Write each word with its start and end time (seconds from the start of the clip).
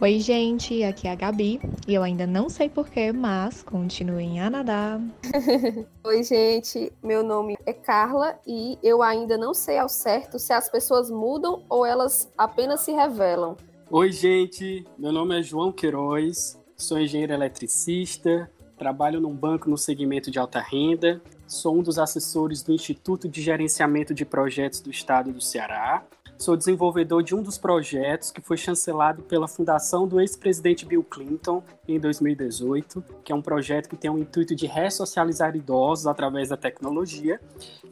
Oi, 0.00 0.18
gente, 0.18 0.82
aqui 0.82 1.06
é 1.06 1.12
a 1.12 1.14
Gabi 1.14 1.60
e 1.86 1.94
eu 1.94 2.02
ainda 2.02 2.26
não 2.26 2.48
sei 2.48 2.70
porquê, 2.70 3.12
mas 3.12 3.62
continuem 3.62 4.40
a 4.40 4.48
nadar. 4.48 5.00
Oi, 6.02 6.22
gente, 6.22 6.90
meu 7.02 7.22
nome 7.22 7.58
é 7.66 7.72
Carla 7.72 8.38
e 8.46 8.78
eu 8.82 9.02
ainda 9.02 9.36
não 9.36 9.52
sei 9.52 9.76
ao 9.76 9.88
certo 9.88 10.38
se 10.38 10.52
as 10.52 10.70
pessoas 10.70 11.10
mudam 11.10 11.64
ou 11.68 11.84
elas 11.84 12.32
apenas 12.38 12.80
se 12.80 12.92
revelam. 12.92 13.56
Oi, 13.90 14.10
gente, 14.10 14.86
meu 14.98 15.12
nome 15.12 15.38
é 15.38 15.42
João 15.42 15.70
Queiroz, 15.70 16.58
sou 16.76 16.98
engenheiro 16.98 17.34
eletricista, 17.34 18.50
trabalho 18.78 19.20
num 19.20 19.34
banco 19.34 19.68
no 19.68 19.76
segmento 19.76 20.30
de 20.30 20.38
alta 20.38 20.60
renda, 20.60 21.20
sou 21.50 21.78
um 21.78 21.82
dos 21.82 21.98
assessores 21.98 22.62
do 22.62 22.72
Instituto 22.72 23.28
de 23.28 23.42
Gerenciamento 23.42 24.14
de 24.14 24.24
Projetos 24.24 24.80
do 24.80 24.90
Estado 24.90 25.32
do 25.32 25.40
Ceará 25.40 26.06
Sou 26.40 26.56
desenvolvedor 26.56 27.22
de 27.22 27.34
um 27.34 27.42
dos 27.42 27.58
projetos 27.58 28.30
que 28.30 28.40
foi 28.40 28.56
chancelado 28.56 29.22
pela 29.24 29.46
fundação 29.46 30.08
do 30.08 30.18
ex-presidente 30.18 30.86
Bill 30.86 31.04
Clinton 31.04 31.62
em 31.86 32.00
2018, 32.00 33.04
que 33.22 33.30
é 33.30 33.34
um 33.34 33.42
projeto 33.42 33.90
que 33.90 33.96
tem 33.96 34.10
o 34.10 34.16
intuito 34.16 34.54
de 34.54 34.66
ressocializar 34.66 35.54
idosos 35.54 36.06
através 36.06 36.48
da 36.48 36.56
tecnologia. 36.56 37.38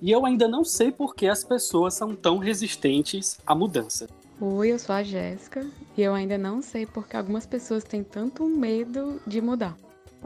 E 0.01 0.11
eu 0.11 0.25
ainda 0.25 0.49
não 0.49 0.65
sei 0.65 0.91
por 0.91 1.15
que 1.15 1.27
as 1.27 1.45
pessoas 1.45 1.93
são 1.93 2.17
tão 2.17 2.39
resistentes 2.39 3.39
à 3.47 3.55
mudança. 3.55 4.09
Oi, 4.41 4.73
eu 4.73 4.79
sou 4.79 4.95
a 4.95 5.03
Jéssica 5.03 5.67
e 5.95 6.01
eu 6.01 6.15
ainda 6.15 6.39
não 6.39 6.63
sei 6.63 6.87
porque 6.87 7.19
algumas 7.19 7.45
pessoas 7.45 7.85
têm 7.85 8.03
tanto 8.03 8.47
medo 8.47 9.21
de 9.27 9.43
mudar. 9.43 9.77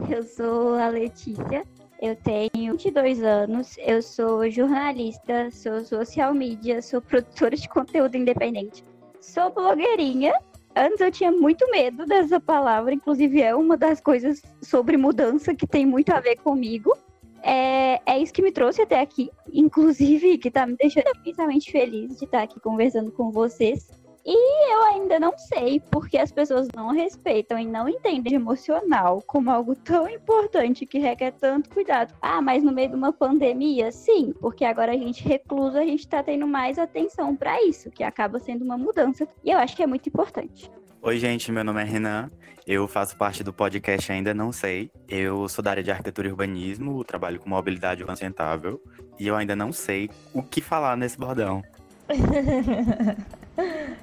Eu 0.08 0.22
sou 0.22 0.76
a 0.76 0.86
Letícia 0.86 1.66
eu 2.02 2.16
tenho 2.16 2.72
22 2.72 3.22
anos, 3.22 3.76
eu 3.78 4.02
sou 4.02 4.50
jornalista, 4.50 5.48
sou 5.52 5.84
social 5.84 6.34
media, 6.34 6.82
sou 6.82 7.00
produtora 7.00 7.54
de 7.54 7.68
conteúdo 7.68 8.16
independente, 8.16 8.84
sou 9.20 9.52
blogueirinha. 9.52 10.34
Antes 10.74 11.00
eu 11.00 11.12
tinha 11.12 11.30
muito 11.30 11.70
medo 11.70 12.04
dessa 12.04 12.40
palavra, 12.40 12.92
inclusive 12.92 13.40
é 13.40 13.54
uma 13.54 13.76
das 13.76 14.00
coisas 14.00 14.42
sobre 14.60 14.96
mudança 14.96 15.54
que 15.54 15.64
tem 15.64 15.86
muito 15.86 16.12
a 16.12 16.18
ver 16.18 16.36
comigo. 16.38 16.92
É, 17.40 18.00
é 18.04 18.18
isso 18.18 18.32
que 18.32 18.42
me 18.42 18.50
trouxe 18.50 18.82
até 18.82 19.00
aqui, 19.00 19.30
inclusive 19.52 20.38
que 20.38 20.50
tá 20.50 20.66
me 20.66 20.74
deixando 20.74 21.06
imensamente 21.24 21.70
feliz 21.70 22.18
de 22.18 22.24
estar 22.24 22.42
aqui 22.42 22.58
conversando 22.58 23.12
com 23.12 23.30
vocês. 23.30 23.88
E 24.24 24.72
eu 24.72 24.84
ainda 24.84 25.18
não 25.18 25.36
sei 25.36 25.80
porque 25.90 26.16
as 26.16 26.30
pessoas 26.30 26.68
não 26.76 26.92
respeitam 26.92 27.58
e 27.58 27.66
não 27.66 27.88
entendem 27.88 28.34
emocional 28.34 29.20
como 29.26 29.50
algo 29.50 29.74
tão 29.74 30.08
importante 30.08 30.86
que 30.86 30.98
requer 30.98 31.32
tanto 31.32 31.70
cuidado. 31.70 32.14
Ah, 32.22 32.40
mas 32.40 32.62
no 32.62 32.70
meio 32.72 32.90
de 32.90 32.94
uma 32.94 33.12
pandemia, 33.12 33.90
sim, 33.90 34.32
porque 34.40 34.64
agora 34.64 34.92
a 34.92 34.96
gente 34.96 35.24
recluso, 35.24 35.76
a 35.76 35.84
gente 35.84 36.06
tá 36.06 36.22
tendo 36.22 36.46
mais 36.46 36.78
atenção 36.78 37.34
para 37.34 37.60
isso, 37.64 37.90
que 37.90 38.04
acaba 38.04 38.38
sendo 38.38 38.64
uma 38.64 38.78
mudança. 38.78 39.26
E 39.42 39.50
eu 39.50 39.58
acho 39.58 39.74
que 39.74 39.82
é 39.82 39.86
muito 39.88 40.08
importante. 40.08 40.70
Oi, 41.02 41.18
gente, 41.18 41.50
meu 41.50 41.64
nome 41.64 41.82
é 41.82 41.84
Renan. 41.84 42.30
Eu 42.64 42.86
faço 42.86 43.16
parte 43.16 43.42
do 43.42 43.52
podcast 43.52 44.12
Ainda 44.12 44.32
Não 44.32 44.52
Sei. 44.52 44.88
Eu 45.08 45.48
sou 45.48 45.64
da 45.64 45.72
área 45.72 45.82
de 45.82 45.90
arquitetura 45.90 46.28
e 46.28 46.30
urbanismo, 46.30 47.02
trabalho 47.02 47.40
com 47.40 47.50
mobilidade 47.50 48.04
sustentável. 48.04 48.80
E 49.18 49.26
eu 49.26 49.34
ainda 49.34 49.56
não 49.56 49.72
sei 49.72 50.08
o 50.32 50.44
que 50.44 50.60
falar 50.60 50.96
nesse 50.96 51.18
bordão. 51.18 51.60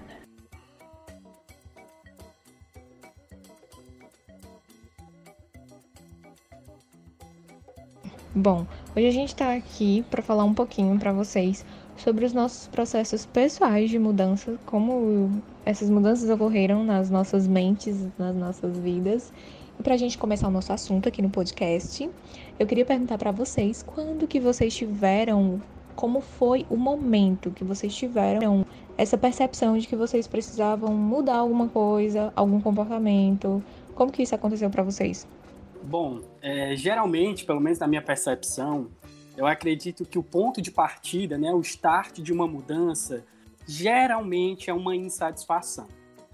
Bom, 8.41 8.65
hoje 8.95 9.05
a 9.05 9.11
gente 9.11 9.33
está 9.33 9.53
aqui 9.53 10.01
para 10.09 10.21
falar 10.21 10.45
um 10.45 10.53
pouquinho 10.53 10.97
para 10.97 11.11
vocês 11.11 11.65
sobre 11.97 12.23
os 12.23 12.31
nossos 12.31 12.69
processos 12.69 13.25
pessoais 13.25 13.89
de 13.89 13.99
mudança, 13.99 14.57
como 14.65 15.41
essas 15.65 15.89
mudanças 15.89 16.29
ocorreram 16.29 16.81
nas 16.85 17.09
nossas 17.09 17.45
mentes, 17.45 18.07
nas 18.17 18.33
nossas 18.33 18.77
vidas. 18.77 19.33
E 19.77 19.83
para 19.83 19.95
a 19.95 19.97
gente 19.97 20.17
começar 20.17 20.47
o 20.47 20.51
nosso 20.51 20.71
assunto 20.71 21.09
aqui 21.09 21.21
no 21.21 21.29
podcast, 21.29 22.09
eu 22.57 22.65
queria 22.65 22.85
perguntar 22.85 23.17
para 23.17 23.33
vocês 23.33 23.83
quando 23.83 24.25
que 24.25 24.39
vocês 24.39 24.73
tiveram, 24.73 25.61
como 25.93 26.21
foi 26.21 26.65
o 26.69 26.77
momento 26.77 27.51
que 27.51 27.65
vocês 27.65 27.93
tiveram 27.93 28.65
essa 28.97 29.17
percepção 29.17 29.77
de 29.77 29.85
que 29.85 29.97
vocês 29.97 30.27
precisavam 30.27 30.93
mudar 30.93 31.39
alguma 31.39 31.67
coisa, 31.67 32.31
algum 32.37 32.61
comportamento. 32.61 33.61
Como 33.95 34.09
que 34.09 34.23
isso 34.23 34.33
aconteceu 34.33 34.69
para 34.69 34.83
vocês? 34.83 35.27
Bom, 35.89 36.21
é, 36.39 36.75
geralmente, 36.75 37.43
pelo 37.45 37.59
menos 37.59 37.79
na 37.79 37.87
minha 37.87 38.01
percepção, 38.03 38.91
eu 39.35 39.47
acredito 39.47 40.05
que 40.05 40.19
o 40.19 40.23
ponto 40.23 40.61
de 40.61 40.69
partida, 40.69 41.35
né, 41.35 41.51
o 41.51 41.61
start 41.61 42.19
de 42.19 42.31
uma 42.31 42.47
mudança, 42.47 43.25
geralmente 43.65 44.69
é 44.69 44.73
uma 44.73 44.95
insatisfação. 44.95 45.87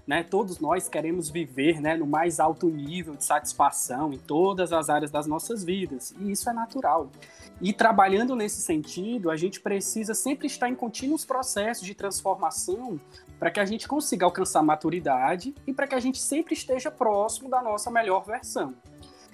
Né? 0.06 0.22
Todos 0.22 0.60
nós 0.60 0.90
queremos 0.90 1.30
viver 1.30 1.80
né, 1.80 1.96
no 1.96 2.06
mais 2.06 2.38
alto 2.38 2.68
nível 2.68 3.16
de 3.16 3.24
satisfação 3.24 4.12
em 4.12 4.18
todas 4.18 4.74
as 4.74 4.90
áreas 4.90 5.10
das 5.10 5.26
nossas 5.26 5.64
vidas, 5.64 6.14
e 6.20 6.30
isso 6.30 6.50
é 6.50 6.52
natural. 6.52 7.10
E 7.58 7.72
trabalhando 7.72 8.36
nesse 8.36 8.60
sentido, 8.60 9.30
a 9.30 9.36
gente 9.36 9.58
precisa 9.58 10.12
sempre 10.12 10.48
estar 10.48 10.68
em 10.68 10.74
contínuos 10.74 11.24
processos 11.24 11.86
de 11.86 11.94
transformação 11.94 13.00
para 13.38 13.50
que 13.50 13.58
a 13.58 13.64
gente 13.64 13.88
consiga 13.88 14.26
alcançar 14.26 14.62
maturidade 14.62 15.54
e 15.66 15.72
para 15.72 15.86
que 15.86 15.94
a 15.94 16.00
gente 16.00 16.18
sempre 16.18 16.52
esteja 16.52 16.90
próximo 16.90 17.48
da 17.48 17.62
nossa 17.62 17.90
melhor 17.90 18.22
versão. 18.22 18.74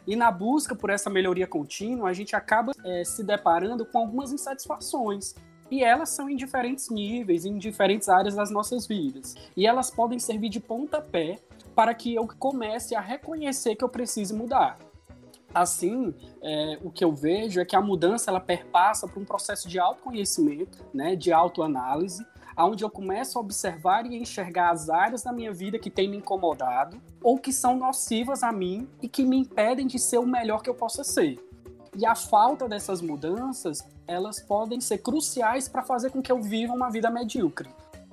E 0.07 0.17
na 0.17 0.31
busca 0.31 0.75
por 0.75 0.91
essa 0.91 1.09
melhoria 1.09 1.47
contínua, 1.47 2.11
a 2.11 2.13
gente 2.13 2.35
acaba 2.35 2.73
é, 2.85 3.05
se 3.05 3.23
deparando 3.23 3.85
com 3.87 3.99
algumas 3.99 4.33
insatisfações. 4.33 5.35
E 5.71 5.83
elas 5.83 6.11
são 6.11 6.29
em 6.29 6.37
diferentes 6.37 6.91
níveis, 6.91 7.45
em 7.45 7.57
diferentes 7.57 8.09
áreas 8.09 8.35
das 8.35 8.51
nossas 8.51 8.87
vidas. 8.87 9.35
E 9.57 9.67
elas 9.67 9.91
podem 9.91 10.19
servir 10.19 10.49
de 10.49 10.61
pontapé 10.61 11.39
para 11.75 11.95
que 11.95 12.15
eu 12.15 12.27
comece 12.39 12.95
a 12.95 13.01
reconhecer 13.01 13.77
que 13.77 13.85
eu 13.85 13.89
preciso 13.89 14.37
mudar. 14.37 14.79
Assim, 15.55 16.15
é, 16.43 16.79
o 16.83 16.91
que 16.91 17.05
eu 17.05 17.13
vejo 17.13 17.61
é 17.61 17.65
que 17.65 17.77
a 17.77 17.81
mudança 17.81 18.31
ela 18.31 18.41
perpassa 18.41 19.07
por 19.07 19.21
um 19.23 19.25
processo 19.25 19.69
de 19.69 19.79
autoconhecimento, 19.79 20.79
né, 20.95 21.15
de 21.15 21.31
autoanálise, 21.33 22.25
onde 22.57 22.85
eu 22.85 22.91
começo 22.91 23.39
a 23.39 23.41
observar 23.41 24.07
e 24.07 24.17
enxergar 24.17 24.71
as 24.71 24.91
áreas 24.91 25.23
da 25.23 25.33
minha 25.33 25.53
vida 25.53 25.79
que 25.79 25.91
têm 25.91 26.09
me 26.09 26.17
incomodado 26.17 27.01
ou 27.23 27.39
que 27.39 27.53
são 27.53 27.77
nocivas 27.77 28.43
a 28.43 28.53
mim 28.53 28.89
e 29.01 29.09
que 29.09 29.25
me 29.25 29.39
impedem 29.39 29.87
de 29.87 29.99
ser 29.99 30.19
o 30.19 30.27
melhor 30.27 30.63
que 30.63 30.71
eu 30.71 30.75
possa 30.75 31.03
ser. 31.05 31.39
E 31.97 32.07
a 32.07 32.15
falta 32.15 32.67
dessas 32.69 33.03
mudanças, 33.03 33.87
elas 34.07 34.41
podem 34.41 34.81
ser 34.81 34.99
cruciais 34.99 35.69
para 35.69 35.83
fazer 35.83 36.11
com 36.11 36.23
que 36.23 36.33
eu 36.33 36.41
viva 36.41 36.73
uma 36.73 36.91
vida 36.91 37.11
medíocre. 37.11 37.69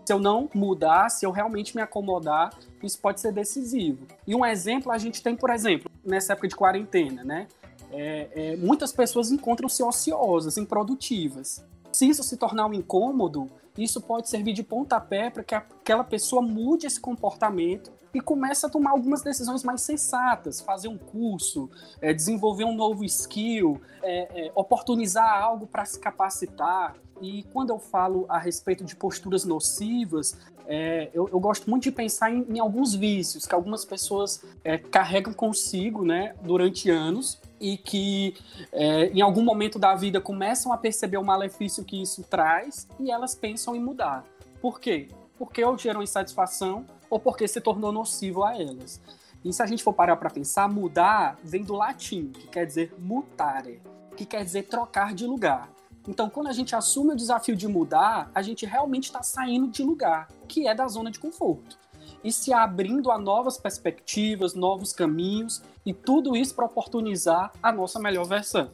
Se 0.05 0.11
eu 0.11 0.19
não 0.19 0.49
mudar, 0.53 1.09
se 1.09 1.25
eu 1.25 1.31
realmente 1.31 1.75
me 1.75 1.81
acomodar, 1.81 2.51
isso 2.81 2.99
pode 2.99 3.21
ser 3.21 3.31
decisivo. 3.31 4.07
E 4.25 4.35
um 4.35 4.45
exemplo 4.45 4.91
a 4.91 4.97
gente 4.97 5.21
tem, 5.21 5.35
por 5.35 5.49
exemplo, 5.49 5.89
nessa 6.03 6.33
época 6.33 6.47
de 6.47 6.55
quarentena, 6.55 7.23
né? 7.23 7.47
É, 7.91 8.29
é, 8.33 8.55
muitas 8.57 8.91
pessoas 8.91 9.31
encontram-se 9.31 9.81
ociosas, 9.83 10.57
improdutivas. 10.57 11.63
Se 11.91 12.07
isso 12.07 12.23
se 12.23 12.37
tornar 12.37 12.65
um 12.65 12.73
incômodo, 12.73 13.49
isso 13.77 14.01
pode 14.01 14.29
servir 14.29 14.53
de 14.53 14.63
pontapé 14.63 15.29
para 15.29 15.43
que 15.43 15.55
aquela 15.55 16.03
pessoa 16.03 16.41
mude 16.41 16.85
esse 16.87 16.99
comportamento 16.99 17.91
e 18.13 18.19
comece 18.19 18.65
a 18.65 18.69
tomar 18.69 18.91
algumas 18.91 19.21
decisões 19.21 19.63
mais 19.63 19.81
sensatas, 19.81 20.59
fazer 20.59 20.87
um 20.87 20.97
curso, 20.97 21.69
é, 22.01 22.13
desenvolver 22.13 22.63
um 22.63 22.75
novo 22.75 23.03
skill, 23.05 23.79
é, 24.01 24.47
é, 24.47 24.51
oportunizar 24.55 25.41
algo 25.41 25.67
para 25.67 25.85
se 25.85 25.99
capacitar. 25.99 26.95
E 27.21 27.43
quando 27.53 27.69
eu 27.69 27.79
falo 27.79 28.25
a 28.27 28.39
respeito 28.39 28.83
de 28.83 28.95
posturas 28.95 29.45
nocivas, 29.45 30.37
é, 30.65 31.09
eu, 31.13 31.27
eu, 31.29 31.39
gosto 31.39 31.69
muito 31.69 31.83
de 31.83 31.91
pensar 31.91 32.31
em, 32.31 32.45
em, 32.47 32.59
alguns 32.59 32.93
vícios 32.93 33.45
que 33.47 33.55
algumas 33.55 33.83
pessoas 33.83 34.43
é, 34.63 34.77
carregam 34.77 35.33
consigo 35.33 36.05
né, 36.05 36.35
durante 36.43 36.89
anos 36.89 37.41
e 37.59 37.77
que 37.77 38.35
é, 38.71 39.07
em 39.07 39.21
algum 39.21 39.43
momento 39.43 39.77
da 39.77 39.95
vida 39.95 40.21
começam 40.21 40.71
a 40.71 40.77
perceber 40.77 41.17
o 41.17 41.23
malefício 41.23 41.83
que 41.83 42.01
isso 42.01 42.23
traz 42.23 42.87
e 42.99 43.11
elas 43.11 43.35
pensam 43.35 43.75
em 43.75 43.79
mudar. 43.79 44.23
Por 44.61 44.79
quê? 44.79 45.07
Porque 45.37 45.63
ou 45.63 45.77
geram 45.77 46.01
insatisfação 46.01 46.85
ou 47.09 47.19
porque 47.19 47.47
se 47.47 47.59
tornou 47.61 47.91
nocivo 47.91 48.43
a 48.43 48.55
elas. 48.55 49.01
E 49.43 49.53
se 49.53 49.61
a 49.61 49.65
gente 49.65 49.83
for 49.83 49.93
parar 49.93 50.17
para 50.17 50.29
pensar, 50.29 50.67
mudar 50.67 51.37
vem 51.43 51.63
do 51.63 51.73
latim, 51.73 52.27
que 52.27 52.47
quer 52.47 52.65
dizer 52.65 52.93
mutare, 52.99 53.81
que 54.15 54.25
quer 54.25 54.43
dizer 54.43 54.63
trocar 54.63 55.13
de 55.13 55.25
lugar. 55.25 55.69
Então, 56.07 56.29
quando 56.29 56.47
a 56.47 56.53
gente 56.53 56.75
assume 56.75 57.13
o 57.13 57.15
desafio 57.15 57.55
de 57.55 57.67
mudar, 57.67 58.29
a 58.33 58.41
gente 58.41 58.65
realmente 58.65 59.05
está 59.05 59.21
saindo 59.21 59.67
de 59.67 59.83
lugar, 59.83 60.27
que 60.47 60.67
é 60.67 60.73
da 60.73 60.87
zona 60.87 61.11
de 61.11 61.19
conforto 61.19 61.77
e 62.23 62.31
se 62.31 62.53
abrindo 62.53 63.11
a 63.11 63.17
novas 63.17 63.57
perspectivas, 63.57 64.53
novos 64.53 64.93
caminhos 64.93 65.61
e 65.85 65.93
tudo 65.93 66.35
isso 66.35 66.55
para 66.55 66.65
oportunizar 66.65 67.51
a 67.61 67.71
nossa 67.71 67.99
melhor 67.99 68.25
versão. 68.25 68.71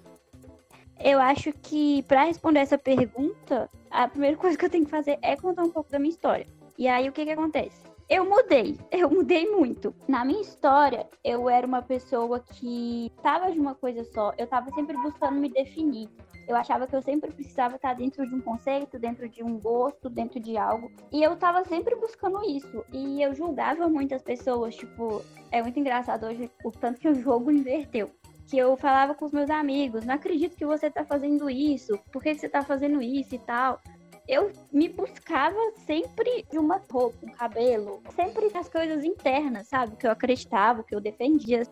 Eu 0.99 1.19
acho 1.19 1.51
que 1.51 2.03
para 2.03 2.23
responder 2.23 2.59
essa 2.59 2.77
pergunta, 2.77 3.69
a 3.91 4.07
primeira 4.07 4.37
coisa 4.37 4.57
que 4.57 4.65
eu 4.65 4.69
tenho 4.69 4.85
que 4.85 4.91
fazer 4.91 5.19
é 5.21 5.35
contar 5.35 5.63
um 5.63 5.69
pouco 5.69 5.91
da 5.91 5.99
minha 5.99 6.11
história. 6.11 6.47
E 6.77 6.87
aí 6.87 7.07
o 7.07 7.11
que 7.11 7.25
que 7.25 7.31
acontece? 7.31 7.83
Eu 8.09 8.25
mudei, 8.25 8.77
eu 8.91 9.09
mudei 9.09 9.49
muito. 9.49 9.93
Na 10.07 10.23
minha 10.23 10.41
história, 10.41 11.07
eu 11.23 11.49
era 11.49 11.65
uma 11.65 11.81
pessoa 11.81 12.39
que 12.39 13.11
tava 13.21 13.51
de 13.51 13.59
uma 13.59 13.75
coisa 13.75 14.03
só, 14.13 14.33
eu 14.37 14.47
tava 14.47 14.71
sempre 14.71 14.97
buscando 14.97 15.39
me 15.39 15.49
definir. 15.49 16.09
Eu 16.47 16.55
achava 16.55 16.85
que 16.85 16.95
eu 16.95 17.01
sempre 17.01 17.31
precisava 17.31 17.75
estar 17.75 17.95
dentro 17.95 18.27
de 18.27 18.35
um 18.35 18.41
conceito, 18.41 18.99
dentro 18.99 19.27
de 19.27 19.43
um 19.43 19.59
gosto, 19.59 20.11
dentro 20.11 20.39
de 20.39 20.55
algo. 20.57 20.91
E 21.11 21.23
eu 21.23 21.35
tava 21.35 21.65
sempre 21.65 21.95
buscando 21.95 22.43
isso. 22.43 22.85
E 22.93 23.19
eu 23.19 23.33
julgava 23.33 23.89
muitas 23.89 24.21
pessoas, 24.21 24.75
tipo, 24.75 25.23
é 25.51 25.63
muito 25.63 25.79
engraçado 25.79 26.27
hoje 26.27 26.51
o 26.63 26.69
tanto 26.69 26.99
que 26.99 27.09
o 27.09 27.15
jogo 27.15 27.49
inverteu. 27.49 28.11
Que 28.47 28.59
eu 28.59 28.77
falava 28.77 29.15
com 29.15 29.25
os 29.25 29.31
meus 29.31 29.49
amigos, 29.49 30.05
não 30.05 30.13
acredito 30.13 30.55
que 30.55 30.67
você 30.67 30.87
tá 30.87 31.03
fazendo 31.03 31.49
isso, 31.49 31.97
por 32.11 32.21
que, 32.21 32.35
você 32.35 32.47
tá 32.47 32.61
fazendo 32.61 33.01
isso 33.01 33.33
e 33.33 33.39
tal 33.39 33.81
eu 34.27 34.51
me 34.71 34.89
buscava 34.89 35.57
sempre 35.85 36.45
de 36.51 36.57
uma 36.57 36.81
roupa, 36.91 37.17
um 37.23 37.31
cabelo, 37.31 38.01
sempre 38.15 38.49
as 38.57 38.67
coisas 38.69 39.03
internas, 39.03 39.67
sabe? 39.67 39.95
Que 39.95 40.07
eu 40.07 40.11
acreditava, 40.11 40.83
que 40.83 40.95
eu 40.95 41.01
defendia. 41.01 41.63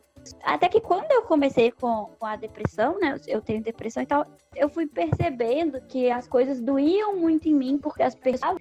Até 0.43 0.69
que 0.69 0.79
quando 0.79 1.11
eu 1.11 1.23
comecei 1.23 1.71
com, 1.71 2.09
com 2.17 2.25
a 2.25 2.35
depressão, 2.35 2.97
né? 2.99 3.19
Eu 3.27 3.41
tenho 3.41 3.61
depressão 3.61 4.03
e 4.03 4.05
tal, 4.05 4.25
eu 4.55 4.69
fui 4.69 4.87
percebendo 4.87 5.81
que 5.87 6.09
as 6.11 6.27
coisas 6.27 6.61
doíam 6.61 7.17
muito 7.17 7.49
em 7.49 7.55
mim 7.55 7.77
porque 7.77 8.03
as 8.03 8.15
pessoas 8.15 8.57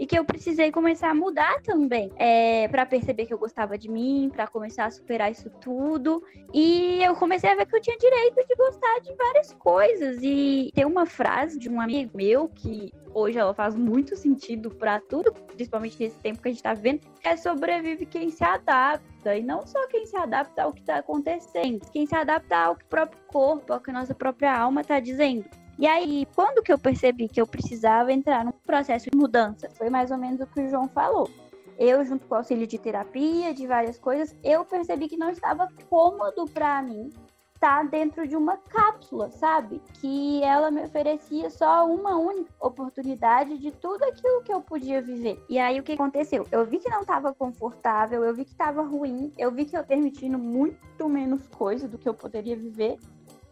e 0.00 0.06
que 0.06 0.18
eu 0.18 0.24
precisei 0.24 0.72
começar 0.72 1.10
a 1.10 1.14
mudar 1.14 1.60
também, 1.60 2.10
é, 2.16 2.66
para 2.68 2.86
perceber 2.86 3.26
que 3.26 3.34
eu 3.34 3.38
gostava 3.38 3.76
de 3.76 3.86
mim, 3.86 4.30
para 4.32 4.46
começar 4.46 4.86
a 4.86 4.90
superar 4.90 5.30
isso 5.30 5.50
tudo. 5.60 6.24
E 6.54 7.04
eu 7.04 7.14
comecei 7.14 7.50
a 7.50 7.54
ver 7.54 7.66
que 7.66 7.76
eu 7.76 7.82
tinha 7.82 7.98
direito 7.98 8.36
de 8.48 8.54
gostar 8.56 9.00
de 9.00 9.14
várias 9.14 9.52
coisas. 9.52 10.18
E 10.22 10.70
tem 10.74 10.86
uma 10.86 11.04
frase 11.04 11.58
de 11.58 11.68
um 11.68 11.78
amigo 11.78 12.12
meu 12.16 12.48
que 12.48 12.90
hoje 13.12 13.36
ela 13.36 13.52
faz 13.52 13.74
muito 13.74 14.16
sentido 14.16 14.70
para 14.70 14.98
tudo, 15.00 15.34
principalmente 15.34 16.00
nesse 16.00 16.18
tempo 16.20 16.40
que 16.40 16.48
a 16.48 16.50
gente 16.50 16.60
está 16.60 16.72
vivendo, 16.72 17.02
é 17.22 17.36
sobrevive 17.36 18.06
quem 18.06 18.30
se 18.30 18.42
adapta. 18.42 19.36
E 19.36 19.42
não 19.42 19.66
só 19.66 19.86
quem 19.88 20.06
se 20.06 20.16
adapta 20.16 20.62
ao 20.62 20.72
que 20.72 20.80
está 20.80 20.96
acontecendo, 20.96 21.86
quem 21.92 22.06
se 22.06 22.14
adapta 22.14 22.56
ao 22.56 22.74
que 22.74 22.84
o 22.86 22.88
próprio 22.88 23.20
corpo, 23.26 23.70
ao 23.70 23.80
que 23.80 23.90
a 23.90 23.92
nossa 23.92 24.14
própria 24.14 24.58
alma 24.58 24.80
está 24.80 24.98
dizendo. 24.98 25.44
E 25.80 25.86
aí, 25.86 26.28
quando 26.34 26.62
que 26.62 26.70
eu 26.70 26.78
percebi 26.78 27.26
que 27.26 27.40
eu 27.40 27.46
precisava 27.46 28.12
entrar 28.12 28.44
num 28.44 28.52
processo 28.52 29.08
de 29.10 29.16
mudança? 29.16 29.66
Foi 29.78 29.88
mais 29.88 30.10
ou 30.10 30.18
menos 30.18 30.38
o 30.38 30.46
que 30.46 30.60
o 30.60 30.68
João 30.68 30.86
falou. 30.86 31.30
Eu, 31.78 32.04
junto 32.04 32.26
com 32.26 32.34
o 32.34 32.36
auxílio 32.36 32.66
de 32.66 32.78
terapia, 32.78 33.54
de 33.54 33.66
várias 33.66 33.98
coisas, 33.98 34.36
eu 34.44 34.62
percebi 34.62 35.08
que 35.08 35.16
não 35.16 35.30
estava 35.30 35.68
cômodo 35.88 36.44
para 36.52 36.82
mim 36.82 37.10
estar 37.54 37.88
dentro 37.88 38.28
de 38.28 38.36
uma 38.36 38.58
cápsula, 38.58 39.30
sabe? 39.30 39.80
Que 40.00 40.42
ela 40.42 40.70
me 40.70 40.82
oferecia 40.82 41.48
só 41.48 41.86
uma 41.86 42.14
única 42.14 42.52
oportunidade 42.60 43.56
de 43.56 43.70
tudo 43.70 44.02
aquilo 44.04 44.42
que 44.42 44.52
eu 44.52 44.60
podia 44.60 45.00
viver. 45.00 45.42
E 45.48 45.58
aí 45.58 45.80
o 45.80 45.82
que 45.82 45.92
aconteceu? 45.92 46.46
Eu 46.52 46.66
vi 46.66 46.78
que 46.78 46.90
não 46.90 47.00
estava 47.00 47.32
confortável, 47.32 48.22
eu 48.22 48.34
vi 48.34 48.44
que 48.44 48.52
estava 48.52 48.82
ruim, 48.82 49.32
eu 49.38 49.50
vi 49.50 49.64
que 49.64 49.76
eu 49.76 49.84
permitindo 49.84 50.38
muito 50.38 51.08
menos 51.08 51.46
coisa 51.48 51.88
do 51.88 51.96
que 51.96 52.08
eu 52.08 52.14
poderia 52.14 52.56
viver. 52.56 52.98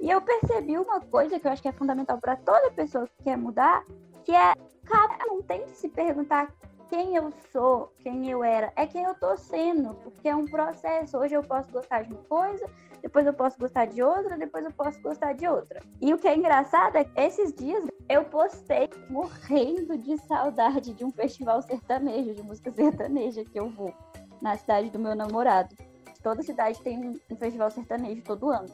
E 0.00 0.10
eu 0.10 0.20
percebi 0.20 0.78
uma 0.78 1.00
coisa 1.00 1.38
que 1.38 1.46
eu 1.46 1.50
acho 1.50 1.62
que 1.62 1.68
é 1.68 1.72
fundamental 1.72 2.18
para 2.18 2.36
toda 2.36 2.70
pessoa 2.70 3.06
que 3.06 3.24
quer 3.24 3.36
mudar, 3.36 3.84
que 4.24 4.32
é, 4.32 4.54
cara, 4.84 5.18
não 5.26 5.42
tem 5.42 5.64
que 5.64 5.76
se 5.76 5.88
perguntar 5.88 6.52
quem 6.88 7.16
eu 7.16 7.32
sou, 7.52 7.92
quem 8.00 8.30
eu 8.30 8.42
era, 8.42 8.72
é 8.74 8.86
quem 8.86 9.04
eu 9.04 9.14
tô 9.14 9.36
sendo, 9.36 9.94
porque 9.96 10.28
é 10.28 10.34
um 10.34 10.46
processo. 10.46 11.18
Hoje 11.18 11.34
eu 11.34 11.42
posso 11.42 11.70
gostar 11.70 12.02
de 12.02 12.12
uma 12.12 12.22
coisa, 12.22 12.66
depois 13.02 13.26
eu 13.26 13.34
posso 13.34 13.58
gostar 13.58 13.86
de 13.86 14.02
outra, 14.02 14.38
depois 14.38 14.64
eu 14.64 14.72
posso 14.72 15.00
gostar 15.02 15.34
de 15.34 15.46
outra. 15.46 15.82
E 16.00 16.14
o 16.14 16.18
que 16.18 16.26
é 16.26 16.36
engraçado 16.36 16.96
é 16.96 17.04
que 17.04 17.20
esses 17.20 17.52
dias 17.52 17.84
eu 18.08 18.24
postei 18.24 18.88
morrendo 19.10 19.98
de 19.98 20.16
saudade 20.18 20.94
de 20.94 21.04
um 21.04 21.10
festival 21.10 21.60
sertanejo, 21.60 22.34
de 22.34 22.42
música 22.42 22.72
sertaneja 22.72 23.44
que 23.44 23.58
eu 23.58 23.68
vou 23.68 23.92
na 24.40 24.56
cidade 24.56 24.90
do 24.90 24.98
meu 24.98 25.14
namorado. 25.14 25.74
Toda 26.22 26.42
cidade 26.42 26.80
tem 26.82 27.20
um 27.30 27.36
festival 27.36 27.70
sertanejo 27.70 28.22
todo 28.22 28.50
ano. 28.50 28.68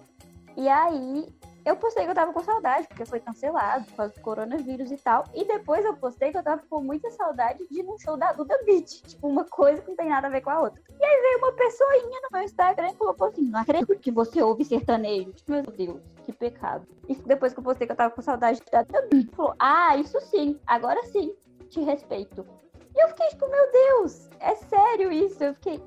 E 0.57 0.69
aí 0.69 1.27
eu 1.65 1.77
postei 1.77 2.05
que 2.05 2.11
eu 2.11 2.15
tava 2.15 2.33
com 2.33 2.45
saudade, 2.45 2.87
porque 2.87 3.07
foi 3.07 3.21
cancelado 3.21 3.87
por 3.87 3.97
causa 3.97 4.13
do 4.13 4.21
coronavírus 4.21 4.93
e 4.93 4.97
tal. 4.99 5.25
E 5.35 5.47
depois 5.47 5.85
eu 5.85 5.97
postei 5.97 6.31
que 6.31 6.37
eu 6.37 6.43
tava 6.43 6.63
com 6.69 6.83
muita 6.83 7.11
saudade 7.11 7.67
de 7.71 7.81
ir 7.81 7.83
num 7.83 7.99
show 7.99 8.17
da 8.17 8.33
Duda 8.33 8.59
Beat. 8.67 9.03
Tipo, 9.09 9.29
uma 9.29 9.45
coisa 9.45 9.81
que 9.81 9.89
não 9.89 9.97
tem 9.97 10.11
nada 10.11 10.27
a 10.27 10.31
ver 10.31 10.43
com 10.43 10.51
a 10.51 10.61
outra. 10.61 10.81
E 11.01 11.05
aí 11.05 11.21
veio 11.23 11.39
uma 11.39 11.53
pessoinha 11.53 12.21
no 12.23 12.29
meu 12.33 12.43
Instagram 12.43 12.91
e 12.91 12.95
colocou 12.95 13.29
assim: 13.29 13.43
Não 13.43 13.61
acredito 13.61 13.99
que 13.99 14.11
você 14.11 14.43
ouve 14.43 14.65
sertanejo. 14.65 15.33
Tipo, 15.33 15.53
meu 15.53 15.63
Deus, 15.63 16.03
que 16.25 16.33
pecado. 16.33 16.87
E 17.09 17.15
depois 17.15 17.55
que 17.55 17.61
eu 17.61 17.65
postei 17.65 17.87
que 17.87 17.93
eu 17.93 17.97
tava 17.97 18.15
com 18.15 18.21
saudade 18.21 18.61
da 18.71 18.83
Duda 18.83 19.09
falou: 19.35 19.55
Ah, 19.59 19.97
isso 19.97 20.21
sim, 20.21 20.61
agora 20.67 21.03
sim, 21.05 21.35
te 21.71 21.81
respeito. 21.81 22.47
E 22.95 23.03
eu 23.03 23.09
fiquei 23.09 23.27
tipo, 23.29 23.49
meu 23.49 23.73
Deus, 23.73 24.29
é 24.39 24.55
sério 24.55 25.11
isso? 25.11 25.43
Eu 25.43 25.55
fiquei, 25.55 25.83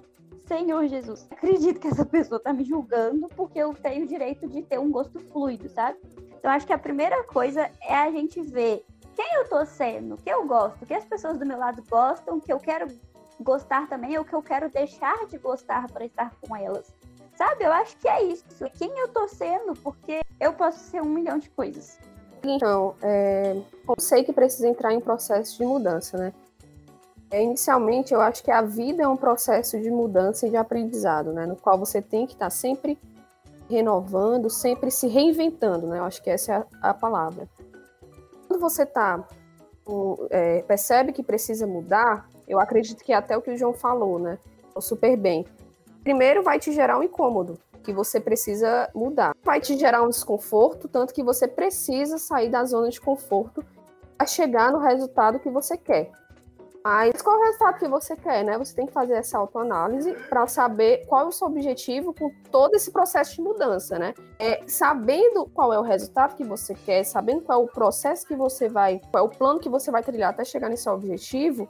Senhor 0.47 0.88
Jesus, 0.88 1.27
acredito 1.29 1.79
que 1.79 1.88
essa 1.88 2.05
pessoa 2.05 2.39
tá 2.39 2.53
me 2.53 2.63
julgando 2.63 3.27
porque 3.35 3.59
eu 3.59 3.73
tenho 3.73 4.05
o 4.05 4.07
direito 4.07 4.47
de 4.47 4.61
ter 4.63 4.79
um 4.79 4.89
gosto 4.89 5.19
fluido, 5.19 5.67
sabe? 5.67 5.99
Então 6.39 6.51
acho 6.51 6.65
que 6.65 6.71
a 6.71 6.77
primeira 6.77 7.21
coisa 7.25 7.69
é 7.81 7.95
a 7.95 8.09
gente 8.09 8.41
ver 8.41 8.85
quem 9.13 9.27
eu 9.35 9.49
tô 9.49 9.65
sendo, 9.65 10.15
o 10.15 10.17
que 10.17 10.29
eu 10.29 10.47
gosto, 10.47 10.83
o 10.83 10.85
que 10.85 10.94
as 10.94 11.03
pessoas 11.03 11.38
do 11.38 11.45
meu 11.45 11.57
lado 11.57 11.83
gostam, 11.89 12.38
o 12.38 12.41
que 12.41 12.53
eu 12.53 12.59
quero 12.59 12.88
gostar 13.41 13.89
também, 13.89 14.17
ou 14.17 14.23
o 14.23 14.25
que 14.25 14.33
eu 14.33 14.41
quero 14.41 14.69
deixar 14.69 15.25
de 15.27 15.38
gostar 15.38 15.91
para 15.91 16.05
estar 16.05 16.31
com 16.39 16.55
elas. 16.55 16.94
Sabe? 17.35 17.65
Eu 17.65 17.73
acho 17.73 17.97
que 17.97 18.07
é 18.07 18.23
isso. 18.23 18.45
Quem 18.77 18.97
eu 18.97 19.09
tô 19.09 19.27
sendo, 19.27 19.73
porque 19.83 20.21
eu 20.39 20.53
posso 20.53 20.79
ser 20.79 21.01
um 21.01 21.09
milhão 21.09 21.38
de 21.38 21.49
coisas. 21.49 21.99
Então, 22.44 22.95
é, 23.01 23.55
eu 23.88 23.95
sei 23.99 24.23
que 24.23 24.31
precisa 24.31 24.67
entrar 24.67 24.94
em 24.94 24.99
processo 24.99 25.57
de 25.57 25.65
mudança, 25.65 26.17
né? 26.17 26.33
É, 27.29 27.44
inicialmente, 27.44 28.13
eu 28.13 28.21
acho 28.21 28.44
que 28.44 28.51
a 28.51 28.62
vida 28.62 29.03
é 29.03 29.07
um 29.07 29.18
processo 29.18 29.79
de 29.79 29.91
mudança 29.91 30.47
e 30.47 30.50
de 30.50 30.56
aprendizado, 30.56 31.33
né? 31.33 31.45
No 31.45 31.57
qual 31.57 31.77
você 31.77 32.01
tem 32.01 32.25
que 32.25 32.33
estar 32.33 32.50
sempre 32.50 32.97
renovando, 33.69 34.50
sempre 34.50 34.89
se 34.89 35.07
reinventando, 35.07 35.88
né? 35.88 36.00
Eu 36.00 36.06
acho 36.06 36.24
que 36.24 36.29
essa 36.29 36.53
é 36.53 36.56
a, 36.81 36.89
a 36.91 36.94
palavra. 36.94 37.50
Quando 38.47 38.62
você 38.62 38.85
tá, 38.85 39.27
é, 40.29 40.62
percebe 40.62 41.12
que 41.12 41.21
precisa 41.21 41.68
mudar, 41.68 42.29
eu 42.47 42.59
acredito 42.59 43.03
que 43.03 43.12
é 43.12 43.15
até 43.15 43.38
o 43.38 43.41
que 43.41 43.51
o 43.51 43.57
João 43.57 43.73
falou, 43.73 44.18
né? 44.18 44.38
Super 44.80 45.18
bem. 45.18 45.45
Primeiro 46.03 46.41
vai 46.41 46.59
te 46.59 46.71
gerar 46.71 46.97
um 46.97 47.03
incômodo, 47.03 47.59
que 47.83 47.91
você 47.91 48.21
precisa 48.21 48.89
mudar. 48.95 49.35
Vai 49.44 49.59
te 49.59 49.77
gerar 49.77 50.01
um 50.01 50.09
desconforto, 50.09 50.88
tanto 50.88 51.13
que 51.13 51.23
você 51.23 51.47
precisa 51.47 52.18
sair 52.18 52.50
da 52.50 52.63
zona 52.63 52.89
de 52.89 53.01
conforto 53.01 53.65
para 54.18 54.27
chegar 54.27 54.71
no 54.71 54.80
resultado 54.80 55.39
que 55.39 55.50
você 55.50 55.75
quer. 55.75 56.12
Mas 56.88 57.22
qual 57.22 57.36
é 57.36 57.39
o 57.39 57.44
resultado 57.48 57.80
que 57.80 57.88
você 57.89 58.16
quer, 58.16 58.45
né? 58.45 58.57
Você 58.57 58.74
tem 58.74 58.86
que 58.86 58.94
fazer 58.94 59.16
essa 59.16 59.38
autoanálise 59.38 60.13
para 60.30 60.48
saber 60.48 61.06
qual 61.06 61.25
é 61.25 61.28
o 61.28 61.31
seu 61.34 61.48
objetivo 61.48 62.13
com 62.13 62.31
todo 62.50 62.75
esse 62.75 62.92
processo 62.92 63.36
de 63.36 63.42
mudança, 63.42 64.00
né? 64.00 64.13
É, 64.39 64.63
sabendo 64.66 65.45
qual 65.54 65.74
é 65.74 65.78
o 65.78 65.81
resultado 65.81 66.38
que 66.38 66.45
você 66.45 66.74
quer, 66.74 67.04
sabendo 67.04 67.42
qual 67.42 67.62
é 67.62 67.66
o 67.66 67.68
processo 67.68 68.25
que 68.25 68.38
você 68.38 68.69
vai, 68.69 69.01
qual 69.12 69.25
é 69.25 69.28
o 69.28 69.30
plano 69.30 69.60
que 69.60 69.68
você 69.68 69.92
vai 69.92 70.01
trilhar 70.01 70.30
até 70.30 70.45
chegar 70.45 70.69
nesse 70.69 70.88
objetivo, 70.88 71.68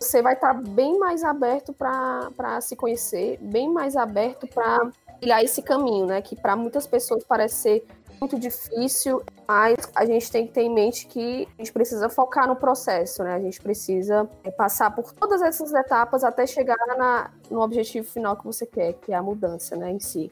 você 0.00 0.20
vai 0.20 0.34
estar 0.34 0.52
tá 0.52 0.60
bem 0.60 0.98
mais 0.98 1.22
aberto 1.22 1.72
para 1.72 2.60
se 2.60 2.74
conhecer, 2.74 3.38
bem 3.40 3.72
mais 3.72 3.94
aberto 3.94 4.48
para 4.48 4.90
trilhar 5.20 5.44
esse 5.44 5.62
caminho, 5.62 6.06
né? 6.06 6.22
Que 6.22 6.34
para 6.34 6.56
muitas 6.56 6.88
pessoas 6.88 7.22
parece 7.22 7.54
ser 7.54 7.86
muito 8.20 8.38
difícil, 8.38 9.22
mas 9.48 9.76
a 9.94 10.04
gente 10.04 10.30
tem 10.30 10.46
que 10.46 10.52
ter 10.52 10.62
em 10.62 10.72
mente 10.72 11.06
que 11.06 11.48
a 11.58 11.62
gente 11.62 11.72
precisa 11.72 12.08
focar 12.08 12.46
no 12.46 12.54
processo, 12.54 13.24
né? 13.24 13.34
A 13.34 13.40
gente 13.40 13.60
precisa 13.60 14.28
é, 14.44 14.50
passar 14.50 14.94
por 14.94 15.12
todas 15.12 15.40
essas 15.40 15.72
etapas 15.72 16.22
até 16.22 16.46
chegar 16.46 16.76
na, 16.98 17.30
no 17.50 17.60
objetivo 17.60 18.06
final 18.06 18.36
que 18.36 18.44
você 18.44 18.66
quer, 18.66 18.92
que 18.94 19.12
é 19.12 19.16
a 19.16 19.22
mudança, 19.22 19.74
né, 19.74 19.90
em 19.90 19.98
si. 19.98 20.30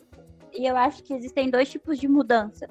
E 0.52 0.66
eu 0.66 0.76
acho 0.76 1.02
que 1.02 1.14
existem 1.14 1.50
dois 1.50 1.70
tipos 1.70 1.98
de 1.98 2.06
mudança. 2.06 2.68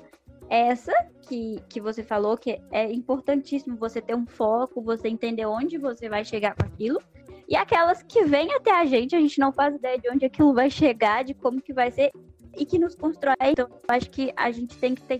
Essa 0.49 0.93
que, 1.23 1.61
que 1.67 1.81
você 1.81 2.03
falou, 2.03 2.37
que 2.37 2.61
é 2.71 2.91
importantíssimo 2.91 3.75
você 3.75 4.01
ter 4.01 4.15
um 4.15 4.25
foco, 4.25 4.81
você 4.81 5.09
entender 5.09 5.45
onde 5.45 5.77
você 5.77 6.07
vai 6.07 6.23
chegar 6.23 6.55
com 6.55 6.65
aquilo. 6.65 7.01
E 7.49 7.55
aquelas 7.55 8.03
que 8.03 8.23
vêm 8.25 8.53
até 8.53 8.71
a 8.71 8.85
gente, 8.85 9.15
a 9.15 9.19
gente 9.19 9.39
não 9.39 9.51
faz 9.51 9.75
ideia 9.75 9.97
de 9.97 10.09
onde 10.09 10.25
aquilo 10.25 10.53
vai 10.53 10.69
chegar, 10.69 11.23
de 11.23 11.33
como 11.33 11.61
que 11.61 11.73
vai 11.73 11.91
ser 11.91 12.11
e 12.57 12.65
que 12.65 12.77
nos 12.77 12.95
constrói. 12.95 13.35
Então, 13.41 13.69
acho 13.87 14.09
que 14.09 14.33
a 14.35 14.51
gente 14.51 14.77
tem 14.77 14.95
que 14.95 15.01
ter 15.03 15.17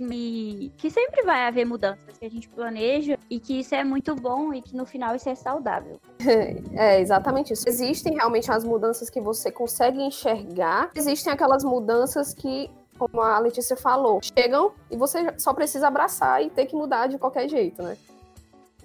que 0.77 0.89
sempre 0.89 1.24
vai 1.24 1.48
haver 1.48 1.65
mudanças 1.65 2.17
que 2.17 2.25
a 2.25 2.29
gente 2.29 2.48
planeja 2.50 3.17
e 3.29 3.39
que 3.39 3.60
isso 3.60 3.75
é 3.75 3.84
muito 3.84 4.15
bom 4.15 4.53
e 4.53 4.62
que 4.62 4.75
no 4.75 4.86
final 4.86 5.15
isso 5.15 5.29
é 5.29 5.36
saudável. 5.36 6.00
É 6.74 7.00
exatamente 7.00 7.53
isso. 7.53 7.67
Existem 7.67 8.13
realmente 8.13 8.51
as 8.51 8.63
mudanças 8.63 9.10
que 9.10 9.20
você 9.20 9.51
consegue 9.51 10.01
enxergar, 10.01 10.91
existem 10.96 11.34
aquelas 11.34 11.63
mudanças 11.63 12.34
que 12.34 12.70
como 12.98 13.22
a 13.22 13.38
Letícia 13.39 13.77
falou, 13.77 14.20
chegam 14.22 14.74
e 14.89 14.98
você 14.98 15.34
só 15.38 15.53
precisa 15.53 15.88
abraçar 15.88 16.44
e 16.44 16.50
ter 16.50 16.65
que 16.65 16.75
mudar 16.75 17.08
de 17.08 17.17
qualquer 17.17 17.48
jeito, 17.48 17.82
né? 17.82 17.98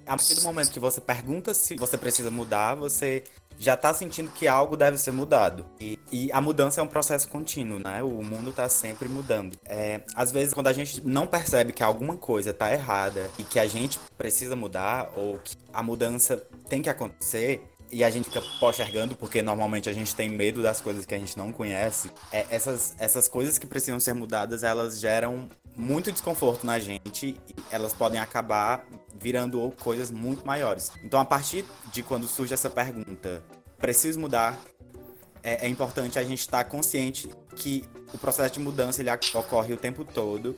A 0.07 0.11
partir 0.11 0.35
do 0.35 0.43
momento 0.43 0.71
que 0.71 0.81
você 0.81 1.01
pergunta 1.01 1.55
se 1.55 1.77
você 1.77 1.97
precisa 1.97 2.31
mudar, 2.31 2.75
você 2.75 3.25
já 3.63 3.75
está 3.75 3.95
sentindo 3.95 4.29
que 4.33 4.49
algo 4.49 4.77
deve 4.77 4.99
ser 4.99 5.13
mudado. 5.13 5.65
E, 5.81 5.97
e, 6.11 6.33
a 6.33 6.41
mudança 6.41 6.81
é 6.81 6.85
um 6.85 6.89
processo 6.89 7.29
contínuo, 7.29 7.79
né? 7.79 8.03
O 8.03 8.21
mundo 8.23 8.51
está 8.51 8.69
sempre 8.69 9.09
mudando. 9.09 9.57
É, 9.65 10.01
às 10.17 10.33
vezes, 10.33 10.53
quando 10.53 10.67
a 10.67 10.73
gente 10.73 11.01
não 11.07 11.29
percebe 11.29 11.73
que 11.73 11.83
alguma 11.83 12.17
coisa 12.17 12.51
está 12.51 12.73
errada 12.73 13.31
e 13.39 13.45
que 13.45 13.61
a 13.61 13.67
gente 13.69 14.01
precisa 14.19 14.57
mudar 14.57 15.13
ou 15.15 15.39
que 15.39 15.57
a 15.73 15.81
mudança 15.81 16.37
tem 16.69 16.83
que 16.83 16.91
acontecer, 16.91 17.63
e 17.93 18.03
a 18.03 18.11
gente 18.11 18.25
fica 18.25 18.43
postergando 18.59 19.15
porque 19.15 19.43
normalmente 19.43 19.89
a 19.89 19.93
gente 19.93 20.17
tem 20.17 20.29
medo 20.29 20.63
das 20.63 20.81
coisas 20.81 21.05
que 21.05 21.15
a 21.15 21.19
gente 21.19 21.37
não 21.37 21.53
conhece, 21.53 22.11
é, 22.33 22.47
essas, 22.51 22.97
essas 22.99 23.29
coisas 23.29 23.59
que 23.59 23.67
precisam 23.67 24.01
ser 24.01 24.15
mudadas, 24.15 24.65
elas 24.65 24.99
geram 24.99 25.49
muito 25.77 26.13
desconforto 26.13 26.65
na 26.65 26.79
gente 26.79 27.37
elas 27.71 27.93
podem 27.93 28.21
acabar 28.21 28.85
virando 29.15 29.73
coisas 29.83 30.11
muito 30.11 30.47
maiores. 30.47 30.91
Então, 31.03 31.21
a 31.21 31.25
partir 31.25 31.65
de 31.93 32.03
quando 32.03 32.27
surge 32.27 32.53
essa 32.53 32.69
pergunta, 32.69 33.43
preciso 33.79 34.21
mudar, 34.21 34.59
é, 35.43 35.67
é 35.67 35.69
importante 35.69 36.19
a 36.19 36.23
gente 36.23 36.41
estar 36.41 36.65
consciente 36.65 37.29
que 37.57 37.85
o 38.13 38.19
processo 38.19 38.55
de 38.55 38.61
mudança 38.61 39.01
ele 39.01 39.11
ocorre 39.35 39.73
o 39.73 39.77
tempo 39.77 40.05
todo 40.05 40.55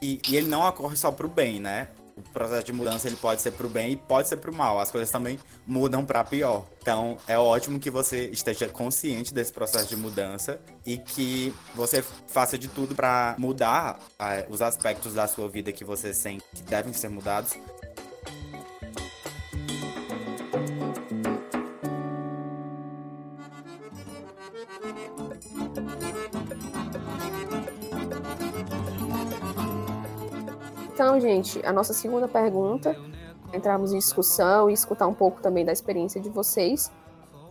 e, 0.00 0.20
e 0.28 0.36
ele 0.36 0.48
não 0.48 0.66
ocorre 0.66 0.96
só 0.96 1.10
para 1.10 1.26
o 1.26 1.28
bem, 1.28 1.60
né? 1.60 1.88
O 2.20 2.32
processo 2.32 2.64
de 2.64 2.72
mudança 2.72 3.08
ele 3.08 3.16
pode 3.16 3.42
ser 3.42 3.50
para 3.52 3.66
o 3.66 3.70
bem 3.70 3.92
e 3.92 3.96
pode 3.96 4.28
ser 4.28 4.36
para 4.36 4.50
o 4.50 4.54
mal. 4.54 4.78
As 4.78 4.90
coisas 4.90 5.10
também 5.10 5.38
mudam 5.66 6.04
para 6.04 6.22
pior. 6.24 6.64
Então 6.80 7.18
é 7.26 7.38
ótimo 7.38 7.78
que 7.78 7.90
você 7.90 8.28
esteja 8.28 8.68
consciente 8.68 9.34
desse 9.34 9.52
processo 9.52 9.88
de 9.88 9.96
mudança 9.96 10.60
e 10.86 10.96
que 10.96 11.52
você 11.74 12.02
faça 12.28 12.56
de 12.56 12.68
tudo 12.68 12.94
para 12.94 13.34
mudar 13.38 13.98
uh, 14.18 14.52
os 14.52 14.62
aspectos 14.62 15.14
da 15.14 15.26
sua 15.26 15.48
vida 15.48 15.72
que 15.72 15.84
você 15.84 16.14
sente 16.14 16.44
que 16.54 16.62
devem 16.62 16.92
ser 16.92 17.08
mudados 17.08 17.56
Então, 31.10 31.20
gente, 31.20 31.60
a 31.66 31.72
nossa 31.72 31.92
segunda 31.92 32.28
pergunta, 32.28 32.96
entrarmos 33.52 33.92
em 33.92 33.98
discussão 33.98 34.70
e 34.70 34.72
escutar 34.72 35.08
um 35.08 35.12
pouco 35.12 35.42
também 35.42 35.64
da 35.64 35.72
experiência 35.72 36.20
de 36.20 36.28
vocês, 36.28 36.88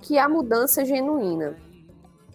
que 0.01 0.17
é 0.17 0.21
a 0.21 0.29
mudança 0.29 0.85
genuína. 0.85 1.57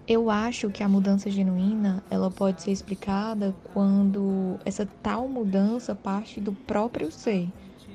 Eu 0.07 0.29
acho 0.29 0.69
que 0.69 0.83
a 0.83 0.89
mudança 0.89 1.31
genuína, 1.31 2.05
ela 2.11 2.31
pode 2.31 2.61
ser 2.61 2.73
explicada 2.73 3.55
quando 3.73 4.59
essa 4.67 4.87
tal 5.03 5.27
mudança 5.27 5.95
parte 5.95 6.43
do 6.43 6.53
próprio 6.53 7.11
ser. 7.11 7.49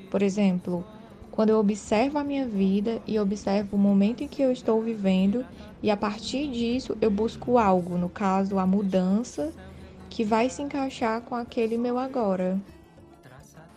Por 0.09 0.23
exemplo, 0.23 0.83
quando 1.31 1.49
eu 1.49 1.59
observo 1.59 2.17
a 2.17 2.23
minha 2.23 2.47
vida 2.47 2.99
e 3.05 3.19
observo 3.19 3.75
o 3.75 3.79
momento 3.79 4.23
em 4.23 4.27
que 4.27 4.41
eu 4.41 4.51
estou 4.51 4.81
vivendo 4.81 5.45
e 5.83 5.91
a 5.91 5.95
partir 5.95 6.49
disso 6.49 6.97
eu 6.99 7.11
busco 7.11 7.59
algo, 7.59 7.95
no 7.95 8.09
caso 8.09 8.57
a 8.57 8.65
mudança, 8.65 9.53
que 10.09 10.23
vai 10.23 10.49
se 10.49 10.63
encaixar 10.63 11.21
com 11.21 11.35
aquele 11.35 11.77
meu 11.77 11.99
agora. 11.99 12.59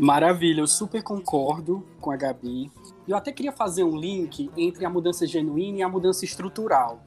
Maravilha, 0.03 0.63
eu 0.63 0.67
super 0.67 1.01
concordo 1.01 1.87
com 2.01 2.11
a 2.11 2.17
Gabi. 2.17 2.73
Eu 3.07 3.17
até 3.17 3.31
queria 3.31 3.53
fazer 3.53 3.85
um 3.85 3.97
link 3.97 4.51
entre 4.57 4.85
a 4.85 4.91
mudança 4.91 5.25
genuína 5.29 5.79
e 5.79 5.83
a 5.85 5.89
mudança 5.89 6.25
estrutural, 6.25 7.01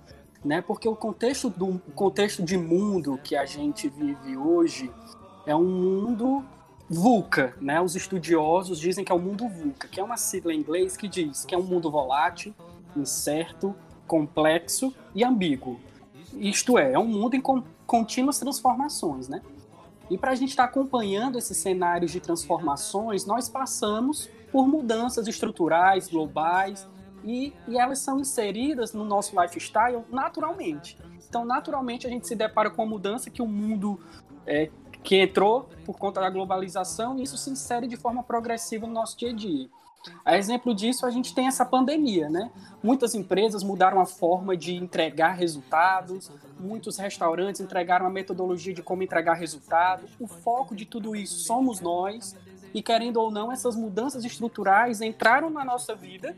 né? 0.46 0.62
Porque 0.62 0.88
o 0.88 0.96
contexto 0.96 1.50
do 1.50 1.72
o 1.72 1.92
contexto 1.94 2.42
de 2.42 2.58
mundo 2.58 3.20
que 3.22 3.36
a 3.36 3.46
gente 3.46 3.90
vive 3.90 4.38
hoje 4.38 4.90
é 5.46 5.54
um 5.54 5.66
mundo 5.66 6.46
VUCA, 6.90 7.54
né? 7.60 7.82
Os 7.82 7.98
estudiosos 7.98 8.80
dizem 8.80 9.04
que 9.04 9.12
é 9.12 9.16
o 9.16 9.18
um 9.18 9.22
mundo 9.22 9.46
VUCA, 9.50 9.90
que 9.90 10.00
é 10.00 10.04
uma 10.04 10.16
sigla 10.16 10.54
em 10.54 10.60
inglês 10.60 10.96
que 10.96 11.10
diz 11.10 11.44
que 11.44 11.54
é 11.54 11.58
um 11.58 11.64
mundo 11.64 11.92
volátil, 11.92 12.56
incerto, 12.96 13.76
complexo 14.08 14.96
e 15.14 15.22
ambíguo. 15.22 15.82
Isto 16.36 16.78
é, 16.78 16.94
é 16.94 16.98
um 16.98 17.08
mundo 17.08 17.36
em 17.36 17.44
contínuas 17.86 18.40
transformações, 18.40 19.28
né? 19.28 19.42
E 20.10 20.18
para 20.18 20.32
a 20.32 20.36
gente 20.36 20.50
estar 20.50 20.64
tá 20.64 20.70
acompanhando 20.70 21.38
esses 21.38 21.58
cenários 21.58 22.12
de 22.12 22.20
transformações, 22.20 23.26
nós 23.26 23.50
passamos 23.50 24.30
por 24.52 24.68
mudanças 24.68 25.28
estruturais, 25.28 26.08
globais, 26.08 26.88
e, 27.24 27.54
e, 27.68 27.78
elas 27.78 28.00
são 28.00 28.20
inseridas 28.20 28.94
no 28.94 29.04
nosso 29.04 29.40
lifestyle 29.42 30.04
naturalmente. 30.12 30.96
Então, 31.28 31.44
naturalmente, 31.44 32.06
a 32.06 32.10
gente 32.10 32.28
se 32.28 32.36
depara 32.36 32.70
com 32.70 32.84
a 32.84 32.86
mudança 32.86 33.32
que 33.32 33.42
o 33.42 33.48
mundo 33.48 34.00
é, 34.46 34.70
que 35.04 35.16
entrou 35.16 35.68
por 35.86 35.98
conta 35.98 36.22
da 36.22 36.30
globalização, 36.30 37.18
e 37.18 37.24
isso 37.24 37.38
se 37.38 37.50
insere 37.50 37.88
de 37.88 37.98
forma 37.98 38.24
progressiva 38.24 38.86
no 38.86 38.94
nosso 38.94 39.18
dia 39.18 39.30
a 39.30 39.34
dia. 39.34 39.70
A 40.24 40.38
exemplo 40.38 40.74
disso, 40.74 41.06
a 41.06 41.12
gente 41.12 41.34
tem 41.34 41.48
essa 41.48 41.66
pandemia, 41.66 42.30
né? 42.30 42.52
Muitas 42.84 43.16
empresas 43.16 43.64
mudaram 43.64 44.00
a 44.00 44.06
forma 44.06 44.56
de 44.56 44.76
entregar 44.76 45.34
resultados, 45.34 46.32
muitos 46.60 46.98
restaurantes 46.98 47.62
entregaram 47.62 48.06
a 48.06 48.10
metodologia 48.10 48.74
de 48.74 48.84
como 48.84 49.04
entregar 49.04 49.34
resultado. 49.34 50.06
O 50.20 50.28
foco 50.28 50.76
de 50.76 50.86
tudo 50.86 51.16
isso 51.16 51.40
somos 51.40 51.80
nós, 51.80 52.36
e 52.74 52.82
querendo 52.82 53.18
ou 53.18 53.32
não, 53.32 53.52
essas 53.52 53.76
mudanças 53.76 54.26
estruturais 54.26 55.02
entraram 55.02 55.50
na 55.50 55.64
nossa 55.64 55.96
vida 55.96 56.36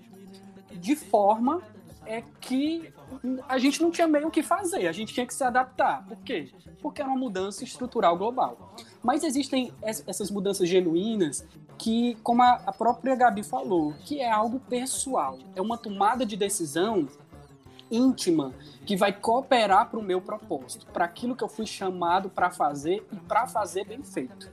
de 0.71 0.95
forma 0.95 1.61
é 2.05 2.23
que 2.39 2.93
a 3.47 3.57
gente 3.57 3.81
não 3.81 3.91
tinha 3.91 4.07
meio 4.07 4.27
o 4.27 4.31
que 4.31 4.41
fazer, 4.41 4.87
a 4.87 4.91
gente 4.91 5.13
tinha 5.13 5.25
que 5.25 5.33
se 5.33 5.43
adaptar. 5.43 6.05
Por 6.07 6.17
quê? 6.17 6.49
Porque 6.81 7.01
era 7.01 7.09
uma 7.09 7.19
mudança 7.19 7.63
estrutural 7.63 8.17
global. 8.17 8.75
Mas 9.03 9.23
existem 9.23 9.71
essas 9.81 10.31
mudanças 10.31 10.67
genuínas 10.67 11.45
que, 11.77 12.15
como 12.23 12.41
a 12.41 12.73
própria 12.77 13.15
Gabi 13.15 13.43
falou, 13.43 13.93
que 14.05 14.19
é 14.19 14.29
algo 14.29 14.59
pessoal, 14.59 15.37
é 15.55 15.61
uma 15.61 15.77
tomada 15.77 16.25
de 16.25 16.35
decisão 16.35 17.07
íntima 17.89 18.53
que 18.85 18.95
vai 18.95 19.13
cooperar 19.13 19.89
para 19.89 19.99
o 19.99 20.03
meu 20.03 20.21
propósito, 20.21 20.85
para 20.87 21.05
aquilo 21.05 21.35
que 21.35 21.43
eu 21.43 21.47
fui 21.47 21.65
chamado 21.65 22.29
para 22.29 22.49
fazer 22.49 23.05
e 23.11 23.15
para 23.15 23.47
fazer 23.47 23.85
bem 23.85 24.03
feito. 24.03 24.51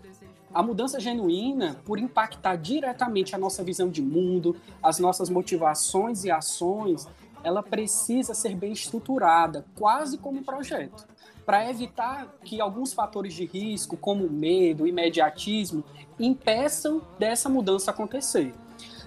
A 0.52 0.62
mudança 0.62 1.00
genuína, 1.00 1.80
por 1.84 1.98
impactar 1.98 2.56
diretamente 2.56 3.34
a 3.34 3.38
nossa 3.38 3.64
visão 3.64 3.88
de 3.88 4.00
mundo, 4.00 4.56
as 4.80 5.00
nossas 5.00 5.28
motivações 5.28 6.24
e 6.24 6.30
ações, 6.30 7.08
ela 7.42 7.62
precisa 7.62 8.34
ser 8.34 8.54
bem 8.54 8.72
estruturada, 8.72 9.66
quase 9.74 10.16
como 10.16 10.38
um 10.38 10.44
projeto, 10.44 11.06
para 11.44 11.68
evitar 11.68 12.34
que 12.44 12.60
alguns 12.60 12.92
fatores 12.92 13.34
de 13.34 13.44
risco, 13.44 13.96
como 13.96 14.28
medo, 14.28 14.86
imediatismo, 14.86 15.84
impeçam 16.18 17.02
dessa 17.18 17.48
mudança 17.48 17.90
acontecer. 17.90 18.54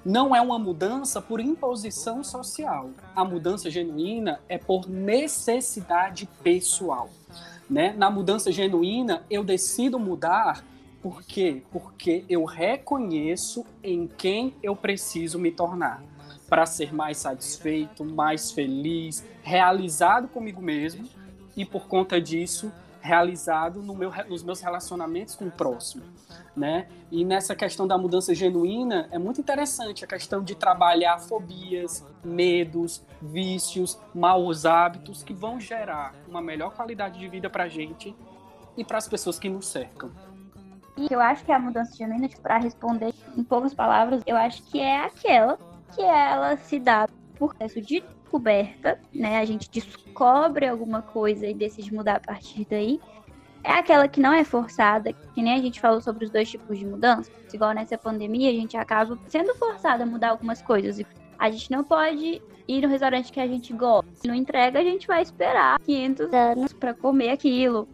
Não 0.06 0.36
é 0.36 0.40
uma 0.40 0.58
mudança 0.58 1.22
por 1.22 1.40
imposição 1.40 2.24
social. 2.24 2.92
A 3.16 3.26
mudança 3.26 3.70
genuína 3.70 4.40
é 4.48 4.58
por 4.58 4.88
necessidade 4.88 6.30
pessoal. 6.44 7.10
Né? 7.70 7.94
Na 7.98 8.10
mudança 8.10 8.52
genuína, 8.52 9.24
eu 9.30 9.44
decido 9.44 10.00
mudar 10.00 10.64
por 11.02 11.24
quê? 11.24 11.62
Porque 11.72 12.26
eu 12.28 12.44
reconheço 12.44 13.66
em 13.84 14.08
quem 14.08 14.56
eu 14.64 14.76
preciso 14.76 15.38
me 15.38 15.52
tornar 15.52 16.04
para 16.50 16.66
ser 16.66 16.94
mais 16.94 17.18
satisfeito, 17.18 18.06
mais 18.06 18.52
feliz, 18.52 19.26
realizado 19.42 20.28
comigo 20.28 20.62
mesmo 20.62 21.08
e 21.58 21.66
por 21.66 21.88
conta 21.88 22.22
disso 22.22 22.72
realizado 23.02 23.82
no 23.82 23.96
meu, 23.96 24.12
nos 24.30 24.44
meus 24.44 24.60
relacionamentos 24.62 25.36
com 25.36 25.46
o 25.46 25.52
próximo, 25.52 26.04
né? 26.56 26.88
E 27.10 27.24
nessa 27.24 27.56
questão 27.56 27.88
da 27.88 27.98
mudança 27.98 28.36
genuína 28.36 29.08
é 29.12 29.18
muito 29.18 29.40
interessante 29.40 30.04
a 30.04 30.08
questão 30.08 30.44
de 30.44 30.56
trabalhar 30.56 31.18
fobias, 31.20 32.06
medos, 32.24 33.02
vícios, 33.22 33.98
maus 34.14 34.66
hábitos 34.66 35.24
que 35.24 35.34
vão 35.34 35.60
gerar 35.60 36.14
uma 36.28 36.42
melhor 36.42 36.74
qualidade 36.76 37.18
de 37.18 37.28
vida 37.28 37.50
para 37.50 37.64
a 37.64 37.70
gente 37.70 38.16
e 38.76 38.84
para 38.84 38.98
as 38.98 39.08
pessoas 39.08 39.40
que 39.40 39.50
nos 39.50 39.68
cercam. 39.68 40.12
E 40.98 41.08
eu 41.12 41.22
acho 41.22 41.46
que 41.46 41.52
a 41.52 41.60
mudança 41.60 41.96
genuína, 41.96 42.28
tipo, 42.28 42.42
para 42.42 42.58
responder 42.58 43.14
em 43.38 43.44
poucas 43.44 43.74
palavras, 43.74 44.22
eu 44.26 44.36
acho 44.36 44.64
que 44.64 44.80
é 44.80 45.06
aquela 45.06 45.58
que 45.96 46.02
ela 46.02 46.58
se 46.58 46.80
dá 46.80 47.08
por 47.38 47.56
processo 47.56 47.82
de 47.82 48.04
descoberta, 48.38 49.00
né? 49.14 49.40
A 49.40 49.46
gente 49.46 49.70
descobre 49.70 50.68
alguma 50.68 51.02
coisa 51.02 51.48
e 51.48 51.54
decide 51.54 51.94
mudar 51.94 52.18
a 52.18 52.20
partir 52.20 52.66
daí. 52.70 53.00
É 53.64 53.74
aquela 53.74 54.08
que 54.08 54.22
não 54.22 54.32
é 54.32 54.44
forçada, 54.44 55.12
que 55.12 55.42
nem 55.42 55.54
a 55.54 55.62
gente 55.62 55.82
falou 55.82 56.00
sobre 56.00 56.26
os 56.26 56.32
dois 56.32 56.50
tipos 56.50 56.78
de 56.78 56.86
mudança. 56.86 57.30
Igual 57.52 57.74
nessa 57.74 57.98
pandemia, 57.98 58.50
a 58.50 58.54
gente 58.54 58.78
acaba 58.78 59.18
sendo 59.28 59.54
forçada 59.56 60.04
a 60.04 60.08
mudar 60.08 60.30
algumas 60.30 60.62
coisas. 60.62 61.04
A 61.38 61.50
gente 61.50 61.70
não 61.72 61.84
pode 61.84 62.42
ir 62.68 62.82
no 62.82 62.88
restaurante 62.88 63.32
que 63.32 63.40
a 63.40 63.48
gente 63.48 63.74
gosta. 63.74 64.10
Se 64.14 64.28
não 64.28 64.36
entrega, 64.36 64.80
a 64.80 64.84
gente 64.84 65.08
vai 65.08 65.22
esperar 65.22 65.80
500 65.82 66.34
anos 66.34 66.74
para 66.74 66.94
comer 66.94 67.32
aquilo. 67.32 67.88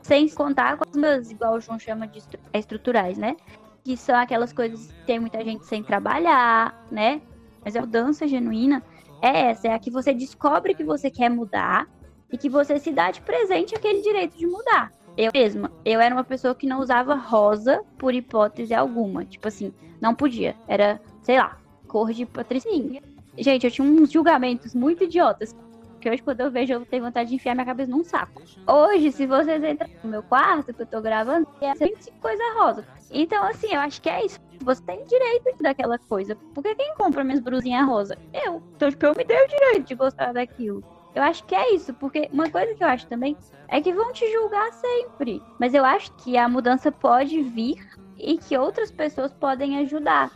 Sem 0.00 0.28
contar 0.28 0.78
com 0.78 0.84
as 0.88 0.96
mudanças, 0.96 1.30
igual 1.30 1.54
o 1.54 1.60
João 1.60 1.78
chama 1.78 2.06
de 2.06 2.22
estruturais, 2.54 3.18
né? 3.18 3.36
Que 3.84 3.96
são 3.96 4.16
aquelas 4.16 4.52
coisas 4.52 4.90
que 4.92 5.06
tem 5.06 5.18
muita 5.18 5.44
gente 5.44 5.66
sem 5.66 5.82
trabalhar, 5.82 6.86
né? 6.90 7.20
Mas 7.62 7.76
a 7.76 7.80
mudança 7.80 8.26
genuína 8.26 8.82
é 9.20 9.50
essa, 9.50 9.68
é 9.68 9.72
a 9.72 9.78
que 9.78 9.90
você 9.90 10.12
descobre 10.12 10.74
que 10.74 10.84
você 10.84 11.10
quer 11.10 11.28
mudar 11.28 11.86
e 12.30 12.36
que 12.36 12.48
você 12.48 12.78
se 12.78 12.92
dá 12.92 13.10
de 13.10 13.20
presente 13.22 13.74
aquele 13.74 14.02
direito 14.02 14.36
de 14.36 14.46
mudar. 14.46 14.92
Eu 15.16 15.32
mesma, 15.34 15.72
eu 15.84 16.00
era 16.00 16.14
uma 16.14 16.22
pessoa 16.22 16.54
que 16.54 16.66
não 16.66 16.80
usava 16.80 17.14
rosa 17.14 17.82
por 17.98 18.14
hipótese 18.14 18.72
alguma. 18.72 19.24
Tipo 19.24 19.48
assim, 19.48 19.72
não 20.00 20.14
podia. 20.14 20.54
Era, 20.68 21.00
sei 21.22 21.38
lá, 21.38 21.58
cor 21.88 22.12
de 22.12 22.24
patricinha. 22.24 23.02
Gente, 23.36 23.64
eu 23.66 23.70
tinha 23.70 23.86
uns 23.86 24.12
julgamentos 24.12 24.74
muito 24.74 25.04
idiotas. 25.04 25.56
Que 26.00 26.08
hoje, 26.08 26.22
quando 26.22 26.40
eu 26.40 26.50
vejo, 26.50 26.72
eu 26.72 26.86
tenho 26.86 27.02
vontade 27.02 27.30
de 27.30 27.34
enfiar 27.34 27.54
minha 27.54 27.66
cabeça 27.66 27.90
num 27.90 28.04
saco. 28.04 28.40
Hoje, 28.64 29.10
se 29.10 29.26
vocês 29.26 29.62
entrarem 29.64 29.96
no 30.04 30.10
meu 30.10 30.22
quarto, 30.22 30.72
que 30.72 30.82
eu 30.82 30.86
tô 30.86 31.00
gravando, 31.00 31.48
é 31.60 31.74
sempre 31.74 32.00
coisa 32.20 32.42
rosa. 32.56 32.84
Então, 33.10 33.42
assim, 33.42 33.72
eu 33.72 33.80
acho 33.80 34.00
que 34.00 34.08
é 34.08 34.24
isso. 34.24 34.38
Você 34.60 34.82
tem 34.82 35.04
direito 35.04 35.62
daquela 35.62 35.98
coisa. 35.98 36.36
Porque 36.54 36.74
quem 36.74 36.94
compra 36.94 37.24
minhas 37.24 37.40
brusinhas 37.40 37.86
rosa? 37.86 38.16
Eu. 38.32 38.62
Então, 38.76 38.90
tipo, 38.90 39.06
eu 39.06 39.14
me 39.16 39.24
dei 39.24 39.44
o 39.44 39.48
direito 39.48 39.86
de 39.86 39.94
gostar 39.94 40.32
daquilo. 40.32 40.82
Eu 41.14 41.22
acho 41.22 41.44
que 41.44 41.54
é 41.54 41.74
isso, 41.74 41.92
porque 41.94 42.28
uma 42.32 42.48
coisa 42.50 42.74
que 42.74 42.84
eu 42.84 42.88
acho 42.88 43.06
também 43.06 43.36
é 43.68 43.80
que 43.80 43.92
vão 43.92 44.12
te 44.12 44.30
julgar 44.32 44.72
sempre. 44.72 45.42
Mas 45.58 45.74
eu 45.74 45.84
acho 45.84 46.12
que 46.12 46.36
a 46.36 46.48
mudança 46.48 46.92
pode 46.92 47.42
vir 47.42 47.76
e 48.18 48.38
que 48.38 48.56
outras 48.56 48.90
pessoas 48.90 49.32
podem 49.32 49.78
ajudar. 49.78 50.30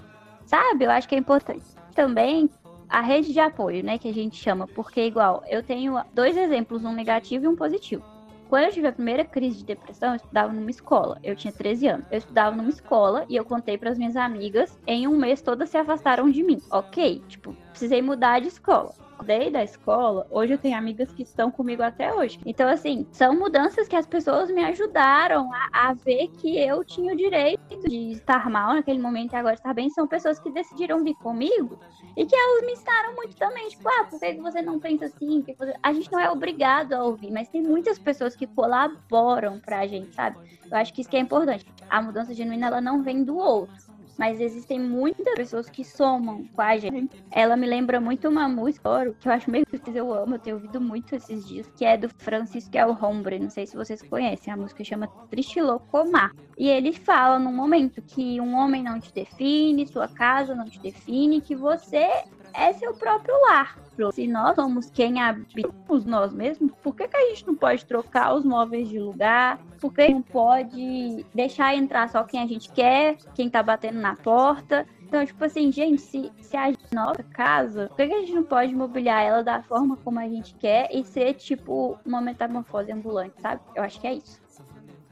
Sabe? 0.44 0.84
Eu 0.84 0.90
acho 0.90 1.08
que 1.08 1.14
é 1.14 1.18
importante. 1.18 1.64
Também 1.94 2.48
a 2.88 3.00
rede 3.00 3.32
de 3.32 3.40
apoio, 3.40 3.82
né, 3.82 3.96
que 3.96 4.08
a 4.08 4.12
gente 4.12 4.36
chama, 4.36 4.66
porque 4.66 5.02
igual, 5.06 5.42
eu 5.48 5.62
tenho 5.62 5.98
dois 6.12 6.36
exemplos, 6.36 6.84
um 6.84 6.92
negativo 6.92 7.46
e 7.46 7.48
um 7.48 7.56
positivo. 7.56 8.04
Quando 8.52 8.64
eu 8.64 8.70
tive 8.70 8.86
a 8.86 8.92
primeira 8.92 9.24
crise 9.24 9.60
de 9.60 9.64
depressão, 9.64 10.10
eu 10.10 10.16
estudava 10.16 10.52
numa 10.52 10.68
escola. 10.68 11.18
Eu 11.24 11.34
tinha 11.34 11.50
13 11.50 11.86
anos. 11.86 12.06
Eu 12.10 12.18
estudava 12.18 12.54
numa 12.54 12.68
escola 12.68 13.24
e 13.26 13.34
eu 13.34 13.46
contei 13.46 13.78
para 13.78 13.88
as 13.88 13.96
minhas 13.96 14.14
amigas. 14.14 14.78
Em 14.86 15.08
um 15.08 15.16
mês, 15.16 15.40
todas 15.40 15.70
se 15.70 15.78
afastaram 15.78 16.28
de 16.28 16.42
mim. 16.42 16.60
Ok, 16.70 17.22
tipo, 17.28 17.56
precisei 17.70 18.02
mudar 18.02 18.40
de 18.40 18.48
escola 18.48 18.92
mudei 19.22 19.50
da 19.50 19.62
escola, 19.62 20.26
hoje 20.30 20.54
eu 20.54 20.58
tenho 20.58 20.76
amigas 20.76 21.12
que 21.12 21.22
estão 21.22 21.48
comigo 21.48 21.80
até 21.80 22.12
hoje. 22.12 22.40
Então, 22.44 22.68
assim, 22.68 23.06
são 23.12 23.38
mudanças 23.38 23.86
que 23.86 23.94
as 23.94 24.04
pessoas 24.04 24.50
me 24.50 24.64
ajudaram 24.64 25.48
a, 25.54 25.90
a 25.90 25.94
ver 25.94 26.26
que 26.40 26.58
eu 26.58 26.84
tinha 26.84 27.14
o 27.14 27.16
direito 27.16 27.88
de 27.88 28.10
estar 28.10 28.50
mal 28.50 28.74
naquele 28.74 28.98
momento 28.98 29.32
e 29.32 29.36
agora 29.36 29.54
estar 29.54 29.72
bem. 29.72 29.88
São 29.90 30.08
pessoas 30.08 30.40
que 30.40 30.50
decidiram 30.50 31.04
vir 31.04 31.14
comigo 31.14 31.78
e 32.16 32.26
que 32.26 32.34
elas 32.34 32.66
me 32.66 32.72
ensinaram 32.72 33.14
muito 33.14 33.36
também. 33.36 33.68
Tipo, 33.68 33.88
ah, 33.88 34.04
por 34.10 34.18
que 34.18 34.32
você 34.40 34.60
não 34.60 34.80
pensa 34.80 35.04
assim? 35.04 35.44
A 35.80 35.92
gente 35.92 36.10
não 36.10 36.18
é 36.18 36.28
obrigado 36.28 36.92
a 36.94 37.04
ouvir, 37.04 37.30
mas 37.30 37.48
tem 37.48 37.62
muitas 37.62 38.00
pessoas 38.00 38.34
que 38.34 38.48
colaboram 38.48 39.60
pra 39.60 39.86
gente, 39.86 40.12
sabe? 40.16 40.36
Eu 40.68 40.76
acho 40.76 40.92
que 40.92 41.00
isso 41.00 41.10
que 41.10 41.16
é 41.16 41.20
importante. 41.20 41.64
A 41.88 42.02
mudança 42.02 42.34
genuína, 42.34 42.66
ela 42.66 42.80
não 42.80 43.02
vem 43.02 43.22
do 43.22 43.36
outro 43.36 43.91
mas 44.18 44.40
existem 44.40 44.78
muitas 44.78 45.34
pessoas 45.34 45.68
que 45.68 45.84
somam 45.84 46.44
com 46.54 46.62
a 46.62 46.76
gente. 46.76 47.24
Ela 47.30 47.56
me 47.56 47.66
lembra 47.66 48.00
muito 48.00 48.28
uma 48.28 48.48
música 48.48 49.12
que 49.18 49.28
eu 49.28 49.32
acho 49.32 49.50
meio 49.50 49.66
que 49.66 49.80
eu 49.94 50.12
amo, 50.12 50.34
eu 50.34 50.38
tenho 50.38 50.56
ouvido 50.56 50.80
muito 50.80 51.14
esses 51.14 51.46
dias, 51.46 51.70
que 51.76 51.84
é 51.84 51.96
do 51.96 52.08
Francisco 52.08 52.76
El 52.76 52.96
Hombre, 53.00 53.38
não 53.38 53.50
sei 53.50 53.66
se 53.66 53.76
vocês 53.76 54.02
conhecem, 54.02 54.52
a 54.52 54.56
música 54.56 54.84
chama 54.84 55.08
Triste 55.30 55.60
Locomar. 55.60 56.32
E 56.56 56.68
ele 56.68 56.92
fala 56.92 57.38
num 57.38 57.52
momento 57.52 58.02
que 58.02 58.40
um 58.40 58.54
homem 58.54 58.82
não 58.82 59.00
te 59.00 59.12
define, 59.12 59.86
sua 59.86 60.08
casa 60.08 60.54
não 60.54 60.66
te 60.66 60.78
define, 60.80 61.40
que 61.40 61.54
você 61.54 62.08
é 62.54 62.72
seu 62.72 62.94
próprio 62.94 63.34
lar. 63.42 63.78
Se 64.12 64.26
nós 64.26 64.54
somos 64.54 64.90
quem 64.90 65.20
habitamos 65.20 66.04
nós 66.04 66.32
mesmos, 66.32 66.72
por 66.82 66.94
que, 66.94 67.06
que 67.06 67.16
a 67.16 67.28
gente 67.28 67.46
não 67.46 67.54
pode 67.54 67.84
trocar 67.84 68.34
os 68.34 68.44
móveis 68.44 68.88
de 68.88 68.98
lugar? 68.98 69.58
Por 69.80 69.92
que 69.92 70.08
não 70.08 70.22
pode 70.22 71.26
deixar 71.34 71.74
entrar 71.74 72.08
só 72.08 72.24
quem 72.24 72.40
a 72.40 72.46
gente 72.46 72.70
quer, 72.72 73.16
quem 73.34 73.50
tá 73.50 73.62
batendo 73.62 74.00
na 74.00 74.16
porta? 74.16 74.86
Então, 75.02 75.26
tipo 75.26 75.44
assim, 75.44 75.70
gente, 75.70 76.00
se, 76.00 76.32
se 76.40 76.56
a 76.56 76.72
nossa 76.90 77.22
casa, 77.22 77.88
por 77.88 77.96
que, 77.96 78.02
a 78.02 78.20
gente 78.20 78.32
não 78.32 78.44
pode 78.44 78.74
mobiliar 78.74 79.22
ela 79.22 79.44
da 79.44 79.62
forma 79.62 79.96
como 79.98 80.18
a 80.18 80.26
gente 80.26 80.54
quer 80.54 80.88
e 80.90 81.04
ser, 81.04 81.34
tipo, 81.34 81.98
uma 82.04 82.20
metamorfose 82.22 82.90
ambulante, 82.90 83.34
sabe? 83.40 83.60
Eu 83.76 83.82
acho 83.82 84.00
que 84.00 84.06
é 84.06 84.14
isso. 84.14 84.40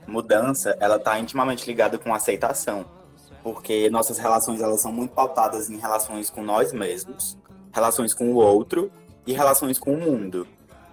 Mudança, 0.07 0.75
ela 0.81 0.99
tá 0.99 1.19
intimamente 1.19 1.67
ligada 1.67 1.99
com 1.99 2.15
aceitação 2.15 2.87
porque 3.43 3.89
nossas 3.91 4.19
relações 4.19 4.61
elas 4.61 4.81
são 4.81 4.93
muito 4.93 5.13
pautadas 5.13 5.71
em 5.71 5.79
relações 5.79 6.31
com 6.31 6.43
nós 6.43 6.73
mesmos, 6.73 7.37
relações 7.73 8.15
com 8.15 8.31
o 8.33 8.37
outro 8.37 8.91
e 9.27 9.33
relações 9.33 9.79
com 9.79 9.95
o 9.95 9.99
mundo. 9.99 10.47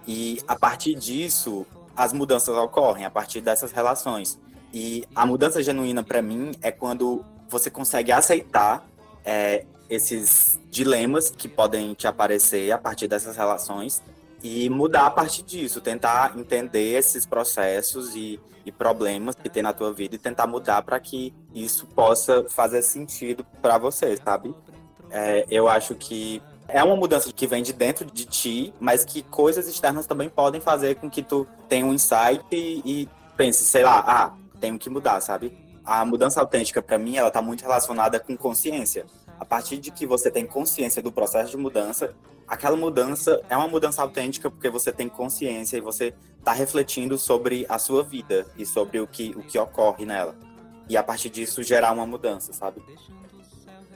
E 0.06 0.40
a 0.48 0.56
partir 0.56 0.94
disso, 0.94 1.66
as 1.96 2.12
mudanças 2.12 2.56
ocorrem 2.56 3.04
a 3.04 3.10
partir 3.10 3.40
dessas 3.40 3.72
relações. 3.72 4.38
E 4.72 5.04
a 5.14 5.26
mudança 5.26 5.62
genuína 5.62 6.02
para 6.02 6.22
mim 6.22 6.52
é 6.62 6.70
quando 6.70 7.24
você 7.48 7.70
consegue 7.70 8.12
aceitar 8.12 8.86
é, 9.24 9.64
esses 9.88 10.58
dilemas 10.70 11.30
que 11.30 11.48
podem 11.48 11.94
te 11.94 12.06
aparecer 12.06 12.70
a 12.70 12.78
partir 12.78 13.08
dessas 13.08 13.36
relações 13.36 14.02
e 14.42 14.68
mudar 14.70 15.06
a 15.06 15.10
partir 15.10 15.42
disso, 15.42 15.80
tentar 15.80 16.38
entender 16.38 16.96
esses 16.96 17.26
processos 17.26 18.14
e, 18.14 18.40
e 18.64 18.70
problemas 18.70 19.34
que 19.34 19.48
tem 19.48 19.62
na 19.62 19.72
tua 19.72 19.92
vida 19.92 20.14
e 20.14 20.18
tentar 20.18 20.46
mudar 20.46 20.82
para 20.82 20.98
que 21.00 21.34
isso 21.54 21.86
possa 21.86 22.44
fazer 22.48 22.82
sentido 22.82 23.44
para 23.60 23.78
você, 23.78 24.16
sabe? 24.16 24.54
É, 25.10 25.46
eu 25.50 25.68
acho 25.68 25.94
que 25.94 26.42
é 26.68 26.84
uma 26.84 26.94
mudança 26.94 27.32
que 27.32 27.46
vem 27.46 27.62
de 27.62 27.72
dentro 27.72 28.04
de 28.04 28.26
ti, 28.26 28.74
mas 28.78 29.04
que 29.04 29.22
coisas 29.22 29.66
externas 29.66 30.06
também 30.06 30.28
podem 30.28 30.60
fazer 30.60 30.96
com 30.96 31.10
que 31.10 31.22
tu 31.22 31.46
tenha 31.68 31.86
um 31.86 31.94
insight 31.94 32.44
e, 32.52 32.82
e 32.84 33.08
pense, 33.36 33.64
sei 33.64 33.82
lá, 33.82 34.04
ah, 34.06 34.32
tenho 34.60 34.78
que 34.78 34.90
mudar, 34.90 35.20
sabe? 35.20 35.56
A 35.84 36.04
mudança 36.04 36.40
autêntica, 36.40 36.82
para 36.82 36.98
mim, 36.98 37.16
ela 37.16 37.30
tá 37.30 37.40
muito 37.40 37.62
relacionada 37.62 38.20
com 38.20 38.36
consciência. 38.36 39.06
A 39.40 39.44
partir 39.44 39.78
de 39.78 39.90
que 39.90 40.06
você 40.06 40.30
tem 40.30 40.46
consciência 40.46 41.00
do 41.00 41.10
processo 41.10 41.52
de 41.52 41.56
mudança, 41.56 42.14
aquela 42.48 42.76
mudança 42.76 43.40
é 43.48 43.56
uma 43.56 43.68
mudança 43.68 44.02
autêntica 44.02 44.50
porque 44.50 44.70
você 44.70 44.90
tem 44.90 45.08
consciência 45.08 45.76
e 45.76 45.80
você 45.80 46.14
está 46.38 46.52
refletindo 46.52 47.18
sobre 47.18 47.66
a 47.68 47.78
sua 47.78 48.02
vida 48.02 48.46
e 48.56 48.64
sobre 48.64 48.98
o 48.98 49.06
que, 49.06 49.34
o 49.36 49.42
que 49.42 49.58
ocorre 49.58 50.06
nela. 50.06 50.34
E 50.88 50.96
a 50.96 51.02
partir 51.02 51.28
disso 51.28 51.62
gerar 51.62 51.92
uma 51.92 52.06
mudança, 52.06 52.52
sabe? 52.52 52.82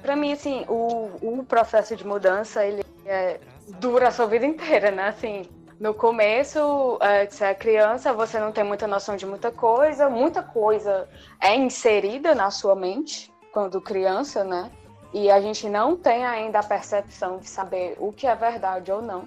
Para 0.03 0.15
mim, 0.15 0.33
assim, 0.33 0.65
o, 0.69 1.11
o 1.23 1.45
processo 1.45 1.97
de 1.97 2.07
mudança, 2.07 2.67
ele 2.67 2.85
é, 3.07 3.41
dura 3.81 4.09
a 4.09 4.11
sua 4.11 4.27
vida 4.27 4.45
inteira, 4.45 4.91
né? 4.91 5.09
Assim, 5.09 5.49
no 5.81 5.95
começo, 5.95 6.99
é, 7.01 7.27
você 7.27 7.45
é 7.45 7.55
criança, 7.55 8.13
você 8.13 8.39
não 8.39 8.53
tem 8.53 8.65
muita 8.65 8.87
noção 8.87 9.17
de 9.17 9.25
muita 9.25 9.51
coisa, 9.51 10.11
muita 10.11 10.43
coisa 10.43 11.09
é 11.41 11.57
inserida 11.57 12.35
na 12.35 12.51
sua 12.51 12.77
mente 12.77 13.33
quando 13.53 13.81
criança, 13.81 14.45
né? 14.45 14.71
E 15.13 15.31
a 15.31 15.41
gente 15.41 15.69
não 15.69 15.97
tem 15.97 16.25
ainda 16.25 16.61
a 16.61 16.63
percepção 16.63 17.39
de 17.39 17.49
saber 17.49 17.97
o 17.99 18.13
que 18.13 18.27
é 18.27 18.35
verdade 18.35 18.91
ou 18.91 19.03
não. 19.03 19.27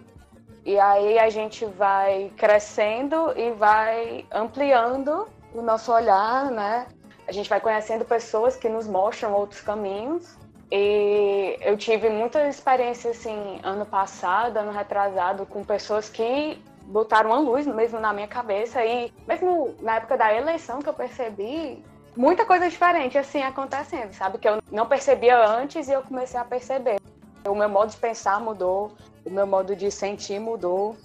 E 0.65 0.80
aí 0.80 1.19
a 1.19 1.30
gente 1.30 1.63
vai 1.65 2.32
crescendo 2.36 3.32
e 3.38 3.52
vai 3.52 4.26
ampliando 4.32 5.28
o 5.54 5.62
nosso 5.62 5.91
olhar, 5.91 6.50
né? 6.50 6.88
A 7.28 7.32
gente 7.32 7.48
vai 7.48 7.60
conhecendo 7.60 8.04
pessoas 8.04 8.56
que 8.56 8.67
nos 8.67 8.88
mostram 8.88 9.34
outros 9.34 9.62
caminhos. 9.62 10.38
E 10.71 11.58
eu 11.62 11.78
tive 11.78 12.10
muita 12.10 12.48
experiência 12.48 13.12
assim 13.12 13.60
ano 13.63 13.86
passado, 13.86 14.58
ano 14.58 14.71
retrasado, 14.71 15.45
com 15.45 15.63
pessoas 15.63 16.10
que 16.10 16.60
botaram 16.88 17.30
uma 17.30 17.39
luz 17.39 17.67
mesmo 17.67 18.00
na 18.00 18.12
minha 18.12 18.28
cabeça 18.28 18.84
e 18.84 19.13
mesmo 19.28 19.76
na 19.82 19.98
época 19.98 20.17
da 20.17 20.34
eleição 20.34 20.80
que 20.80 20.89
eu 20.89 20.93
percebi 20.93 21.84
muita 22.15 22.45
coisa 22.45 22.69
diferente 22.69 23.17
assim 23.17 23.41
acontecendo, 23.41 24.13
sabe? 24.13 24.38
Que 24.38 24.47
eu 24.47 24.62
não 24.71 24.88
percebia 24.88 25.47
antes 25.47 25.88
e 25.88 25.91
eu 25.91 26.01
comecei 26.01 26.39
a 26.39 26.45
perceber. 26.45 26.99
O 27.47 27.56
meu 27.56 27.69
modo 27.69 27.91
de 27.91 27.97
pensar 27.97 28.39
mudou, 28.39 28.91
o 29.25 29.30
meu 29.30 29.45
modo 29.45 29.75
de 29.75 29.91
sentir 29.91 30.39
mudou. 30.39 30.95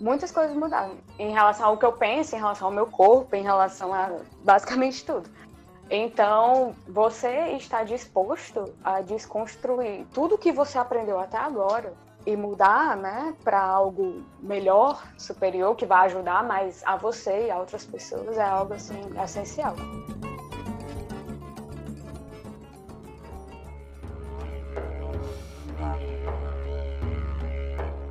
Muitas 0.00 0.30
coisas 0.30 0.56
mudaram 0.56 0.96
em 1.18 1.32
relação 1.32 1.66
ao 1.66 1.76
que 1.76 1.84
eu 1.84 1.92
penso, 1.92 2.36
em 2.36 2.38
relação 2.38 2.68
ao 2.68 2.72
meu 2.72 2.86
corpo, 2.86 3.34
em 3.34 3.42
relação 3.42 3.92
a 3.92 4.10
basicamente 4.44 5.04
tudo. 5.04 5.28
Então, 5.90 6.74
você 6.86 7.52
está 7.56 7.82
disposto 7.82 8.74
a 8.84 9.00
desconstruir 9.00 10.06
tudo 10.12 10.36
que 10.36 10.52
você 10.52 10.78
aprendeu 10.78 11.18
até 11.18 11.38
agora 11.38 11.94
e 12.26 12.36
mudar, 12.36 12.94
né, 12.96 13.34
para 13.42 13.60
algo 13.60 14.22
melhor, 14.38 15.02
superior, 15.16 15.74
que 15.74 15.86
vai 15.86 16.06
ajudar 16.06 16.44
mais 16.44 16.82
a 16.84 16.96
você 16.96 17.46
e 17.46 17.50
a 17.50 17.58
outras 17.58 17.86
pessoas 17.86 18.36
é 18.36 18.44
algo 18.44 18.74
assim 18.74 19.00
essencial. 19.24 19.74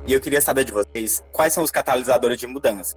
E 0.06 0.12
eu 0.12 0.20
queria 0.20 0.40
saber 0.40 0.64
de 0.64 0.72
vocês 0.72 1.22
quais 1.32 1.52
são 1.52 1.62
os 1.62 1.70
catalisadores 1.70 2.38
de 2.38 2.46
mudança. 2.46 2.96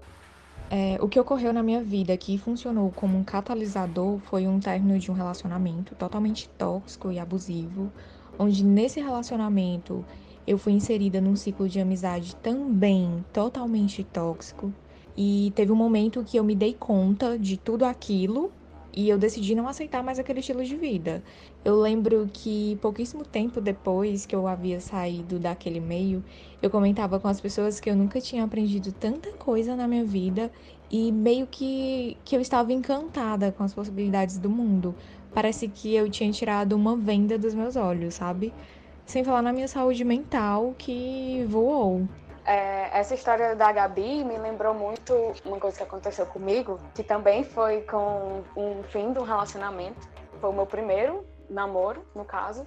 É, 0.69 0.97
o 1.01 1.09
que 1.09 1.19
ocorreu 1.19 1.51
na 1.51 1.61
minha 1.61 1.83
vida 1.83 2.15
que 2.15 2.37
funcionou 2.37 2.89
como 2.91 3.17
um 3.17 3.23
catalisador 3.25 4.19
foi 4.19 4.47
um 4.47 4.61
término 4.61 4.97
de 4.97 5.11
um 5.11 5.13
relacionamento 5.13 5.93
totalmente 5.95 6.47
tóxico 6.57 7.11
e 7.11 7.19
abusivo, 7.19 7.91
onde 8.39 8.63
nesse 8.63 9.01
relacionamento 9.01 10.05
eu 10.47 10.57
fui 10.57 10.71
inserida 10.71 11.19
num 11.19 11.35
ciclo 11.35 11.67
de 11.67 11.81
amizade 11.81 12.33
também 12.37 13.25
totalmente 13.33 14.05
tóxico. 14.05 14.73
E 15.17 15.51
teve 15.53 15.73
um 15.73 15.75
momento 15.75 16.23
que 16.23 16.37
eu 16.37 16.43
me 16.45 16.55
dei 16.55 16.73
conta 16.73 17.37
de 17.37 17.57
tudo 17.57 17.83
aquilo 17.83 18.49
e 18.93 19.09
eu 19.09 19.17
decidi 19.17 19.55
não 19.55 19.67
aceitar 19.67 20.03
mais 20.03 20.19
aquele 20.19 20.39
estilo 20.39 20.63
de 20.63 20.75
vida. 20.75 21.23
Eu 21.63 21.79
lembro 21.79 22.29
que 22.31 22.77
pouquíssimo 22.81 23.23
tempo 23.23 23.61
depois 23.61 24.25
que 24.25 24.35
eu 24.35 24.47
havia 24.47 24.79
saído 24.79 25.39
daquele 25.39 25.79
meio, 25.79 26.23
eu 26.61 26.69
comentava 26.69 27.19
com 27.19 27.27
as 27.27 27.39
pessoas 27.39 27.79
que 27.79 27.89
eu 27.89 27.95
nunca 27.95 28.19
tinha 28.19 28.43
aprendido 28.43 28.91
tanta 28.91 29.31
coisa 29.33 29.75
na 29.75 29.87
minha 29.87 30.03
vida 30.03 30.51
e 30.89 31.11
meio 31.11 31.47
que, 31.47 32.17
que 32.25 32.35
eu 32.35 32.41
estava 32.41 32.73
encantada 32.73 33.51
com 33.51 33.63
as 33.63 33.73
possibilidades 33.73 34.37
do 34.37 34.49
mundo. 34.49 34.95
Parece 35.33 35.67
que 35.69 35.95
eu 35.95 36.09
tinha 36.09 36.31
tirado 36.31 36.73
uma 36.73 36.97
venda 36.97 37.37
dos 37.37 37.53
meus 37.53 37.75
olhos, 37.77 38.15
sabe? 38.15 38.53
Sem 39.05 39.23
falar 39.23 39.41
na 39.41 39.53
minha 39.53 39.67
saúde 39.67 40.03
mental 40.03 40.75
que 40.77 41.45
voou. 41.47 42.07
É, 42.45 42.89
essa 42.99 43.13
história 43.13 43.55
da 43.55 43.71
Gabi 43.71 44.23
me 44.23 44.37
lembrou 44.37 44.73
muito 44.73 45.13
uma 45.45 45.59
coisa 45.59 45.77
que 45.77 45.83
aconteceu 45.83 46.25
comigo, 46.25 46.79
que 46.95 47.03
também 47.03 47.43
foi 47.43 47.81
com 47.81 48.43
um 48.55 48.83
fim 48.83 49.13
de 49.13 49.19
um 49.19 49.23
relacionamento. 49.23 50.09
Foi 50.39 50.49
o 50.49 50.53
meu 50.53 50.65
primeiro 50.65 51.25
namoro, 51.49 52.03
no 52.15 52.25
caso, 52.25 52.65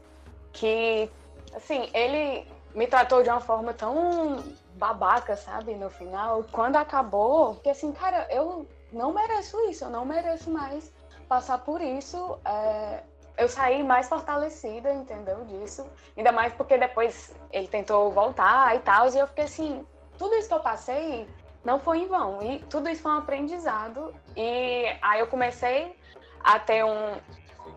que, 0.52 1.10
assim, 1.54 1.90
ele 1.92 2.46
me 2.74 2.87
tratou 2.87 3.22
de 3.22 3.28
uma 3.28 3.40
forma 3.40 3.72
tão 3.72 4.44
babaca, 4.74 5.37
sabe, 5.37 5.74
no 5.74 5.90
final. 5.90 6.44
Quando 6.52 6.76
acabou, 6.76 7.56
que 7.56 7.70
assim, 7.70 7.92
cara, 7.92 8.26
eu 8.30 8.66
não 8.92 9.12
mereço 9.12 9.58
isso, 9.68 9.84
eu 9.84 9.90
não 9.90 10.04
mereço 10.04 10.50
mais 10.50 10.92
passar 11.28 11.58
por 11.58 11.80
isso. 11.80 12.38
É... 12.44 13.02
Eu 13.37 13.49
saí 13.49 13.83
mais 13.83 14.09
fortalecida, 14.09 14.92
entendeu, 14.92 15.44
disso. 15.44 15.87
Ainda 16.16 16.31
mais 16.31 16.53
porque 16.53 16.79
depois 16.79 17.35
ele 17.53 17.66
tentou 17.66 18.11
voltar 18.12 18.77
e 18.77 18.79
tal, 18.79 19.09
e 19.09 19.18
eu 19.18 19.27
fiquei 19.27 19.44
assim, 19.44 19.85
tudo 20.16 20.35
isso 20.37 20.49
que 20.49 20.55
eu 20.55 20.61
passei 20.61 21.27
não 21.64 21.81
foi 21.81 22.01
em 22.01 22.07
vão. 22.07 22.42
E 22.42 22.61
tudo 22.70 22.88
isso 22.88 23.03
foi 23.03 23.12
um 23.12 23.18
aprendizado. 23.18 24.14
E 24.37 24.85
aí 25.03 25.20
eu 25.20 25.27
comecei 25.27 25.97
a 26.42 26.59
ter 26.59 26.85
um, 26.85 27.16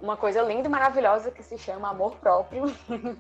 uma 0.02 0.18
coisa 0.18 0.42
linda 0.42 0.68
e 0.68 0.72
maravilhosa 0.72 1.32
que 1.32 1.42
se 1.42 1.58
chama 1.58 1.90
amor 1.90 2.16
próprio. 2.18 2.66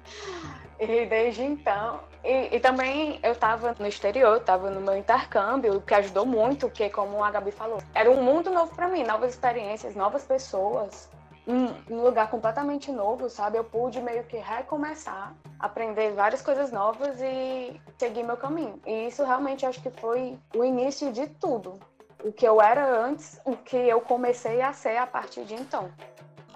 e 0.80 1.06
desde 1.06 1.44
então. 1.44 2.02
E, 2.24 2.56
e 2.56 2.60
também 2.60 3.20
eu 3.24 3.32
estava 3.32 3.76
no 3.80 3.88
exterior, 3.88 4.38
estava 4.38 4.70
no 4.70 4.82
meu 4.82 4.98
intercâmbio, 4.98 5.82
que 5.82 5.94
ajudou 5.94 6.26
muito, 6.26 6.68
porque, 6.68 6.90
como 6.90 7.24
a 7.24 7.32
Gabi 7.32 7.52
falou, 7.52 7.80
era 7.96 8.12
um 8.12 8.22
mundo 8.22 8.52
novo 8.52 8.76
para 8.76 8.88
mim, 8.88 9.04
novas 9.04 9.32
experiências, 9.32 9.96
novas 9.96 10.24
pessoas. 10.24 11.10
Um, 11.48 11.96
um 11.96 12.02
lugar 12.02 12.30
completamente 12.30 12.92
novo, 12.92 13.30
sabe? 13.30 13.58
Eu 13.58 13.64
pude 13.64 14.02
meio 14.02 14.24
que 14.26 14.36
recomeçar, 14.36 15.34
aprender 15.58 16.12
várias 16.12 16.42
coisas 16.42 16.74
novas 16.74 17.22
e 17.22 17.80
seguir 17.98 18.24
meu 18.24 18.36
caminho. 18.36 18.82
E 18.86 19.08
isso 19.08 19.24
realmente 19.24 19.66
acho 19.66 19.82
que 19.82 19.90
foi 19.90 20.38
o 20.54 20.64
início 20.64 21.12
de 21.14 21.26
tudo. 21.28 21.80
O 22.22 22.34
que 22.34 22.46
eu 22.46 22.62
era 22.62 22.86
antes, 22.86 23.40
o 23.46 23.56
que 23.56 23.78
eu 23.78 24.02
comecei 24.02 24.62
a 24.62 24.74
ser 24.74 24.98
a 24.98 25.08
partir 25.08 25.46
de 25.46 25.54
então. 25.54 25.90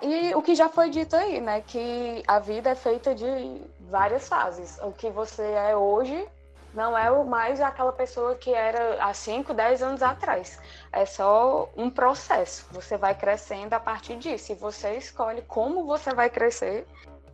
E 0.01 0.33
o 0.33 0.41
que 0.41 0.55
já 0.55 0.67
foi 0.67 0.89
dito 0.89 1.15
aí, 1.15 1.39
né? 1.39 1.61
Que 1.61 2.23
a 2.27 2.39
vida 2.39 2.71
é 2.71 2.75
feita 2.75 3.15
de 3.15 3.61
várias 3.81 4.27
fases. 4.27 4.79
O 4.79 4.91
que 4.91 5.09
você 5.09 5.43
é 5.43 5.75
hoje 5.75 6.27
não 6.73 6.97
é 6.97 7.09
mais 7.23 7.59
aquela 7.59 7.91
pessoa 7.91 8.35
que 8.35 8.53
era 8.53 9.03
há 9.03 9.13
5, 9.13 9.53
10 9.53 9.83
anos 9.83 10.01
atrás. 10.01 10.59
É 10.91 11.05
só 11.05 11.69
um 11.75 11.89
processo. 11.89 12.65
Você 12.71 12.97
vai 12.97 13.13
crescendo 13.13 13.73
a 13.73 13.79
partir 13.79 14.15
disso. 14.17 14.51
E 14.51 14.55
você 14.55 14.95
escolhe 14.95 15.41
como 15.43 15.85
você 15.85 16.13
vai 16.13 16.29
crescer 16.29 16.87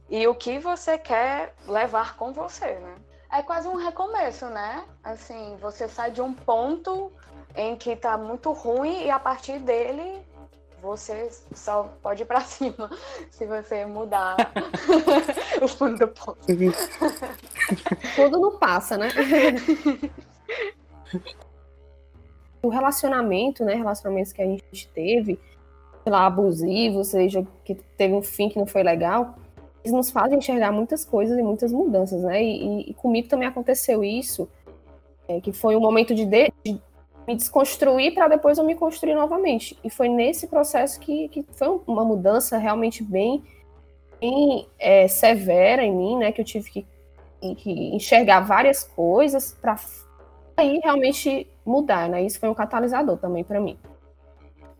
e 0.10 0.26
o 0.28 0.34
que 0.34 0.58
você 0.58 0.97
quer 0.97 1.54
levar 1.67 2.15
com 2.15 2.32
você, 2.34 2.76
né? 2.76 2.95
É 3.32 3.43
quase 3.43 3.67
um 3.67 3.76
recomeço, 3.76 4.45
né? 4.45 4.86
Assim, 5.04 5.58
você 5.62 5.88
sai 5.88 6.12
de 6.12 6.21
um 6.21 6.34
ponto 6.34 7.12
em 7.56 7.76
que 7.76 7.95
tá 7.95 8.17
muito 8.17 8.52
ruim 8.54 9.04
e 9.04 9.12
a 9.12 9.19
partir 9.19 9.60
dele 9.60 10.26
você 10.82 11.30
só 11.54 11.84
pode 12.02 12.24
ir 12.24 12.26
para 12.26 12.42
cima 12.42 12.90
se 13.32 13.46
você 13.46 13.86
mudar 13.86 14.36
o 15.62 15.68
fundo 15.68 15.98
do 15.98 16.08
poço. 16.08 16.40
Tudo 18.16 18.40
não 18.40 18.58
passa, 18.58 18.98
né? 18.98 19.10
o 22.62 22.70
relacionamento, 22.70 23.63
né? 23.63 23.76
Relacionamentos 23.76 24.34
que 24.34 24.42
a 24.42 24.46
gente 24.46 24.88
teve, 24.90 25.40
sei 26.04 26.12
lá, 26.12 26.26
abusivo, 26.26 27.00
ou 27.00 27.04
seja, 27.04 27.46
que 27.63 27.76
teve 27.76 28.13
um 28.13 28.22
fim 28.22 28.50
que 28.50 28.60
não 28.60 28.68
foi 28.68 28.84
legal, 28.84 29.36
eles 29.84 29.94
nos 29.94 30.12
fazem 30.12 30.38
enxergar 30.38 30.72
muitas 30.72 31.06
coisas 31.06 31.38
e 31.38 31.42
muitas 31.42 31.72
mudanças, 31.72 32.22
né? 32.24 32.44
E, 32.44 32.92
e 32.92 32.94
comigo 32.94 33.28
também 33.28 33.48
aconteceu 33.48 34.04
isso, 34.04 34.48
é, 35.28 35.40
que 35.40 35.52
foi 35.52 35.76
um 35.76 35.80
momento 35.80 36.13
de, 36.13 36.26
de, 36.26 36.82
me 37.28 37.36
desconstruir 37.36 38.13
para 38.13 38.30
depois 38.30 38.58
eu 38.58 38.63
me 38.63 38.74
construir 38.74 39.13
novamente. 39.13 39.78
E 39.84 39.90
foi 39.90 40.08
nesse 40.08 40.48
processo 40.48 41.00
que, 41.00 41.28
que 41.28 41.46
foi 41.54 41.82
uma 41.86 42.06
mudança 42.06 42.58
realmente 42.58 43.04
bem, 43.04 43.44
bem 44.20 44.68
é, 44.80 45.08
severa 45.08 45.84
em 45.84 45.94
mim, 45.94 46.18
né? 46.18 46.32
Que 46.32 46.40
eu 46.40 46.46
tive 46.46 46.72
que, 46.72 46.86
que 47.56 47.72
enxergar 47.94 48.40
várias 48.40 48.84
coisas 48.84 49.56
para 49.62 49.76
aí 50.56 50.80
realmente 50.82 51.46
mudar, 51.66 52.08
né? 52.08 52.24
Isso 52.24 52.40
foi 52.40 52.48
um 52.48 52.54
catalisador 52.54 53.18
também 53.18 53.44
para 53.44 53.60
mim. 53.60 53.78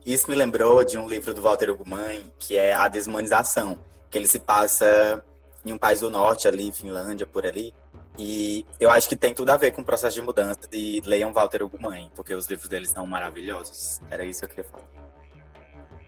Isso 0.05 0.29
me 0.29 0.38
lembrou 0.38 0.86
de 0.86 0.97
um 0.97 1.05
livro 1.05 1.33
do 1.33 1.41
Walter 1.41 1.69
Ugumãe, 1.69 2.23
que 2.39 2.57
é 2.57 2.73
A 2.73 2.88
Desumanização, 2.88 3.77
que 4.10 4.17
ele 4.17 4.27
se 4.27 4.39
passa 4.39 5.21
em 5.65 5.73
um 5.73 5.77
país 5.77 5.99
do 5.99 6.10
norte 6.10 6.47
ali, 6.47 6.71
Finlândia, 6.71 7.27
por 7.27 7.45
ali, 7.45 7.73
e 8.17 8.65
eu 8.80 8.89
acho 8.89 9.08
que 9.08 9.15
tem 9.15 9.34
tudo 9.34 9.51
a 9.51 9.58
ver 9.58 9.71
com 9.71 9.82
o 9.82 9.86
processo 9.86 10.15
de 10.15 10.21
mudança 10.21 10.60
de 10.71 11.01
leiam 11.06 11.32
Walter 11.32 11.63
Ugumãe, 11.63 12.10
porque 12.15 12.34
os 12.34 12.47
livros 12.47 12.67
dele 12.67 12.88
são 12.88 13.06
maravilhosos. 13.06 14.01
Era 14.10 14.25
isso 14.25 14.39
que 14.39 14.45
eu 14.45 14.49
queria 14.49 14.71
falar. 14.71 14.84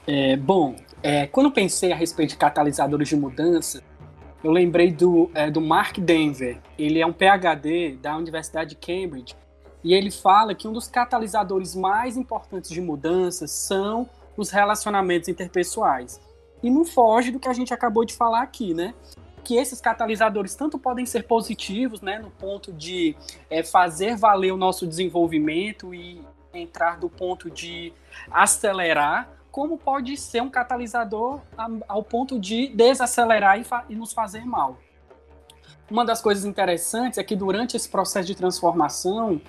É, 0.08 0.36
bom, 0.36 0.76
é, 1.04 1.28
quando 1.28 1.52
pensei 1.52 1.92
a 1.92 1.96
respeito 1.96 2.32
de 2.32 2.38
catalisadores 2.38 3.08
de 3.08 3.16
mudança, 3.16 3.84
eu 4.44 4.52
lembrei 4.52 4.92
do, 4.92 5.30
é, 5.36 5.52
do 5.52 5.62
Mark 5.62 6.00
Denver. 6.00 6.60
Ele 6.78 7.00
é 7.00 7.06
um 7.06 7.14
PhD 7.14 7.98
da 8.02 8.18
Universidade 8.18 8.72
de 8.72 8.76
Cambridge 8.76 9.36
e 9.84 9.94
ele 9.94 10.10
fala 10.10 10.56
que 10.56 10.68
um 10.68 10.74
dos 10.74 10.88
catalisadores 10.88 11.76
mais 11.76 12.18
importantes 12.18 12.72
de 12.72 12.82
mudanças 12.82 13.52
são 13.52 14.10
os 14.36 14.50
relacionamentos 14.50 15.30
interpessoais. 15.30 16.20
E 16.64 16.70
não 16.70 16.84
foge 16.84 17.32
do 17.32 17.40
que 17.40 17.48
a 17.48 17.54
gente 17.54 17.74
acabou 17.74 18.04
de 18.04 18.14
falar 18.14 18.42
aqui, 18.42 18.74
né? 18.74 18.94
Que 19.44 19.56
esses 19.56 19.82
catalisadores 19.82 20.56
tanto 20.56 20.78
podem 20.78 21.06
ser 21.06 21.24
positivos, 21.24 22.02
né, 22.02 22.20
no 22.20 22.30
ponto 22.32 22.72
de 22.72 23.16
é, 23.50 23.64
fazer 23.64 24.16
valer 24.16 24.52
o 24.52 24.58
nosso 24.58 24.86
desenvolvimento 24.86 25.94
e 25.94 26.22
entrar 26.54 26.98
do 26.98 27.10
ponto 27.10 27.50
de 27.50 27.94
acelerar, 28.32 29.30
como 29.52 29.78
pode 29.78 30.16
ser 30.18 30.42
um 30.42 30.50
catalisador 30.50 31.42
ao 31.88 32.04
ponto 32.04 32.40
de 32.40 32.68
desacelerar 32.68 33.60
e, 33.60 33.66
e 33.90 33.96
nos 33.96 34.14
fazer 34.14 34.46
mal. 34.46 34.78
Uma 35.90 36.06
das 36.06 36.22
coisas 36.22 36.46
interessantes 36.46 37.18
é 37.18 37.24
que 37.24 37.36
durante 37.36 37.76
esse 37.76 37.90
processo 37.90 38.28
de 38.28 38.36
transformação, 38.36 39.42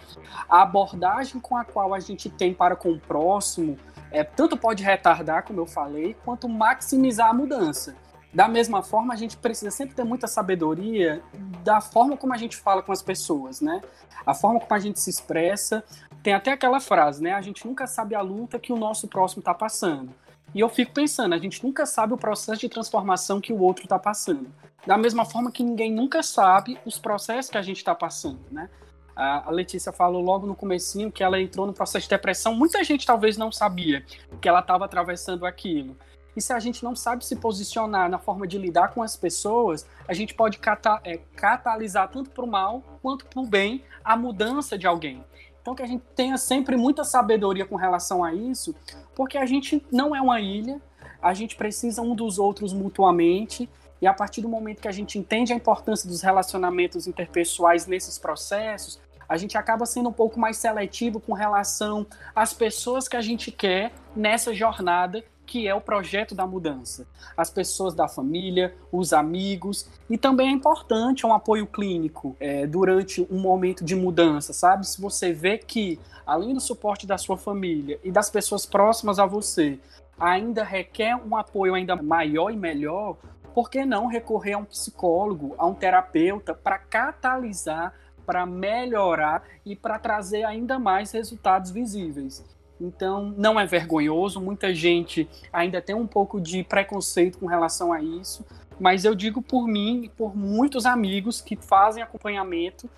a 0.49 0.63
abordagem 0.63 1.39
com 1.39 1.55
a 1.55 1.65
qual 1.65 1.93
a 1.93 2.01
gente 2.01 2.31
tem 2.31 2.55
para 2.55 2.75
com 2.75 2.93
o 2.93 2.99
próximo 2.99 3.79
é, 4.11 4.25
tanto 4.25 4.57
pode 4.57 4.83
retardar, 4.83 5.45
como 5.45 5.61
eu 5.61 5.67
falei, 5.67 6.17
quanto 6.25 6.49
maximizar 6.49 7.29
a 7.29 7.35
mudança. 7.35 7.95
Da 8.33 8.47
mesma 8.47 8.83
forma, 8.83 9.13
a 9.13 9.17
gente 9.17 9.37
precisa 9.37 9.71
sempre 9.71 9.95
ter 9.95 10.05
muita 10.05 10.27
sabedoria 10.27 11.23
da 11.65 11.81
forma 11.81 12.17
como 12.17 12.33
a 12.33 12.37
gente 12.37 12.57
fala 12.57 12.83
com 12.83 12.93
as 12.93 13.03
pessoas, 13.03 13.61
né? 13.61 13.81
A 14.25 14.33
forma 14.35 14.61
como 14.61 14.73
a 14.73 14.79
gente 14.79 15.01
se 15.01 15.11
expressa. 15.11 15.83
Tem 16.23 16.33
até 16.33 16.53
aquela 16.53 16.79
frase, 16.79 17.23
né? 17.23 17.33
A 17.33 17.41
gente 17.41 17.67
nunca 17.67 17.87
sabe 17.87 18.15
a 18.15 18.21
luta 18.21 18.59
que 18.59 18.73
o 18.73 18.77
nosso 18.77 19.09
próximo 19.09 19.41
está 19.41 19.53
passando. 19.53 20.15
E 20.55 20.61
eu 20.61 20.69
fico 20.69 20.93
pensando, 20.93 21.35
a 21.35 21.39
gente 21.39 21.65
nunca 21.65 21.87
sabe 21.87 22.13
o 22.13 22.17
processo 22.17 22.61
de 22.61 22.69
transformação 22.69 23.41
que 23.41 23.53
o 23.53 23.61
outro 23.61 23.85
está 23.85 23.99
passando. 23.99 24.53
Da 24.87 24.97
mesma 24.97 25.25
forma 25.25 25.51
que 25.51 25.63
ninguém 25.63 25.93
nunca 25.93 26.23
sabe 26.23 26.79
os 26.85 26.99
processos 26.99 27.51
que 27.51 27.59
a 27.59 27.63
gente 27.63 27.79
está 27.79 27.95
passando, 27.95 28.41
né? 28.51 28.69
A 29.15 29.51
Letícia 29.51 29.93
falou 29.93 30.23
logo 30.23 30.47
no 30.47 30.55
comecinho 30.55 31.13
que 31.13 31.23
ela 31.23 31.39
entrou 31.39 31.67
no 31.67 31.75
processo 31.75 32.05
de 32.05 32.11
depressão. 32.11 32.55
Muita 32.55 32.83
gente 32.83 33.05
talvez 33.05 33.37
não 33.37 33.53
sabia 33.53 34.05
que 34.41 34.49
ela 34.49 34.61
estava 34.61 34.87
atravessando 34.87 35.45
aquilo. 35.45 35.97
E 36.37 36.41
se 36.41 36.53
a 36.53 36.61
gente 36.61 36.85
não 36.85 36.95
sabe 36.95 37.25
se 37.25 37.37
posicionar 37.37 38.09
na 38.09 38.19
forma 38.19 38.47
de 38.47 38.59
lidar 38.59 38.89
com 38.89 39.03
as 39.03 39.17
pessoas, 39.17 39.87
a 40.07 40.15
gente 40.15 40.35
pode 40.35 40.59
cata 40.59 41.01
é, 41.05 41.19
catalisar 41.37 42.09
tanto 42.09 42.31
para 42.31 42.45
o 42.45 42.47
mal 42.47 42.83
quanto 43.03 43.27
para 43.27 43.41
o 43.41 43.47
bem 43.47 43.83
a 44.05 44.17
mudança 44.17 44.79
de 44.79 44.87
alguém. 44.87 45.25
Então 45.61 45.75
que 45.75 45.83
a 45.83 45.87
gente 45.87 46.05
tenha 46.15 46.39
sempre 46.39 46.77
muita 46.77 47.05
sabedoria 47.05 47.67
com 47.67 47.77
relação 47.77 48.25
a 48.25 48.33
isso, 48.33 48.75
porque 49.15 49.37
a 49.37 49.47
gente 49.47 49.85
não 49.91 50.15
é 50.15 50.21
uma 50.21 50.41
ilha, 50.41 50.81
a 51.21 51.35
gente 51.35 51.57
precisa 51.57 52.01
um 52.01 52.15
dos 52.15 52.39
outros 52.39 52.73
mutuamente, 52.73 53.69
e 54.01 54.07
a 54.07 54.15
partir 54.15 54.41
do 54.41 54.49
momento 54.49 54.81
que 54.81 54.89
a 54.89 54.93
gente 54.93 55.19
entende 55.19 55.53
a 55.53 55.57
importância 55.57 56.09
dos 56.09 56.23
relacionamentos 56.23 57.07
interpessoais 57.07 57.87
nesses 57.87 58.19
processos, 58.19 58.99
a 59.29 59.37
gente 59.37 59.57
acaba 59.57 59.87
sendo 59.87 60.09
um 60.09 60.13
pouco 60.13 60.41
mais 60.41 60.57
seletivo 60.57 61.21
com 61.21 61.35
relação 61.35 62.07
às 62.35 62.53
pessoas 62.53 63.07
que 63.07 63.17
a 63.17 63.21
gente 63.21 63.53
quer 63.53 63.93
nessa 64.17 64.53
jornada 64.53 65.23
que 65.51 65.67
é 65.67 65.75
o 65.75 65.81
projeto 65.81 66.33
da 66.33 66.47
mudança. 66.47 67.09
As 67.37 67.51
pessoas 67.51 67.93
da 67.93 68.07
família, 68.07 68.73
os 68.93 69.13
amigos, 69.13 69.91
e 70.09 70.17
também 70.17 70.47
é 70.47 70.53
importante 70.53 71.27
um 71.27 71.35
apoio 71.35 71.67
clínico 71.67 72.37
é, 72.39 72.69
durante 72.69 73.27
um 73.29 73.41
momento 73.41 73.85
de 73.85 73.97
mudança, 73.97 74.53
sabe? 74.53 74.87
Se 74.87 75.01
você 75.01 75.33
vê 75.33 75.59
que, 75.59 75.99
além 76.25 76.55
do 76.55 76.61
suporte 76.61 77.05
da 77.05 77.19
sua 77.19 77.37
família 77.37 77.99
e 78.05 78.13
das 78.13 78.31
pessoas 78.31 78.65
próximas 78.65 79.19
a 79.19 79.27
você, 79.27 79.81
ainda 80.21 80.63
requer 80.63 81.17
um 81.17 81.37
apoio 81.37 81.75
ainda 81.75 81.97
maior 81.97 82.53
e 82.53 82.57
melhor, 82.57 83.17
por 83.53 83.69
que 83.69 83.85
não 83.85 84.07
recorrer 84.07 84.53
a 84.53 84.59
um 84.59 84.65
psicólogo, 84.65 85.57
a 85.59 85.67
um 85.67 85.75
terapeuta, 85.75 86.55
para 86.55 86.79
catalisar, 86.79 87.93
para 88.25 88.47
melhorar 88.47 89.43
e 89.67 89.75
para 89.75 89.99
trazer 89.99 90.45
ainda 90.45 90.79
mais 90.79 91.11
resultados 91.11 91.73
visíveis? 91.73 92.60
Então, 92.81 93.35
não 93.37 93.61
é 93.61 93.67
vergonhoso. 93.67 94.41
Muita 94.41 94.75
gente 94.75 95.29
ainda 95.53 95.83
tem 95.83 95.95
um 95.95 96.07
pouco 96.07 96.41
de 96.41 96.65
preconceito 96.65 97.39
com 97.39 97.47
relação 97.47 97.93
a 97.93 98.01
isso. 98.01 98.45
Mas 98.79 99.05
eu 99.05 99.15
digo 99.15 99.43
por 99.43 99.67
mim 99.67 100.05
e 100.05 100.09
por 100.09 100.35
muitos 100.35 100.87
amigos 100.87 101.41
que 101.43 101.55
fazem 101.55 102.03
acompanhamento, 102.03 102.89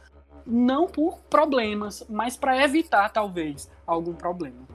não 0.47 0.87
por 0.87 1.19
problemas, 1.29 2.05
mas 2.09 2.37
para 2.37 2.63
evitar, 2.63 3.09
talvez, 3.09 3.69
algum 3.87 4.15
problema. 4.15 4.69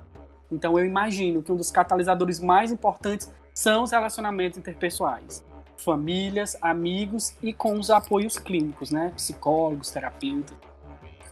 Então, 0.52 0.78
eu 0.78 0.86
imagino 0.86 1.42
que 1.42 1.52
um 1.52 1.56
dos 1.56 1.72
catalisadores 1.72 2.40
mais 2.40 2.72
importantes 2.72 3.32
são 3.54 3.84
os 3.84 3.92
relacionamentos 3.92 4.60
interpessoais. 4.60 5.44
famílias, 5.78 6.58
amigos 6.62 7.36
e 7.42 7.54
com 7.54 7.78
os 7.80 7.90
apoios 7.90 8.38
clínicos, 8.40 8.92
né? 8.92 9.12
Psicólogos, 9.16 9.92
terapeutas. 9.92 10.58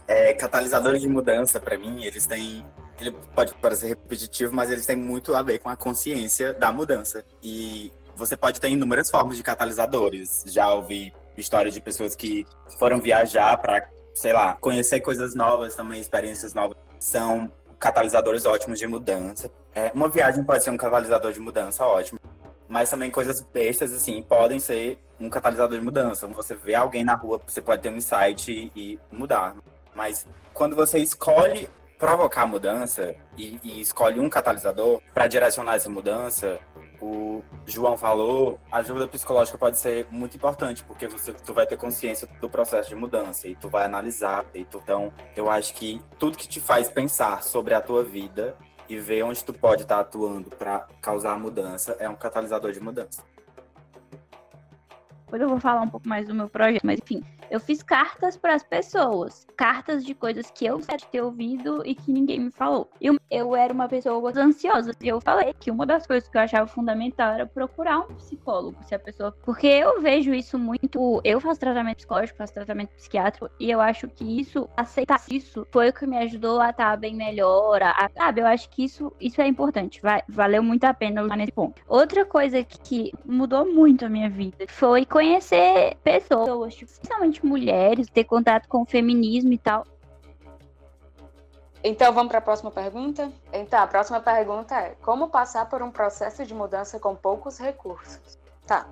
É, 0.06 0.32
catalisadores 0.34 1.02
de 1.02 1.08
mudança, 1.08 1.58
para 1.58 1.76
mim, 1.76 2.04
eles 2.04 2.26
têm. 2.26 2.64
Ele 2.98 3.12
pode 3.34 3.54
parecer 3.54 3.88
repetitivo, 3.88 4.54
mas 4.54 4.70
eles 4.70 4.86
têm 4.86 4.96
muito 4.96 5.34
a 5.34 5.42
ver 5.42 5.58
com 5.58 5.68
a 5.68 5.76
consciência 5.76 6.54
da 6.54 6.72
mudança. 6.72 7.24
E 7.42 7.92
você 8.14 8.36
pode 8.36 8.60
ter 8.60 8.70
inúmeras 8.70 9.10
formas 9.10 9.36
de 9.36 9.42
catalisadores. 9.42 10.44
Já 10.46 10.72
ouvi 10.72 11.12
histórias 11.36 11.74
de 11.74 11.80
pessoas 11.80 12.16
que 12.16 12.46
foram 12.78 12.98
viajar 13.00 13.56
para, 13.58 13.88
sei 14.14 14.32
lá, 14.32 14.54
conhecer 14.60 15.00
coisas 15.00 15.34
novas 15.34 15.74
também, 15.74 16.00
experiências 16.00 16.54
novas. 16.54 16.76
São 16.98 17.52
catalisadores 17.78 18.46
ótimos 18.46 18.78
de 18.78 18.86
mudança. 18.86 19.50
É, 19.74 19.92
uma 19.94 20.08
viagem 20.08 20.42
pode 20.42 20.64
ser 20.64 20.70
um 20.70 20.76
catalisador 20.76 21.32
de 21.32 21.40
mudança 21.40 21.84
ótimo. 21.84 22.18
Mas 22.68 22.90
também 22.90 23.10
coisas 23.10 23.40
bestas, 23.42 23.92
assim, 23.92 24.22
podem 24.22 24.58
ser 24.58 24.98
um 25.20 25.28
catalisador 25.28 25.78
de 25.78 25.84
mudança. 25.84 26.26
Você 26.28 26.54
vê 26.54 26.74
alguém 26.74 27.04
na 27.04 27.14
rua, 27.14 27.40
você 27.46 27.60
pode 27.60 27.82
ter 27.82 27.90
um 27.90 27.96
insight 27.96 28.72
e 28.74 28.98
mudar. 29.12 29.54
Mas 29.94 30.26
quando 30.52 30.74
você 30.74 30.98
escolhe 30.98 31.68
provocar 31.98 32.46
mudança 32.46 33.14
e, 33.36 33.58
e 33.62 33.80
escolhe 33.80 34.20
um 34.20 34.28
catalisador 34.28 35.00
para 35.14 35.26
direcionar 35.26 35.76
essa 35.76 35.88
mudança, 35.88 36.60
o 37.00 37.42
João 37.66 37.96
falou, 37.96 38.58
a 38.70 38.78
ajuda 38.78 39.06
psicológica 39.06 39.58
pode 39.58 39.78
ser 39.78 40.06
muito 40.10 40.36
importante, 40.36 40.82
porque 40.84 41.06
você 41.06 41.32
tu 41.32 41.52
vai 41.52 41.66
ter 41.66 41.76
consciência 41.76 42.28
do 42.40 42.48
processo 42.48 42.88
de 42.88 42.94
mudança 42.94 43.48
e 43.48 43.54
tu 43.54 43.68
vai 43.68 43.84
analisar. 43.84 44.44
E 44.54 44.64
tu, 44.64 44.80
então, 44.82 45.12
eu 45.34 45.50
acho 45.50 45.74
que 45.74 46.00
tudo 46.18 46.36
que 46.36 46.48
te 46.48 46.60
faz 46.60 46.88
pensar 46.88 47.42
sobre 47.42 47.74
a 47.74 47.80
tua 47.80 48.02
vida 48.02 48.56
e 48.88 48.98
ver 48.98 49.22
onde 49.24 49.44
tu 49.44 49.52
pode 49.52 49.82
estar 49.82 50.00
atuando 50.00 50.50
para 50.50 50.86
causar 51.00 51.32
a 51.32 51.38
mudança 51.38 51.96
é 51.98 52.08
um 52.08 52.16
catalisador 52.16 52.72
de 52.72 52.80
mudança. 52.80 53.22
Depois 55.24 55.42
eu 55.42 55.48
vou 55.48 55.58
falar 55.58 55.82
um 55.82 55.88
pouco 55.88 56.08
mais 56.08 56.26
do 56.28 56.34
meu 56.34 56.48
projeto, 56.48 56.86
mas 56.86 57.00
enfim, 57.00 57.22
eu 57.50 57.60
fiz 57.60 57.82
cartas 57.82 58.36
para 58.36 58.54
as 58.54 58.62
pessoas, 58.62 59.46
cartas 59.56 60.04
de 60.04 60.14
coisas 60.14 60.50
que 60.50 60.66
eu 60.66 60.78
quero 60.80 61.04
ter 61.06 61.22
ouvido 61.22 61.82
e 61.84 61.94
que 61.94 62.12
ninguém 62.12 62.40
me 62.40 62.50
falou. 62.50 62.90
Eu, 63.00 63.16
eu 63.30 63.56
era 63.56 63.72
uma 63.72 63.88
pessoa 63.88 64.32
ansiosa 64.36 64.92
e 65.00 65.08
eu 65.08 65.20
falei 65.20 65.54
que 65.58 65.70
uma 65.70 65.86
das 65.86 66.06
coisas 66.06 66.28
que 66.28 66.36
eu 66.36 66.42
achava 66.42 66.66
fundamental 66.66 67.32
era 67.32 67.46
procurar 67.46 68.00
um 68.00 68.14
psicólogo, 68.14 68.76
se 68.84 68.94
a 68.94 68.98
pessoa, 68.98 69.32
porque 69.44 69.66
eu 69.66 70.00
vejo 70.00 70.32
isso 70.34 70.58
muito, 70.58 71.20
eu 71.24 71.40
faço 71.40 71.60
tratamento 71.60 71.96
psicológico, 71.96 72.38
faço 72.38 72.54
tratamento 72.54 72.90
psiquiátrico 72.90 73.50
e 73.58 73.70
eu 73.70 73.80
acho 73.80 74.08
que 74.08 74.40
isso, 74.40 74.68
aceitar 74.76 75.22
isso 75.30 75.66
foi 75.70 75.88
o 75.88 75.92
que 75.92 76.06
me 76.06 76.18
ajudou 76.18 76.60
a 76.60 76.70
estar 76.70 76.96
bem 76.96 77.14
melhor, 77.14 77.82
a, 77.82 78.10
sabe? 78.14 78.40
Eu 78.40 78.46
acho 78.46 78.68
que 78.70 78.84
isso, 78.84 79.12
isso 79.20 79.40
é 79.40 79.46
importante, 79.46 80.00
vai, 80.00 80.22
valeu 80.28 80.62
muito 80.62 80.84
a 80.84 80.94
pena 80.94 81.22
nesse 81.36 81.52
ponto. 81.52 81.80
Outra 81.88 82.24
coisa 82.24 82.62
que 82.62 83.12
mudou 83.24 83.66
muito 83.72 84.04
a 84.04 84.08
minha 84.08 84.28
vida 84.28 84.66
foi 84.68 85.04
conhecer 85.04 85.96
pessoas, 86.02 86.74
tipo, 86.74 86.90
principalmente 86.92 87.35
mulheres, 87.44 88.08
ter 88.08 88.24
contato 88.24 88.68
com 88.68 88.82
o 88.82 88.86
feminismo 88.86 89.52
e 89.52 89.58
tal. 89.58 89.84
Então 91.82 92.12
vamos 92.12 92.28
para 92.28 92.38
a 92.38 92.42
próxima 92.42 92.70
pergunta? 92.70 93.30
Então, 93.52 93.78
a 93.78 93.86
próxima 93.86 94.20
pergunta 94.20 94.74
é: 94.74 94.96
como 95.02 95.28
passar 95.28 95.68
por 95.68 95.82
um 95.82 95.90
processo 95.90 96.44
de 96.44 96.54
mudança 96.54 96.98
com 96.98 97.14
poucos 97.14 97.58
recursos? 97.58 98.38
Tá. 98.66 98.88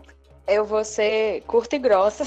Eu 0.46 0.64
vou 0.64 0.84
ser 0.84 1.42
curta 1.42 1.76
e 1.76 1.78
grossa. 1.78 2.24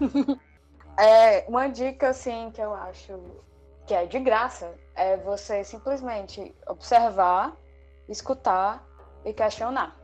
é, 0.98 1.44
uma 1.48 1.68
dica 1.68 2.10
assim 2.10 2.50
que 2.50 2.60
eu 2.60 2.74
acho 2.74 3.18
que 3.86 3.94
é 3.94 4.04
de 4.04 4.18
graça 4.18 4.74
é 4.94 5.16
você 5.16 5.64
simplesmente 5.64 6.54
observar, 6.66 7.56
escutar 8.08 8.84
e 9.24 9.32
questionar. 9.32 9.96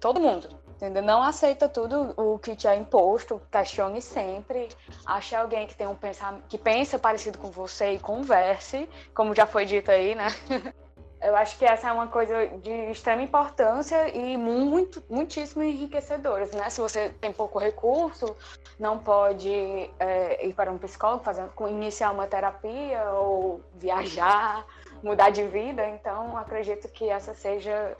Todo 0.00 0.20
mundo 0.20 0.61
entendeu? 0.82 1.02
Não 1.02 1.22
aceita 1.22 1.68
tudo 1.68 2.12
o 2.16 2.38
que 2.40 2.56
te 2.56 2.66
é 2.66 2.74
imposto, 2.74 3.40
questione 3.50 4.02
sempre, 4.02 4.68
ache 5.06 5.36
alguém 5.36 5.64
que 5.64 5.76
tem 5.76 5.86
um 5.86 5.94
pensamento, 5.94 6.42
que 6.48 6.58
pensa 6.58 6.98
parecido 6.98 7.38
com 7.38 7.50
você 7.52 7.92
e 7.92 7.98
converse, 8.00 8.88
como 9.14 9.32
já 9.32 9.46
foi 9.46 9.64
dito 9.64 9.92
aí, 9.92 10.16
né? 10.16 10.26
Eu 11.22 11.36
acho 11.36 11.56
que 11.56 11.64
essa 11.64 11.88
é 11.88 11.92
uma 11.92 12.08
coisa 12.08 12.48
de 12.48 12.90
extrema 12.90 13.22
importância 13.22 14.08
e 14.08 14.36
muito, 14.36 15.00
muitíssimo 15.08 15.62
enriquecedora, 15.62 16.48
né? 16.52 16.68
Se 16.68 16.80
você 16.80 17.10
tem 17.20 17.32
pouco 17.32 17.60
recurso, 17.60 18.36
não 18.76 18.98
pode 18.98 19.88
é, 20.00 20.44
ir 20.44 20.52
para 20.52 20.72
um 20.72 20.78
psicólogo, 20.78 21.22
fazer, 21.22 21.48
iniciar 21.70 22.10
uma 22.10 22.26
terapia 22.26 23.04
ou 23.12 23.60
viajar, 23.76 24.66
mudar 25.00 25.30
de 25.30 25.46
vida, 25.46 25.86
então 25.90 26.36
acredito 26.36 26.88
que 26.88 27.08
essa 27.08 27.34
seja 27.34 27.96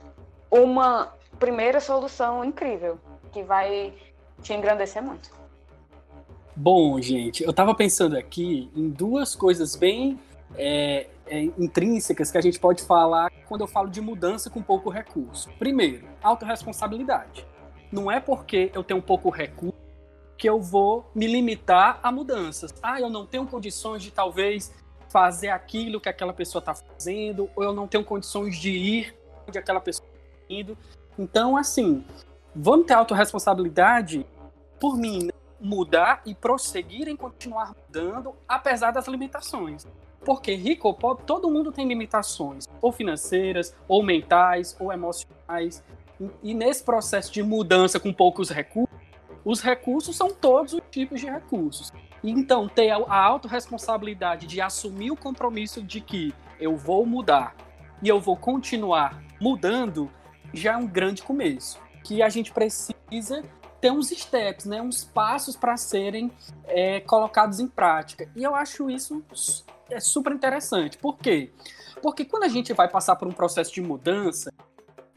uma 0.51 1.13
primeira 1.39 1.79
solução 1.79 2.43
incrível, 2.43 2.99
que 3.31 3.43
vai 3.43 3.93
te 4.41 4.53
engrandecer 4.53 5.01
muito. 5.01 5.31
Bom, 6.55 7.01
gente, 7.01 7.43
eu 7.43 7.49
estava 7.49 7.73
pensando 7.73 8.17
aqui 8.17 8.69
em 8.75 8.89
duas 8.89 9.35
coisas 9.35 9.75
bem 9.75 10.19
é, 10.55 11.07
é, 11.25 11.43
intrínsecas 11.57 12.31
que 12.31 12.37
a 12.37 12.41
gente 12.41 12.59
pode 12.59 12.83
falar 12.83 13.31
quando 13.47 13.61
eu 13.61 13.67
falo 13.67 13.89
de 13.89 13.99
mudança 13.99 14.49
com 14.49 14.61
pouco 14.61 14.89
recurso. 14.89 15.49
Primeiro, 15.57 16.07
autorresponsabilidade. 16.21 17.45
Não 17.91 18.11
é 18.11 18.19
porque 18.19 18.71
eu 18.73 18.83
tenho 18.83 19.01
pouco 19.01 19.29
recurso 19.29 19.77
que 20.37 20.49
eu 20.49 20.59
vou 20.59 21.09
me 21.15 21.25
limitar 21.25 21.99
a 22.03 22.11
mudanças. 22.11 22.73
Ah, 22.83 22.99
eu 22.99 23.09
não 23.09 23.25
tenho 23.25 23.47
condições 23.47 24.03
de 24.03 24.11
talvez 24.11 24.73
fazer 25.09 25.49
aquilo 25.49 26.01
que 26.01 26.09
aquela 26.09 26.33
pessoa 26.33 26.59
está 26.59 26.73
fazendo, 26.73 27.49
ou 27.55 27.63
eu 27.63 27.73
não 27.73 27.87
tenho 27.87 28.03
condições 28.03 28.57
de 28.57 28.71
ir 28.71 29.15
onde 29.47 29.57
aquela 29.57 29.79
pessoa 29.79 30.07
está 30.07 30.45
indo. 30.49 30.77
Então, 31.17 31.55
assim, 31.55 32.03
vamos 32.55 32.85
ter 32.85 32.93
autorresponsabilidade 32.93 34.25
por 34.79 34.97
mim, 34.97 35.29
mudar 35.59 36.21
e 36.25 36.35
prosseguir 36.35 37.07
em 37.07 37.15
continuar 37.15 37.73
mudando, 37.87 38.33
apesar 38.47 38.91
das 38.91 39.07
limitações. 39.07 39.87
Porque 40.25 40.55
rico 40.55 40.87
ou 40.87 40.93
pobre, 40.93 41.23
todo 41.25 41.49
mundo 41.49 41.71
tem 41.71 41.87
limitações, 41.87 42.65
ou 42.81 42.91
financeiras, 42.91 43.75
ou 43.87 44.03
mentais, 44.03 44.75
ou 44.79 44.91
emocionais. 44.91 45.83
E 46.41 46.53
nesse 46.53 46.83
processo 46.83 47.31
de 47.31 47.43
mudança 47.43 47.99
com 47.99 48.13
poucos 48.13 48.49
recursos, 48.49 48.93
os 49.45 49.61
recursos 49.61 50.15
são 50.15 50.29
todos 50.33 50.73
os 50.73 50.81
tipos 50.89 51.19
de 51.19 51.27
recursos. 51.27 51.91
Então, 52.23 52.69
ter 52.69 52.91
a 52.91 53.15
autorresponsabilidade 53.15 54.47
de 54.47 54.61
assumir 54.61 55.11
o 55.11 55.17
compromisso 55.17 55.83
de 55.83 55.99
que 55.99 56.33
eu 56.59 56.77
vou 56.77 57.05
mudar 57.05 57.53
e 58.01 58.07
eu 58.07 58.19
vou 58.19 58.37
continuar 58.37 59.21
mudando 59.41 60.09
já 60.53 60.73
é 60.73 60.77
um 60.77 60.87
grande 60.87 61.23
começo. 61.23 61.79
Que 62.03 62.21
a 62.21 62.29
gente 62.29 62.51
precisa 62.51 63.43
ter 63.79 63.91
uns 63.91 64.09
steps, 64.09 64.65
né, 64.65 64.81
uns 64.81 65.03
passos 65.03 65.57
para 65.57 65.75
serem 65.75 66.31
é, 66.65 67.01
colocados 67.01 67.59
em 67.59 67.67
prática. 67.67 68.29
E 68.35 68.43
eu 68.43 68.55
acho 68.55 68.89
isso 68.89 69.23
é 69.89 69.99
super 69.99 70.31
interessante. 70.33 70.97
Por 70.97 71.17
quê? 71.17 71.51
Porque 72.01 72.25
quando 72.25 72.43
a 72.43 72.47
gente 72.47 72.73
vai 72.73 72.87
passar 72.87 73.15
por 73.15 73.27
um 73.27 73.31
processo 73.31 73.73
de 73.73 73.81
mudança 73.81 74.51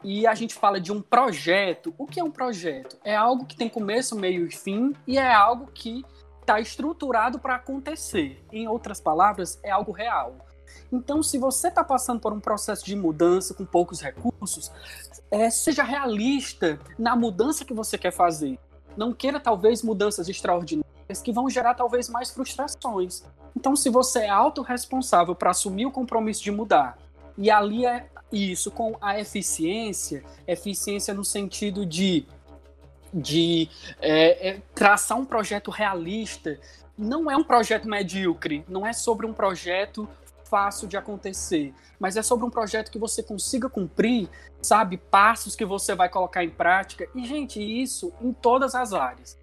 e 0.03 0.27
a 0.27 0.35
gente 0.35 0.53
fala 0.53 0.79
de 0.79 0.91
um 0.91 1.01
projeto, 1.01 1.93
o 1.97 2.05
que 2.05 2.19
é 2.19 2.23
um 2.23 2.31
projeto? 2.31 2.97
É 3.03 3.15
algo 3.15 3.45
que 3.45 3.55
tem 3.55 3.69
começo, 3.69 4.15
meio 4.17 4.45
e 4.45 4.51
fim 4.51 4.93
e 5.05 5.17
é 5.17 5.33
algo 5.33 5.67
que 5.73 6.05
está 6.41 6.59
estruturado 6.59 7.39
para 7.39 7.55
acontecer. 7.55 8.41
Em 8.51 8.67
outras 8.67 9.01
palavras, 9.01 9.59
é 9.63 9.69
algo 9.69 9.91
real. 9.91 10.46
Então, 10.91 11.21
se 11.21 11.37
você 11.37 11.67
está 11.67 11.83
passando 11.83 12.19
por 12.19 12.33
um 12.33 12.39
processo 12.39 12.85
de 12.85 12.95
mudança 12.95 13.53
com 13.53 13.65
poucos 13.65 14.01
recursos, 14.01 14.71
é, 15.29 15.49
seja 15.49 15.83
realista 15.83 16.79
na 16.97 17.15
mudança 17.15 17.65
que 17.65 17.73
você 17.73 17.97
quer 17.97 18.11
fazer. 18.11 18.57
Não 18.95 19.13
queira, 19.13 19.39
talvez, 19.39 19.83
mudanças 19.83 20.27
extraordinárias 20.29 21.21
que 21.23 21.31
vão 21.31 21.49
gerar, 21.49 21.73
talvez, 21.73 22.09
mais 22.09 22.31
frustrações. 22.31 23.23
Então, 23.55 23.75
se 23.75 23.89
você 23.89 24.19
é 24.19 24.29
autorresponsável 24.29 25.35
para 25.35 25.51
assumir 25.51 25.85
o 25.85 25.91
compromisso 25.91 26.43
de 26.43 26.51
mudar 26.51 26.97
e 27.37 27.51
ali 27.51 27.85
é 27.85 28.07
isso 28.31 28.71
com 28.71 28.97
a 28.99 29.19
eficiência, 29.19 30.23
eficiência 30.47 31.13
no 31.13 31.23
sentido 31.23 31.85
de, 31.85 32.25
de 33.13 33.69
é, 33.99 34.49
é, 34.49 34.61
traçar 34.73 35.17
um 35.17 35.25
projeto 35.25 35.71
realista, 35.71 36.59
não 36.97 37.29
é 37.29 37.37
um 37.37 37.43
projeto 37.43 37.87
medíocre, 37.87 38.65
não 38.67 38.85
é 38.85 38.91
sobre 38.91 39.25
um 39.25 39.33
projeto 39.33 40.09
fácil 40.49 40.87
de 40.87 40.97
acontecer, 40.97 41.73
mas 41.99 42.17
é 42.17 42.21
sobre 42.21 42.45
um 42.45 42.49
projeto 42.49 42.91
que 42.91 42.99
você 42.99 43.21
consiga 43.21 43.69
cumprir, 43.69 44.29
sabe? 44.61 44.97
Passos 44.97 45.55
que 45.55 45.65
você 45.65 45.95
vai 45.95 46.09
colocar 46.09 46.43
em 46.43 46.49
prática. 46.49 47.07
E, 47.15 47.25
gente, 47.25 47.61
isso 47.61 48.13
em 48.21 48.33
todas 48.33 48.75
as 48.75 48.93
áreas. 48.93 49.37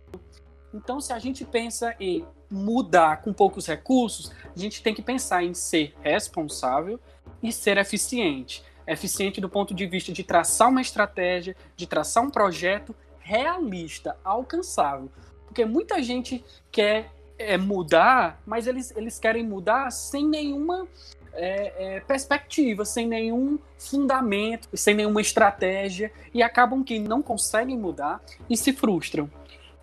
Então, 0.73 1.01
se 1.01 1.13
a 1.13 1.19
gente 1.19 1.45
pensa 1.45 1.95
em 2.01 2.27
mudar 2.51 3.23
com 3.23 3.33
poucos 3.33 3.67
recursos, 3.67 4.33
a 4.55 4.59
gente 4.59 4.83
tem 4.83 4.95
que 4.95 5.03
pensar 5.03 5.43
em 5.43 5.55
ser 5.55 5.95
responsável 6.03 6.99
e 7.43 7.53
ser 7.53 7.79
eficiente. 7.79 8.65
Eficiente 8.87 9.41
do 9.41 9.49
ponto 9.49 9.73
de 9.73 9.87
vista 9.87 10.13
de 10.13 10.23
traçar 10.23 10.69
uma 10.69 10.83
estratégia, 10.83 11.57
de 11.77 11.87
traçar 11.87 12.23
um 12.23 12.31
projeto 12.31 12.95
realista, 13.19 14.17
alcançável. 14.23 15.11
Porque 15.47 15.65
muita 15.65 16.03
gente 16.03 16.45
quer 16.71 17.11
é, 17.39 17.57
mudar, 17.57 18.41
mas 18.47 18.67
eles, 18.67 18.93
eles 18.97 19.19
querem 19.19 19.45
mudar 19.45 19.91
sem 19.91 20.27
nenhuma 20.27 20.87
é, 21.33 21.97
é, 21.97 22.01
perspectiva, 22.01 22.85
sem 22.85 23.07
nenhum 23.07 23.59
fundamento, 23.79 24.69
sem 24.75 24.95
nenhuma 24.95 25.21
estratégia, 25.21 26.13
e 26.33 26.43
acabam 26.43 26.83
que 26.83 26.99
não 26.99 27.23
conseguem 27.23 27.77
mudar 27.77 28.21
e 28.49 28.57
se 28.57 28.73
frustram. 28.73 29.31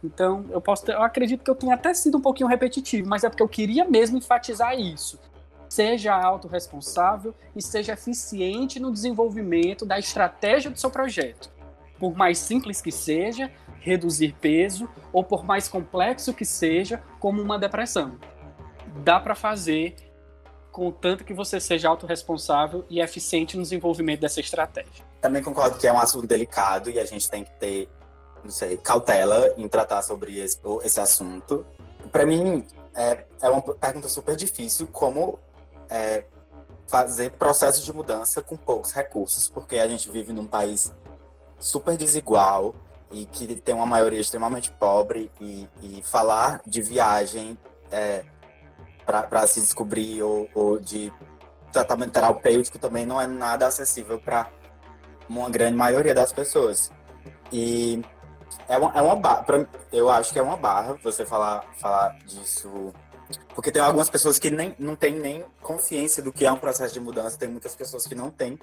Então, 0.03 0.45
eu 0.49 0.59
posso 0.59 0.85
ter, 0.85 0.93
eu 0.93 1.03
acredito 1.03 1.43
que 1.43 1.51
eu 1.51 1.55
tenha 1.55 1.75
até 1.75 1.93
sido 1.93 2.17
um 2.17 2.21
pouquinho 2.21 2.49
repetitivo, 2.49 3.07
mas 3.07 3.23
é 3.23 3.29
porque 3.29 3.43
eu 3.43 3.49
queria 3.49 3.85
mesmo 3.85 4.17
enfatizar 4.17 4.77
isso. 4.79 5.19
Seja 5.69 6.13
autorresponsável 6.13 7.35
e 7.55 7.61
seja 7.61 7.93
eficiente 7.93 8.79
no 8.79 8.91
desenvolvimento 8.91 9.85
da 9.85 9.99
estratégia 9.99 10.71
do 10.71 10.79
seu 10.79 10.89
projeto. 10.89 11.49
Por 12.01 12.17
mais 12.17 12.39
simples 12.39 12.81
que 12.81 12.91
seja, 12.91 13.51
reduzir 13.79 14.35
peso, 14.41 14.89
ou 15.13 15.23
por 15.23 15.45
mais 15.45 15.67
complexo 15.67 16.33
que 16.33 16.43
seja, 16.43 17.03
como 17.19 17.39
uma 17.39 17.59
depressão. 17.59 18.17
Dá 19.03 19.19
para 19.19 19.35
fazer 19.35 19.95
contanto 20.71 21.23
que 21.23 21.31
você 21.31 21.59
seja 21.59 21.89
autorresponsável 21.89 22.83
e 22.89 22.99
eficiente 22.99 23.55
no 23.55 23.61
desenvolvimento 23.61 24.21
dessa 24.21 24.39
estratégia. 24.39 25.05
Também 25.21 25.43
concordo 25.43 25.77
que 25.77 25.85
é 25.85 25.93
um 25.93 25.99
assunto 25.99 26.25
delicado 26.25 26.89
e 26.89 26.97
a 26.97 27.05
gente 27.05 27.29
tem 27.29 27.43
que 27.43 27.51
ter, 27.59 27.87
não 28.43 28.49
sei, 28.49 28.77
cautela 28.77 29.53
em 29.55 29.67
tratar 29.67 30.01
sobre 30.01 30.39
esse, 30.39 30.57
esse 30.83 30.99
assunto. 30.99 31.63
Para 32.11 32.25
mim, 32.25 32.65
é, 32.95 33.25
é 33.43 33.47
uma 33.47 33.61
pergunta 33.61 34.09
super 34.09 34.35
difícil 34.35 34.87
como 34.87 35.37
é, 35.87 36.23
fazer 36.87 37.29
processos 37.33 37.85
de 37.85 37.93
mudança 37.93 38.41
com 38.41 38.57
poucos 38.57 38.91
recursos, 38.91 39.47
porque 39.47 39.77
a 39.77 39.87
gente 39.87 40.09
vive 40.09 40.33
num 40.33 40.47
país 40.47 40.91
super 41.61 41.95
desigual 41.95 42.75
e 43.11 43.25
que 43.25 43.55
tem 43.55 43.75
uma 43.75 43.85
maioria 43.85 44.19
extremamente 44.19 44.71
pobre 44.71 45.31
e, 45.39 45.67
e 45.81 46.01
falar 46.01 46.61
de 46.65 46.81
viagem 46.81 47.57
é, 47.91 48.25
para 49.05 49.45
se 49.47 49.61
descobrir 49.61 50.23
ou, 50.23 50.49
ou, 50.53 50.79
de 50.79 51.13
tratamento 51.71 52.11
terapêutico 52.11 52.79
também 52.79 53.05
não 53.05 53.21
é 53.21 53.27
nada 53.27 53.67
acessível 53.67 54.19
para 54.19 54.49
uma 55.29 55.49
grande 55.49 55.77
maioria 55.77 56.13
das 56.13 56.33
pessoas. 56.33 56.91
E 57.51 58.01
é 58.67 58.77
uma, 58.77 58.97
é 58.97 59.01
uma 59.01 59.15
barra, 59.15 59.45
eu 59.91 60.09
acho 60.09 60.33
que 60.33 60.39
é 60.39 60.41
uma 60.41 60.57
barra 60.57 60.97
você 61.03 61.25
falar, 61.25 61.65
falar 61.77 62.17
disso, 62.25 62.93
porque 63.53 63.71
tem 63.71 63.81
algumas 63.81 64.09
pessoas 64.09 64.39
que 64.39 64.49
nem, 64.49 64.75
não 64.79 64.95
têm 64.95 65.13
nem 65.19 65.45
consciência 65.61 66.23
do 66.23 66.31
que 66.31 66.45
é 66.45 66.51
um 66.51 66.57
processo 66.57 66.93
de 66.93 66.99
mudança, 66.99 67.37
tem 67.37 67.49
muitas 67.49 67.75
pessoas 67.75 68.05
que 68.05 68.15
não 68.15 68.29
têm 68.29 68.57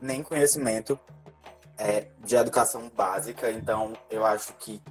nem 0.00 0.22
conhecimento 0.22 0.98
é, 1.78 2.08
de 2.18 2.36
educação 2.36 2.90
básica, 2.94 3.50
então 3.50 3.96
eu 4.10 4.26
acho 4.26 4.52
que 4.54 4.82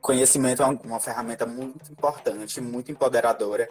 conhecimento 0.00 0.62
é 0.62 0.66
uma 0.66 1.00
ferramenta 1.00 1.44
muito 1.44 1.90
importante, 1.90 2.60
muito 2.60 2.92
empoderadora 2.92 3.68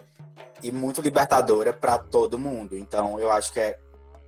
e 0.62 0.70
muito 0.70 1.00
libertadora 1.00 1.72
para 1.72 1.98
todo 1.98 2.38
mundo. 2.38 2.76
Então, 2.76 3.18
eu 3.18 3.32
acho 3.32 3.52
que 3.52 3.60
é 3.60 3.78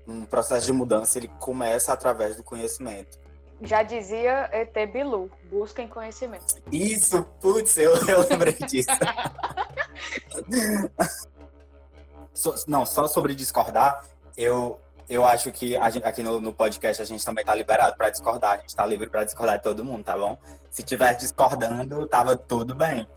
um 0.07 0.25
processo 0.25 0.65
de 0.65 0.73
mudança, 0.73 1.19
ele 1.19 1.29
começa 1.39 1.93
através 1.93 2.37
do 2.37 2.43
conhecimento. 2.43 3.19
Já 3.61 3.83
dizia 3.83 4.49
ET 4.53 4.75
Bilu, 4.91 5.31
busquem 5.51 5.87
conhecimento. 5.87 6.47
Isso, 6.73 7.23
putz, 7.41 7.77
eu, 7.77 7.95
eu 8.09 8.27
lembrei 8.27 8.55
disso. 8.55 8.89
so, 12.33 12.55
não, 12.67 12.87
só 12.87 13.07
sobre 13.07 13.35
discordar, 13.35 14.03
eu 14.37 14.81
eu 15.09 15.25
acho 15.25 15.51
que 15.51 15.71
gente, 15.91 16.05
aqui 16.05 16.23
no, 16.23 16.41
no, 16.41 16.53
podcast 16.53 17.01
a 17.01 17.05
gente 17.05 17.25
também 17.25 17.45
tá 17.45 17.55
liberado 17.55 17.97
para 17.97 18.11
discordar. 18.11 18.53
A 18.53 18.57
gente 18.59 18.77
tá 18.77 18.85
livre 18.85 19.09
para 19.09 19.25
discordar 19.25 19.57
de 19.57 19.63
todo 19.63 19.85
mundo, 19.85 20.05
tá 20.05 20.17
bom? 20.17 20.39
Se 20.71 20.83
tiver 20.83 21.15
discordando, 21.15 22.07
tava 22.07 22.37
tudo 22.37 22.75
bem. 22.75 23.09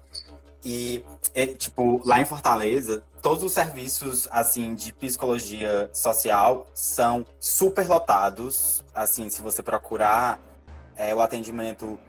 E, 0.63 1.04
e, 1.36 1.47
tipo, 1.47 2.01
lá 2.06 2.21
em 2.21 2.25
Fortaleza, 2.25 3.04
todos 3.21 3.43
os 3.43 3.51
serviços, 3.51 4.27
assim, 4.32 4.73
de 4.73 4.93
psicologia 4.93 5.89
social 5.91 6.65
são 6.73 7.25
super 7.39 7.86
lotados. 7.88 8.84
Assim, 8.95 9.30
se 9.30 9.41
você 9.41 9.62
procurar 9.62 10.39
é, 10.95 11.13
o 11.13 11.19
atendimento, 11.19 11.99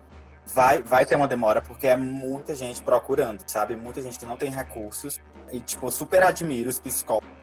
vai, 0.47 0.81
vai 0.81 1.05
ter 1.05 1.17
uma 1.17 1.27
demora, 1.27 1.61
porque 1.61 1.89
é 1.89 1.97
muita 1.97 2.55
gente 2.55 2.81
procurando, 2.83 3.43
sabe? 3.47 3.75
Muita 3.75 4.01
gente 4.01 4.17
que 4.17 4.27
não 4.27 4.37
tem 4.37 4.51
recursos. 4.51 5.19
E, 5.51 5.59
tipo, 5.59 5.91
super 5.91 6.23
admiro 6.23 6.71
os 6.71 6.79
psicólogos 6.79 7.42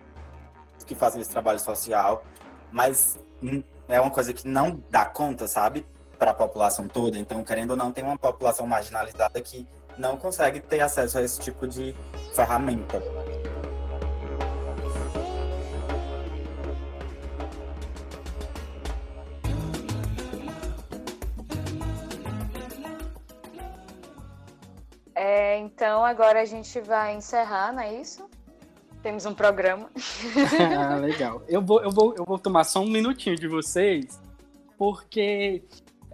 que 0.89 0.95
fazem 0.95 1.21
esse 1.21 1.29
trabalho 1.29 1.59
social, 1.59 2.23
mas 2.71 3.19
é 3.87 4.01
uma 4.01 4.09
coisa 4.09 4.33
que 4.33 4.47
não 4.47 4.83
dá 4.89 5.05
conta, 5.05 5.47
sabe? 5.47 5.85
Para 6.17 6.31
a 6.31 6.33
população 6.33 6.87
toda. 6.87 7.17
Então, 7.19 7.43
querendo 7.43 7.71
ou 7.71 7.77
não, 7.77 7.91
tem 7.91 8.03
uma 8.03 8.17
população 8.17 8.65
marginalizada 8.65 9.39
que 9.39 9.67
não 9.99 10.17
consegue 10.17 10.59
ter 10.59 10.81
acesso 10.81 11.19
a 11.19 11.21
esse 11.21 11.39
tipo 11.39 11.67
de 11.67 11.95
ferramenta. 12.33 13.01
É, 25.13 25.57
então 25.57 26.03
agora 26.03 26.41
a 26.41 26.45
gente 26.45 26.79
vai 26.79 27.13
encerrar, 27.13 27.73
não 27.73 27.81
é 27.81 27.93
isso? 27.93 28.28
Temos 29.01 29.25
um 29.25 29.33
programa. 29.33 29.89
ah, 30.77 30.95
legal. 30.97 31.41
Eu 31.47 31.61
vou, 31.61 31.81
eu, 31.81 31.91
vou, 31.91 32.15
eu 32.15 32.25
vou 32.25 32.37
tomar 32.37 32.65
só 32.65 32.81
um 32.81 32.89
minutinho 32.89 33.35
de 33.35 33.47
vocês, 33.47 34.19
porque. 34.77 35.63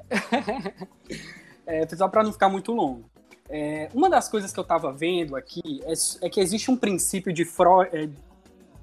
é, 1.66 1.88
só 1.96 2.08
para 2.08 2.24
não 2.24 2.32
ficar 2.32 2.50
muito 2.50 2.72
longo. 2.72 3.10
É, 3.50 3.90
uma 3.94 4.10
das 4.10 4.28
coisas 4.28 4.52
que 4.52 4.60
eu 4.60 4.64
estava 4.64 4.92
vendo 4.92 5.36
aqui 5.36 5.82
é, 5.84 5.94
é, 6.26 6.30
que 6.30 6.40
existe 6.40 6.70
um 6.72 6.78
princípio 6.78 7.32
de 7.32 7.46
Freud, 7.46 7.90
é, 7.94 8.10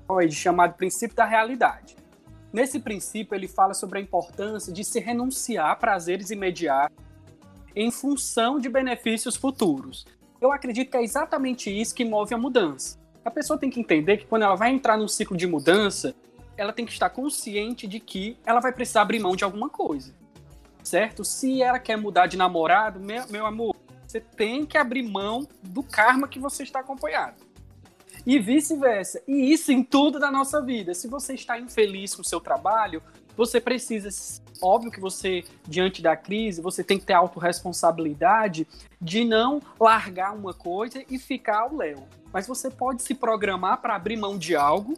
Freud 0.06 0.34
chamado 0.34 0.74
princípio 0.74 1.16
da 1.16 1.24
realidade. 1.24 1.96
Nesse 2.52 2.78
princípio, 2.78 3.34
ele 3.34 3.48
fala 3.48 3.72
sobre 3.72 3.98
a 3.98 4.02
importância 4.02 4.72
de 4.72 4.84
se 4.84 5.00
renunciar 5.00 5.70
a 5.70 5.76
prazeres 5.76 6.30
imediatos 6.30 6.96
em 7.74 7.90
função 7.90 8.58
de 8.58 8.68
benefícios 8.68 9.36
futuros. 9.36 10.06
Eu 10.40 10.52
acredito 10.52 10.90
que 10.90 10.96
é 10.96 11.02
exatamente 11.02 11.70
isso 11.70 11.94
que 11.94 12.04
move 12.04 12.34
a 12.34 12.38
mudança. 12.38 13.01
A 13.24 13.30
pessoa 13.30 13.58
tem 13.58 13.70
que 13.70 13.80
entender 13.80 14.18
que 14.18 14.26
quando 14.26 14.42
ela 14.42 14.54
vai 14.54 14.70
entrar 14.70 14.96
num 14.96 15.08
ciclo 15.08 15.37
de 15.37 15.46
mudança, 15.46 16.14
ela 16.56 16.72
tem 16.72 16.85
que 16.85 16.92
estar 16.92 17.11
consciente 17.11 17.87
de 17.87 18.00
que 18.00 18.37
ela 18.44 18.61
vai 18.61 18.72
precisar 18.72 19.02
abrir 19.02 19.18
mão 19.18 19.37
de 19.37 19.44
alguma 19.44 19.68
coisa. 19.68 20.14
Certo? 20.82 21.24
Se 21.24 21.62
ela 21.62 21.78
quer 21.78 21.96
mudar 21.96 22.26
de 22.26 22.37
namorado, 22.37 22.98
meu, 22.98 23.26
meu 23.28 23.46
amor, 23.46 23.76
você 24.06 24.20
tem 24.20 24.66
que 24.66 24.76
abrir 24.76 25.02
mão 25.02 25.46
do 25.62 25.82
karma 25.82 26.26
que 26.26 26.38
você 26.38 26.64
está 26.64 26.80
acompanhado. 26.80 27.51
E 28.26 28.38
vice-versa. 28.38 29.22
E 29.26 29.52
isso 29.52 29.72
em 29.72 29.82
tudo 29.82 30.18
da 30.18 30.30
nossa 30.30 30.61
vida. 30.61 30.94
Se 30.94 31.08
você 31.08 31.35
está 31.35 31.58
infeliz 31.58 32.14
com 32.14 32.22
o 32.22 32.24
seu 32.24 32.40
trabalho, 32.40 33.02
você 33.37 33.61
precisa, 33.61 34.08
óbvio 34.61 34.90
que 34.90 35.00
você, 35.00 35.44
diante 35.66 36.00
da 36.02 36.16
crise, 36.16 36.61
você 36.61 36.85
tem 36.85 36.98
que 36.98 37.06
ter 37.06 37.14
autorresponsabilidade 37.14 38.66
de 39.00 39.24
não 39.24 39.61
largar 39.80 40.35
uma 40.35 40.54
coisa 40.54 41.04
e 41.11 41.18
ficar 41.18 41.61
ao 41.61 41.74
léu 41.74 42.06
mas 42.32 42.46
você 42.46 42.70
pode 42.70 43.02
se 43.02 43.14
programar 43.14 43.80
para 43.80 43.94
abrir 43.94 44.16
mão 44.16 44.38
de 44.38 44.56
algo 44.56 44.94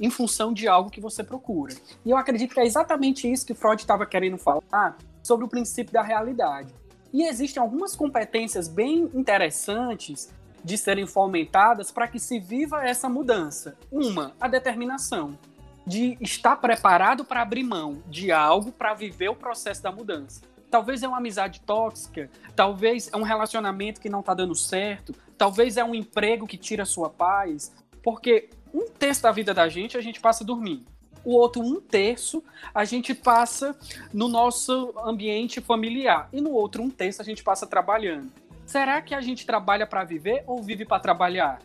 em 0.00 0.10
função 0.10 0.52
de 0.52 0.66
algo 0.66 0.90
que 0.90 1.00
você 1.00 1.22
procura. 1.22 1.74
E 2.04 2.10
eu 2.10 2.16
acredito 2.16 2.52
que 2.52 2.60
é 2.60 2.66
exatamente 2.66 3.30
isso 3.30 3.46
que 3.46 3.54
Freud 3.54 3.80
estava 3.80 4.04
querendo 4.04 4.36
falar 4.36 4.98
sobre 5.22 5.44
o 5.44 5.48
princípio 5.48 5.92
da 5.92 6.02
realidade. 6.02 6.74
E 7.12 7.24
existem 7.24 7.62
algumas 7.62 7.94
competências 7.94 8.66
bem 8.66 9.08
interessantes 9.14 10.32
de 10.64 10.78
serem 10.78 11.06
fomentadas 11.06 11.90
para 11.90 12.08
que 12.08 12.18
se 12.18 12.38
viva 12.38 12.84
essa 12.86 13.08
mudança. 13.08 13.76
Uma, 13.90 14.32
a 14.40 14.48
determinação 14.48 15.38
de 15.86 16.16
estar 16.20 16.56
preparado 16.56 17.24
para 17.24 17.42
abrir 17.42 17.64
mão 17.64 18.02
de 18.06 18.30
algo 18.30 18.70
para 18.70 18.94
viver 18.94 19.28
o 19.28 19.34
processo 19.34 19.82
da 19.82 19.90
mudança. 19.90 20.42
Talvez 20.70 21.02
é 21.02 21.08
uma 21.08 21.18
amizade 21.18 21.60
tóxica, 21.60 22.30
talvez 22.56 23.10
é 23.12 23.16
um 23.16 23.22
relacionamento 23.22 24.00
que 24.00 24.08
não 24.08 24.20
está 24.20 24.32
dando 24.32 24.54
certo, 24.54 25.14
talvez 25.36 25.76
é 25.76 25.84
um 25.84 25.94
emprego 25.94 26.46
que 26.46 26.56
tira 26.56 26.84
sua 26.84 27.10
paz, 27.10 27.72
porque 28.02 28.48
um 28.72 28.88
terço 28.88 29.22
da 29.22 29.32
vida 29.32 29.52
da 29.52 29.68
gente 29.68 29.98
a 29.98 30.00
gente 30.00 30.20
passa 30.20 30.44
dormindo. 30.44 30.86
O 31.24 31.34
outro 31.34 31.62
um 31.62 31.80
terço 31.80 32.42
a 32.74 32.84
gente 32.84 33.14
passa 33.14 33.76
no 34.12 34.28
nosso 34.28 34.94
ambiente 35.04 35.60
familiar. 35.60 36.28
E 36.32 36.40
no 36.40 36.50
outro 36.50 36.82
um 36.82 36.90
terço 36.90 37.22
a 37.22 37.24
gente 37.24 37.44
passa 37.44 37.66
trabalhando. 37.66 38.32
Será 38.66 39.02
que 39.02 39.14
a 39.14 39.20
gente 39.20 39.44
trabalha 39.44 39.86
para 39.86 40.04
viver 40.04 40.44
ou 40.46 40.62
vive 40.62 40.84
para 40.84 41.00
trabalhar? 41.00 41.58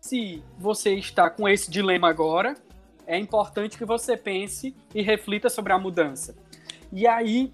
Se 0.00 0.42
você 0.58 0.94
está 0.94 1.30
com 1.30 1.48
esse 1.48 1.70
dilema 1.70 2.08
agora, 2.08 2.54
é 3.06 3.18
importante 3.18 3.78
que 3.78 3.84
você 3.84 4.16
pense 4.16 4.74
e 4.94 5.02
reflita 5.02 5.48
sobre 5.48 5.72
a 5.72 5.78
mudança. 5.78 6.34
E 6.92 7.06
aí, 7.06 7.52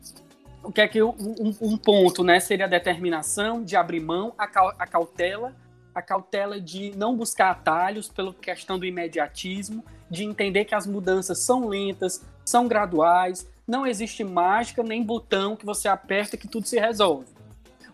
o 0.62 0.72
que 0.72 0.80
é 0.80 0.88
que 0.88 1.02
um, 1.02 1.14
um, 1.60 1.76
ponto, 1.76 2.22
né, 2.22 2.40
seria 2.40 2.66
a 2.66 2.68
determinação 2.68 3.62
de 3.62 3.76
abrir 3.76 4.00
mão, 4.00 4.34
a, 4.36 4.44
a 4.44 4.86
cautela, 4.86 5.54
a 5.94 6.02
cautela 6.02 6.60
de 6.60 6.92
não 6.96 7.16
buscar 7.16 7.50
atalhos 7.50 8.08
pela 8.08 8.34
questão 8.34 8.78
do 8.78 8.86
imediatismo, 8.86 9.84
de 10.10 10.24
entender 10.24 10.64
que 10.64 10.74
as 10.74 10.86
mudanças 10.86 11.38
são 11.38 11.68
lentas, 11.68 12.24
são 12.44 12.66
graduais, 12.66 13.48
não 13.66 13.86
existe 13.86 14.24
mágica 14.24 14.82
nem 14.82 15.02
botão 15.02 15.54
que 15.54 15.64
você 15.64 15.88
aperta 15.88 16.36
que 16.36 16.48
tudo 16.48 16.66
se 16.66 16.78
resolve. 16.78 17.39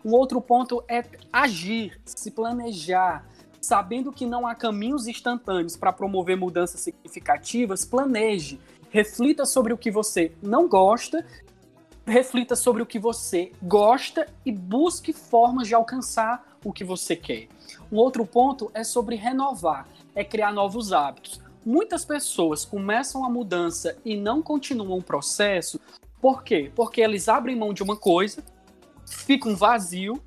Um 0.07 0.15
outro 0.15 0.41
ponto 0.41 0.85
é 0.87 1.03
agir, 1.33 2.01
se 2.05 2.31
planejar, 2.31 3.27
sabendo 3.61 4.13
que 4.13 4.25
não 4.25 4.47
há 4.47 4.55
caminhos 4.55 5.09
instantâneos 5.09 5.77
para 5.77 5.93
promover 5.93 6.37
mudanças 6.37 6.81
significativas, 6.81 7.85
planeje, 7.85 8.61
reflita 8.89 9.45
sobre 9.45 9.73
o 9.73 9.77
que 9.77 9.91
você 9.91 10.31
não 10.41 10.69
gosta, 10.69 11.27
reflita 12.07 12.55
sobre 12.55 12.85
o 12.85 12.87
que 12.87 13.01
você 13.01 13.51
gosta 13.61 14.29
e 14.45 14.53
busque 14.53 15.13
formas 15.13 15.67
de 15.67 15.75
alcançar 15.75 16.57
o 16.65 16.73
que 16.73 16.85
você 16.85 17.17
quer. 17.17 17.49
Um 17.91 17.97
outro 17.97 18.25
ponto 18.25 18.71
é 18.75 18.85
sobre 18.85 19.17
renovar, 19.17 19.89
é 20.15 20.23
criar 20.23 20.53
novos 20.53 20.93
hábitos. 20.93 21.41
Muitas 21.65 22.05
pessoas 22.05 22.65
começam 22.65 23.25
a 23.25 23.29
mudança 23.29 23.99
e 24.05 24.17
não 24.17 24.41
continuam 24.41 24.99
o 24.99 25.03
processo. 25.03 25.81
Por 26.21 26.45
quê? 26.45 26.71
Porque 26.77 27.01
eles 27.01 27.29
abrem 27.29 27.57
mão 27.57 27.75
de 27.75 27.83
uma 27.83 27.97
coisa, 27.97 28.45
fica 29.07 29.49
um 29.49 29.57
vazio, 29.57 30.23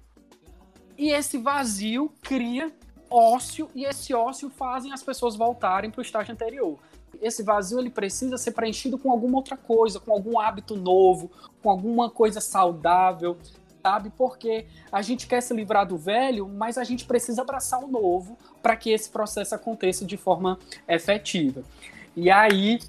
e 0.98 1.12
esse 1.12 1.38
vazio 1.38 2.12
cria 2.22 2.72
ócio 3.10 3.70
e 3.74 3.86
esse 3.86 4.14
ócio 4.14 4.50
fazem 4.50 4.94
as 4.94 5.02
pessoas 5.02 5.36
voltarem 5.36 5.90
para 5.90 6.00
o 6.00 6.02
estágio 6.02 6.34
anterior. 6.34 6.78
Esse 7.22 7.42
vazio 7.42 7.80
ele 7.80 7.90
precisa 7.90 8.38
ser 8.38 8.52
preenchido 8.52 8.98
com 8.98 9.12
alguma 9.12 9.38
outra 9.38 9.58
coisa, 9.58 10.00
com 10.00 10.12
algum 10.12 10.40
hábito 10.40 10.76
novo, 10.76 11.32
com 11.62 11.70
alguma 11.70 12.10
coisa 12.10 12.40
saudável, 12.40 13.38
sabe? 13.82 14.12
Porque 14.16 14.68
a 14.92 15.02
gente 15.02 15.28
quer 15.28 15.42
se 15.42 15.54
livrar 15.54 15.88
do 15.88 15.98
velho, 15.98 16.48
mas 16.48 16.78
a 16.78 16.84
gente 16.84 17.06
precisa 17.06 17.42
abraçar 17.42 17.84
o 17.84 17.88
novo 17.88 18.38
para 18.62 18.76
que 18.76 18.92
esse 18.92 19.10
processo 19.10 19.56
aconteça 19.56 20.06
de 20.06 20.18
forma 20.18 20.60
efetiva. 20.88 21.64
E 22.16 22.30
aí, 22.30 22.80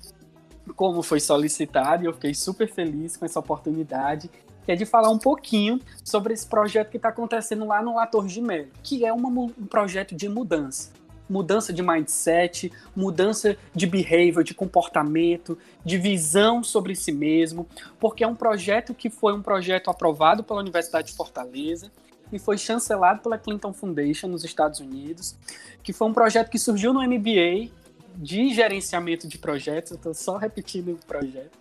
como 0.76 1.02
foi 1.02 1.20
solicitado, 1.20 2.04
eu 2.04 2.12
fiquei 2.12 2.34
super 2.34 2.68
feliz 2.68 3.16
com 3.16 3.24
essa 3.24 3.38
oportunidade 3.38 4.30
que 4.70 4.74
é 4.74 4.76
de 4.76 4.86
falar 4.86 5.10
um 5.10 5.18
pouquinho 5.18 5.80
sobre 6.04 6.32
esse 6.32 6.46
projeto 6.46 6.90
que 6.90 6.96
está 6.96 7.08
acontecendo 7.08 7.66
lá 7.66 7.82
no 7.82 7.96
Lator 7.96 8.28
de 8.28 8.40
Melo, 8.40 8.68
que 8.84 9.04
é 9.04 9.12
uma, 9.12 9.28
um 9.28 9.66
projeto 9.66 10.14
de 10.14 10.28
mudança. 10.28 10.92
Mudança 11.28 11.72
de 11.72 11.82
mindset, 11.82 12.70
mudança 12.94 13.56
de 13.74 13.84
behavior, 13.84 14.44
de 14.44 14.54
comportamento, 14.54 15.58
de 15.84 15.98
visão 15.98 16.62
sobre 16.62 16.94
si 16.94 17.10
mesmo, 17.10 17.66
porque 17.98 18.22
é 18.22 18.28
um 18.28 18.34
projeto 18.36 18.94
que 18.94 19.10
foi 19.10 19.32
um 19.32 19.42
projeto 19.42 19.90
aprovado 19.90 20.44
pela 20.44 20.60
Universidade 20.60 21.08
de 21.08 21.14
Fortaleza 21.14 21.90
e 22.32 22.38
foi 22.38 22.56
chancelado 22.56 23.22
pela 23.22 23.38
Clinton 23.38 23.72
Foundation 23.72 24.28
nos 24.28 24.44
Estados 24.44 24.78
Unidos, 24.78 25.36
que 25.82 25.92
foi 25.92 26.06
um 26.06 26.12
projeto 26.14 26.48
que 26.48 26.60
surgiu 26.60 26.92
no 26.92 27.02
MBA 27.02 27.70
de 28.16 28.52
gerenciamento 28.54 29.26
de 29.28 29.38
projetos, 29.38 29.92
eu 29.92 29.96
estou 29.96 30.14
só 30.14 30.36
repetindo 30.36 30.92
o 30.92 31.06
projeto. 31.06 31.58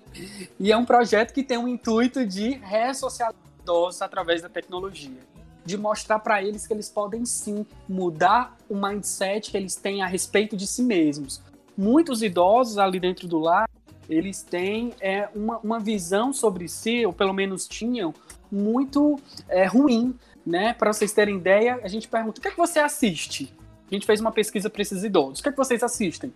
E 0.59 0.71
é 0.71 0.77
um 0.77 0.85
projeto 0.85 1.33
que 1.33 1.43
tem 1.43 1.57
o 1.57 1.67
intuito 1.67 2.25
de 2.25 2.51
ressocializar 2.51 3.35
idosos 3.61 4.01
através 4.01 4.41
da 4.41 4.49
tecnologia, 4.49 5.19
de 5.65 5.77
mostrar 5.77 6.19
para 6.19 6.41
eles 6.41 6.65
que 6.65 6.73
eles 6.73 6.89
podem 6.89 7.25
sim 7.25 7.65
mudar 7.87 8.57
o 8.67 8.75
mindset 8.75 9.51
que 9.51 9.57
eles 9.57 9.75
têm 9.75 10.01
a 10.01 10.07
respeito 10.07 10.57
de 10.57 10.65
si 10.65 10.81
mesmos. 10.81 11.41
Muitos 11.77 12.23
idosos 12.23 12.77
ali 12.77 12.99
dentro 12.99 13.27
do 13.27 13.39
lar, 13.39 13.69
eles 14.09 14.41
têm 14.41 14.93
é, 14.99 15.29
uma, 15.35 15.59
uma 15.59 15.79
visão 15.79 16.33
sobre 16.33 16.67
si, 16.67 17.05
ou 17.05 17.13
pelo 17.13 17.33
menos 17.33 17.67
tinham, 17.67 18.13
muito 18.51 19.19
é, 19.47 19.65
ruim, 19.65 20.17
né? 20.43 20.73
Para 20.73 20.91
vocês 20.91 21.13
terem 21.13 21.37
ideia, 21.37 21.79
a 21.83 21.87
gente 21.87 22.07
pergunta: 22.07 22.39
o 22.39 22.41
que 22.41 22.47
é 22.47 22.51
que 22.51 22.57
você 22.57 22.79
assiste? 22.79 23.53
A 23.89 23.93
gente 23.93 24.05
fez 24.05 24.19
uma 24.19 24.31
pesquisa 24.31 24.69
para 24.69 24.81
esses 24.81 25.03
idosos. 25.03 25.39
O 25.39 25.43
que, 25.43 25.49
é 25.49 25.51
que 25.51 25.57
vocês 25.57 25.81
assistem? 25.81 26.33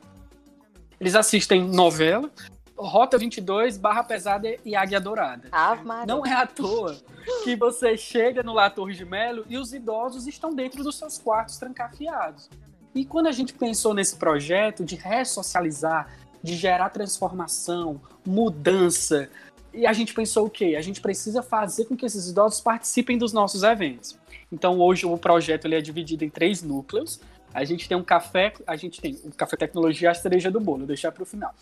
Eles 1.00 1.16
assistem 1.16 1.64
novela, 1.64 2.32
Rota 2.76 3.18
22, 3.18 3.78
Barra 3.78 4.04
Pesada 4.04 4.56
e 4.66 4.76
Águia 4.76 5.00
Dourada. 5.00 5.50
Ah, 5.52 5.78
Não 6.08 6.26
é 6.26 6.34
à 6.34 6.48
toa 6.48 6.98
que 7.44 7.56
você 7.56 7.96
chega 7.96 8.42
no 8.42 8.54
La 8.54 8.70
Torre 8.70 8.96
de 8.96 9.06
Melo 9.06 9.46
e 9.48 9.58
os 9.58 9.74
idosos 9.74 10.28
estão 10.28 10.54
dentro 10.54 10.84
dos 10.84 10.98
seus 10.98 11.18
quartos 11.18 11.58
trancafiados. 11.58 12.50
E 12.96 13.06
quando 13.06 13.28
a 13.28 13.32
gente 13.32 13.54
pensou 13.54 13.94
nesse 13.94 14.16
projeto 14.16 14.84
de 14.84 14.96
ressocializar, 14.96 16.10
de 16.42 16.56
gerar 16.56 16.90
transformação, 16.90 18.02
mudança, 18.26 19.30
e 19.74 19.88
a 19.88 19.94
gente 19.94 20.14
pensou 20.14 20.46
o 20.46 20.50
quê? 20.50 20.76
A 20.78 20.82
gente 20.82 21.02
precisa 21.02 21.42
fazer 21.42 21.86
com 21.86 21.96
que 21.96 22.06
esses 22.06 22.28
idosos 22.28 22.62
participem 22.62 23.18
dos 23.18 23.34
nossos 23.34 23.64
eventos. 23.64 24.18
Então 24.52 24.80
hoje 24.80 25.06
o 25.06 25.18
projeto 25.18 25.66
ele 25.66 25.76
é 25.76 25.82
dividido 25.82 26.24
em 26.24 26.30
três 26.30 26.62
núcleos. 26.62 27.20
A 27.54 27.64
gente 27.64 27.88
tem 27.88 27.98
um 27.98 28.04
café, 28.04 28.54
a 28.66 28.76
gente 28.76 29.00
tem 29.00 29.20
o 29.24 29.32
café 29.32 29.56
tecnologia, 29.56 30.12
a 30.12 30.14
cereja 30.14 30.50
do 30.50 30.60
bolo, 30.60 30.86
deixar 30.86 31.12
para 31.12 31.24
o 31.24 31.26
final. 31.26 31.54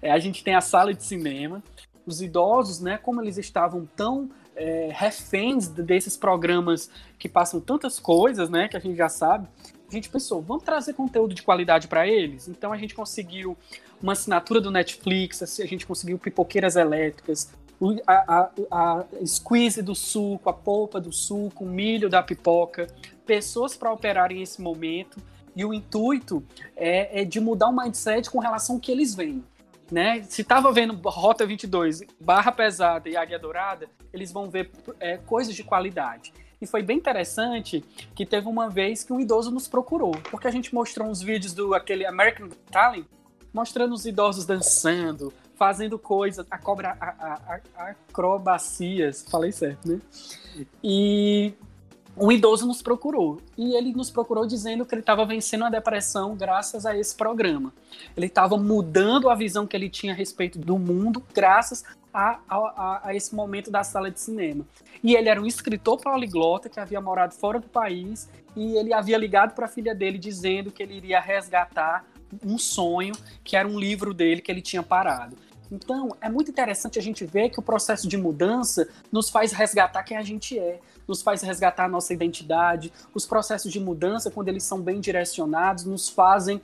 É, 0.00 0.10
a 0.10 0.18
gente 0.18 0.44
tem 0.44 0.54
a 0.54 0.60
sala 0.60 0.94
de 0.94 1.02
cinema. 1.02 1.62
Os 2.06 2.22
idosos, 2.22 2.80
né, 2.80 2.98
como 2.98 3.20
eles 3.20 3.36
estavam 3.36 3.86
tão 3.96 4.30
é, 4.56 4.90
reféns 4.92 5.68
desses 5.68 6.16
programas 6.16 6.90
que 7.18 7.28
passam 7.28 7.60
tantas 7.60 7.98
coisas, 7.98 8.48
né, 8.48 8.68
que 8.68 8.76
a 8.76 8.80
gente 8.80 8.96
já 8.96 9.08
sabe, 9.08 9.48
a 9.88 9.92
gente 9.92 10.08
pensou, 10.08 10.40
vamos 10.40 10.62
trazer 10.62 10.94
conteúdo 10.94 11.34
de 11.34 11.42
qualidade 11.42 11.88
para 11.88 12.06
eles? 12.06 12.46
Então 12.46 12.72
a 12.72 12.76
gente 12.76 12.94
conseguiu 12.94 13.56
uma 14.00 14.12
assinatura 14.12 14.60
do 14.60 14.70
Netflix, 14.70 15.42
a 15.60 15.66
gente 15.66 15.84
conseguiu 15.86 16.18
pipoqueiras 16.18 16.76
elétricas, 16.76 17.52
a, 18.06 18.12
a, 18.38 18.50
a 18.70 19.04
squeeze 19.26 19.82
do 19.82 19.94
suco, 19.94 20.48
a 20.48 20.52
polpa 20.52 21.00
do 21.00 21.12
suco, 21.12 21.64
o 21.64 21.68
milho 21.68 22.08
da 22.08 22.22
pipoca, 22.22 22.86
pessoas 23.26 23.76
para 23.76 23.92
operarem 23.92 24.42
esse 24.42 24.60
momento 24.60 25.20
e 25.54 25.64
o 25.64 25.74
intuito 25.74 26.44
é, 26.76 27.22
é 27.22 27.24
de 27.24 27.40
mudar 27.40 27.68
o 27.68 27.76
mindset 27.76 28.30
com 28.30 28.38
relação 28.38 28.76
ao 28.76 28.80
que 28.80 28.90
eles 28.90 29.14
veem. 29.14 29.44
Né? 29.90 30.22
Se 30.22 30.44
tava 30.44 30.72
vendo 30.72 30.94
Rota 31.04 31.44
22, 31.44 32.02
Barra 32.20 32.52
Pesada 32.52 33.08
e 33.08 33.16
Águia 33.16 33.38
Dourada, 33.38 33.88
eles 34.12 34.30
vão 34.30 34.48
ver 34.48 34.70
é, 35.00 35.16
coisas 35.16 35.54
de 35.54 35.64
qualidade. 35.64 36.32
E 36.60 36.66
foi 36.66 36.82
bem 36.82 36.98
interessante 36.98 37.82
que 38.14 38.26
teve 38.26 38.46
uma 38.46 38.68
vez 38.68 39.02
que 39.02 39.12
um 39.12 39.20
idoso 39.20 39.50
nos 39.50 39.66
procurou, 39.66 40.12
porque 40.30 40.46
a 40.46 40.50
gente 40.50 40.74
mostrou 40.74 41.08
uns 41.08 41.22
vídeos 41.22 41.54
do 41.54 41.74
aquele 41.74 42.04
American 42.04 42.50
Talent, 42.70 43.06
mostrando 43.52 43.94
os 43.94 44.04
idosos 44.04 44.44
dançando, 44.44 45.32
fazendo 45.56 45.98
coisas, 45.98 46.46
acrobacias, 48.08 49.26
falei 49.28 49.52
certo, 49.52 49.88
né? 49.88 50.00
E 50.84 51.54
um 52.20 52.30
idoso 52.30 52.66
nos 52.66 52.82
procurou 52.82 53.40
e 53.56 53.74
ele 53.74 53.92
nos 53.92 54.10
procurou 54.10 54.46
dizendo 54.46 54.84
que 54.84 54.94
ele 54.94 55.00
estava 55.00 55.24
vencendo 55.24 55.64
a 55.64 55.70
depressão 55.70 56.36
graças 56.36 56.84
a 56.84 56.96
esse 56.96 57.16
programa. 57.16 57.72
Ele 58.14 58.26
estava 58.26 58.58
mudando 58.58 59.30
a 59.30 59.34
visão 59.34 59.66
que 59.66 59.74
ele 59.74 59.88
tinha 59.88 60.12
a 60.12 60.16
respeito 60.16 60.58
do 60.58 60.78
mundo 60.78 61.24
graças 61.32 61.82
a, 62.12 62.38
a, 62.46 63.08
a, 63.08 63.14
esse 63.14 63.34
momento 63.34 63.70
da 63.70 63.82
sala 63.82 64.10
de 64.10 64.20
cinema. 64.20 64.66
E 65.02 65.16
ele 65.16 65.30
era 65.30 65.40
um 65.40 65.46
escritor 65.46 65.98
poliglota 65.98 66.68
que 66.68 66.78
havia 66.78 67.00
morado 67.00 67.34
fora 67.34 67.58
do 67.58 67.68
país 67.68 68.28
e 68.54 68.76
ele 68.76 68.92
havia 68.92 69.16
ligado 69.16 69.54
para 69.54 69.64
a 69.64 69.68
filha 69.68 69.94
dele 69.94 70.18
dizendo 70.18 70.70
que 70.70 70.82
ele 70.82 70.94
iria 70.94 71.20
resgatar 71.20 72.04
um 72.44 72.58
sonho 72.58 73.14
que 73.42 73.56
era 73.56 73.66
um 73.66 73.78
livro 73.78 74.12
dele 74.12 74.42
que 74.42 74.52
ele 74.52 74.60
tinha 74.60 74.82
parado. 74.82 75.36
Então, 75.70 76.16
é 76.20 76.28
muito 76.28 76.50
interessante 76.50 76.98
a 76.98 77.02
gente 77.02 77.24
ver 77.24 77.50
que 77.50 77.60
o 77.60 77.62
processo 77.62 78.08
de 78.08 78.16
mudança 78.16 78.88
nos 79.12 79.30
faz 79.30 79.52
resgatar 79.52 80.02
quem 80.02 80.16
a 80.16 80.22
gente 80.22 80.58
é, 80.58 80.80
nos 81.06 81.22
faz 81.22 81.42
resgatar 81.42 81.84
a 81.84 81.88
nossa 81.88 82.12
identidade. 82.12 82.92
Os 83.14 83.26
processos 83.26 83.72
de 83.72 83.78
mudança, 83.78 84.30
quando 84.30 84.48
eles 84.48 84.64
são 84.64 84.80
bem 84.80 85.00
direcionados, 85.00 85.84
nos 85.84 86.08
fazem 86.08 86.60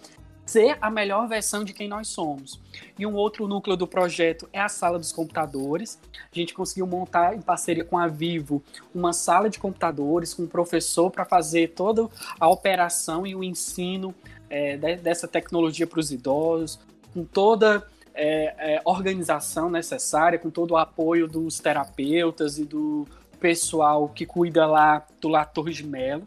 ser 0.46 0.78
a 0.80 0.88
melhor 0.88 1.26
versão 1.26 1.64
de 1.64 1.72
quem 1.72 1.88
nós 1.88 2.06
somos. 2.06 2.60
E 2.96 3.04
um 3.04 3.14
outro 3.14 3.48
núcleo 3.48 3.76
do 3.76 3.86
projeto 3.86 4.48
é 4.52 4.60
a 4.60 4.68
sala 4.68 4.98
dos 4.98 5.12
computadores. 5.12 5.98
A 6.14 6.34
gente 6.34 6.54
conseguiu 6.54 6.86
montar 6.86 7.34
em 7.34 7.40
parceria 7.40 7.84
com 7.84 7.98
a 7.98 8.06
Vivo 8.06 8.62
uma 8.94 9.12
sala 9.12 9.50
de 9.50 9.58
computadores 9.58 10.32
com 10.32 10.44
um 10.44 10.46
professor 10.46 11.10
para 11.10 11.24
fazer 11.24 11.72
toda 11.72 12.08
a 12.38 12.48
operação 12.48 13.26
e 13.26 13.34
o 13.34 13.42
ensino 13.42 14.14
é, 14.48 14.76
dessa 14.96 15.26
tecnologia 15.26 15.86
para 15.86 15.98
os 15.98 16.12
idosos, 16.12 16.78
com 17.12 17.24
toda 17.24 17.84
é, 18.16 18.74
é, 18.76 18.82
organização 18.84 19.70
necessária, 19.70 20.38
com 20.38 20.50
todo 20.50 20.72
o 20.72 20.76
apoio 20.76 21.28
dos 21.28 21.60
terapeutas 21.60 22.58
e 22.58 22.64
do 22.64 23.06
pessoal 23.38 24.08
que 24.08 24.24
cuida 24.24 24.66
lá 24.66 25.06
do 25.20 25.28
La 25.28 25.44
Torre 25.44 25.72
de 25.72 25.86
Melo. 25.86 26.24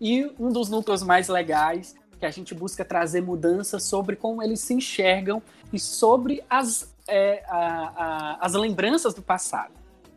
E 0.00 0.30
um 0.38 0.50
dos 0.50 0.70
núcleos 0.70 1.02
mais 1.02 1.28
legais 1.28 1.94
que 2.18 2.26
a 2.26 2.30
gente 2.30 2.54
busca 2.54 2.84
trazer 2.84 3.20
mudanças 3.20 3.82
sobre 3.82 4.16
como 4.16 4.42
eles 4.42 4.60
se 4.60 4.74
enxergam 4.74 5.42
e 5.72 5.78
sobre 5.78 6.42
as, 6.48 6.94
é, 7.06 7.44
a, 7.48 7.58
a, 7.58 8.46
as 8.46 8.54
lembranças 8.54 9.14
do 9.14 9.22
passado, 9.22 9.72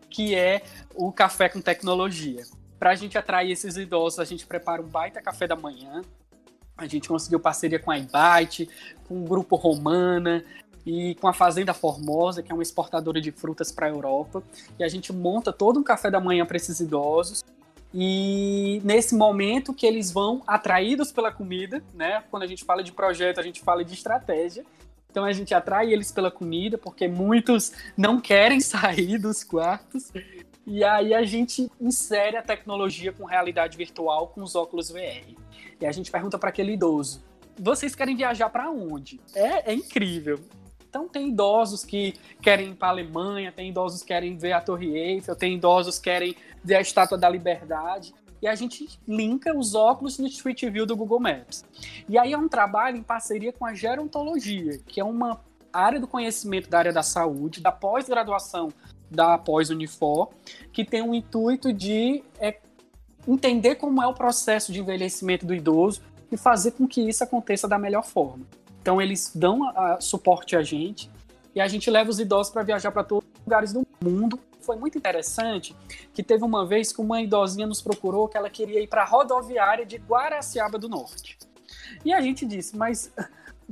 que 0.09 0.35
é 0.35 0.61
o 0.95 1.11
café 1.11 1.49
com 1.49 1.61
tecnologia. 1.61 2.43
Para 2.79 2.91
a 2.91 2.95
gente 2.95 3.17
atrair 3.17 3.51
esses 3.51 3.77
idosos, 3.77 4.19
a 4.19 4.25
gente 4.25 4.45
prepara 4.45 4.81
um 4.81 4.87
baita 4.87 5.21
café 5.21 5.47
da 5.47 5.55
manhã, 5.55 6.01
a 6.81 6.87
gente 6.87 7.07
conseguiu 7.07 7.39
parceria 7.39 7.79
com 7.79 7.91
a 7.91 7.97
iBite, 7.97 8.67
com 9.07 9.21
o 9.21 9.27
Grupo 9.27 9.55
Romana 9.55 10.43
e 10.85 11.15
com 11.15 11.27
a 11.27 11.33
Fazenda 11.33 11.73
Formosa, 11.73 12.41
que 12.41 12.51
é 12.51 12.55
uma 12.55 12.63
exportadora 12.63 13.21
de 13.21 13.31
frutas 13.31 13.71
para 13.71 13.85
a 13.85 13.89
Europa. 13.89 14.43
E 14.79 14.83
a 14.83 14.87
gente 14.87 15.13
monta 15.13 15.53
todo 15.53 15.79
um 15.79 15.83
café 15.83 16.09
da 16.09 16.19
manhã 16.19 16.45
para 16.45 16.57
esses 16.57 16.79
idosos. 16.79 17.43
E 17.93 18.81
nesse 18.83 19.15
momento 19.15 19.73
que 19.73 19.85
eles 19.85 20.11
vão 20.11 20.41
atraídos 20.47 21.11
pela 21.11 21.31
comida, 21.31 21.83
né? 21.93 22.23
Quando 22.31 22.43
a 22.43 22.47
gente 22.47 22.63
fala 22.63 22.83
de 22.83 22.91
projeto, 22.91 23.39
a 23.39 23.43
gente 23.43 23.61
fala 23.61 23.83
de 23.83 23.93
estratégia. 23.93 24.65
Então 25.09 25.25
a 25.25 25.33
gente 25.33 25.53
atrai 25.53 25.91
eles 25.91 26.11
pela 26.11 26.31
comida, 26.31 26.77
porque 26.77 27.07
muitos 27.07 27.73
não 27.97 28.19
querem 28.19 28.59
sair 28.61 29.17
dos 29.17 29.43
quartos. 29.43 30.11
E 30.65 30.83
aí 30.83 31.13
a 31.13 31.23
gente 31.23 31.69
insere 31.79 32.37
a 32.37 32.41
tecnologia 32.41 33.11
com 33.11 33.25
realidade 33.25 33.77
virtual 33.77 34.27
com 34.27 34.41
os 34.43 34.55
óculos 34.55 34.89
VR. 34.91 35.35
E 35.79 35.85
a 35.85 35.91
gente 35.91 36.11
pergunta 36.11 36.37
para 36.37 36.49
aquele 36.49 36.73
idoso: 36.73 37.23
vocês 37.59 37.95
querem 37.95 38.15
viajar 38.15 38.49
para 38.49 38.69
onde? 38.69 39.19
É, 39.33 39.71
é 39.71 39.73
incrível. 39.73 40.39
Então 40.87 41.07
tem 41.07 41.29
idosos 41.29 41.85
que 41.85 42.13
querem 42.41 42.71
ir 42.71 42.75
para 42.75 42.89
a 42.89 42.91
Alemanha, 42.91 43.51
tem 43.51 43.69
idosos 43.69 44.01
que 44.01 44.07
querem 44.07 44.37
ver 44.37 44.51
a 44.51 44.61
Torre 44.61 44.97
Eiffel, 44.97 45.35
tem 45.35 45.55
idosos 45.55 45.97
que 45.97 46.03
querem 46.03 46.35
ver 46.63 46.75
a 46.75 46.81
Estátua 46.81 47.17
da 47.17 47.29
Liberdade. 47.29 48.13
E 48.41 48.47
a 48.47 48.55
gente 48.55 48.99
linka 49.07 49.55
os 49.55 49.73
óculos 49.73 50.17
no 50.17 50.27
Street 50.27 50.65
View 50.65 50.85
do 50.85 50.95
Google 50.95 51.19
Maps. 51.19 51.63
E 52.09 52.17
aí 52.17 52.33
é 52.33 52.37
um 52.37 52.49
trabalho 52.49 52.97
em 52.97 53.03
parceria 53.03 53.53
com 53.53 53.65
a 53.65 53.73
gerontologia, 53.73 54.79
que 54.79 54.99
é 54.99 55.03
uma 55.03 55.39
área 55.71 55.99
do 55.99 56.07
conhecimento 56.07 56.69
da 56.69 56.79
área 56.79 56.91
da 56.91 57.03
saúde, 57.03 57.61
da 57.61 57.71
pós-graduação 57.71 58.69
da 59.11 59.37
pós-Unifor, 59.37 60.29
que 60.71 60.85
tem 60.85 61.01
o 61.01 61.13
intuito 61.13 61.73
de 61.73 62.23
é, 62.39 62.57
entender 63.27 63.75
como 63.75 64.01
é 64.01 64.07
o 64.07 64.13
processo 64.13 64.71
de 64.71 64.79
envelhecimento 64.79 65.45
do 65.45 65.53
idoso 65.53 66.01
e 66.31 66.37
fazer 66.37 66.71
com 66.71 66.87
que 66.87 67.01
isso 67.01 67.23
aconteça 67.23 67.67
da 67.67 67.77
melhor 67.77 68.05
forma. 68.05 68.45
Então 68.81 69.01
eles 69.01 69.31
dão 69.35 69.63
a, 69.63 69.95
a 69.95 70.01
suporte 70.01 70.55
a 70.55 70.63
gente 70.63 71.11
e 71.53 71.59
a 71.59 71.67
gente 71.67 71.89
leva 71.91 72.09
os 72.09 72.19
idosos 72.19 72.51
para 72.51 72.63
viajar 72.63 72.91
para 72.91 73.03
todos 73.03 73.27
os 73.27 73.45
lugares 73.45 73.73
do 73.73 73.85
mundo. 74.01 74.39
Foi 74.61 74.77
muito 74.77 74.97
interessante 74.97 75.75
que 76.13 76.23
teve 76.23 76.43
uma 76.43 76.65
vez 76.65 76.93
que 76.93 77.01
uma 77.01 77.21
idosinha 77.21 77.67
nos 77.67 77.81
procurou 77.81 78.27
que 78.27 78.37
ela 78.37 78.49
queria 78.49 78.79
ir 78.81 78.87
para 78.87 79.01
a 79.01 79.05
rodoviária 79.05 79.85
de 79.85 79.97
Guaraciaba 79.97 80.79
do 80.79 80.87
Norte. 80.87 81.37
E 82.05 82.13
a 82.13 82.21
gente 82.21 82.45
disse, 82.45 82.77
mas 82.77 83.11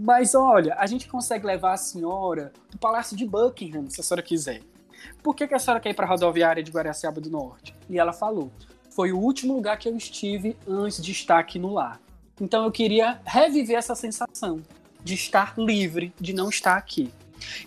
mas 0.01 0.33
olha, 0.33 0.75
a 0.75 0.85
gente 0.85 1.09
consegue 1.09 1.45
levar 1.45 1.73
a 1.73 1.77
senhora 1.77 2.53
do 2.71 2.77
Palácio 2.77 3.17
de 3.17 3.25
Buckingham, 3.25 3.89
se 3.89 3.99
a 3.99 4.03
senhora 4.03 4.21
quiser. 4.21 4.61
Por 5.21 5.35
que, 5.35 5.47
que 5.47 5.55
a 5.55 5.59
senhora 5.59 5.79
quer 5.79 5.89
ir 5.89 5.93
para 5.93 6.05
a 6.05 6.09
rodoviária 6.09 6.63
de 6.63 6.71
Guaraciaba 6.71 7.19
do 7.19 7.29
Norte? 7.29 7.75
E 7.89 7.99
ela 7.99 8.13
falou: 8.13 8.51
foi 8.89 9.11
o 9.11 9.17
último 9.17 9.53
lugar 9.53 9.77
que 9.77 9.87
eu 9.87 9.95
estive 9.95 10.57
antes 10.67 11.01
de 11.01 11.11
estar 11.11 11.39
aqui 11.39 11.57
no 11.57 11.73
lar. 11.73 11.99
Então 12.41 12.63
eu 12.63 12.71
queria 12.71 13.19
reviver 13.25 13.77
essa 13.77 13.95
sensação 13.95 14.61
de 15.03 15.13
estar 15.13 15.53
livre, 15.57 16.13
de 16.19 16.33
não 16.33 16.49
estar 16.49 16.75
aqui. 16.75 17.11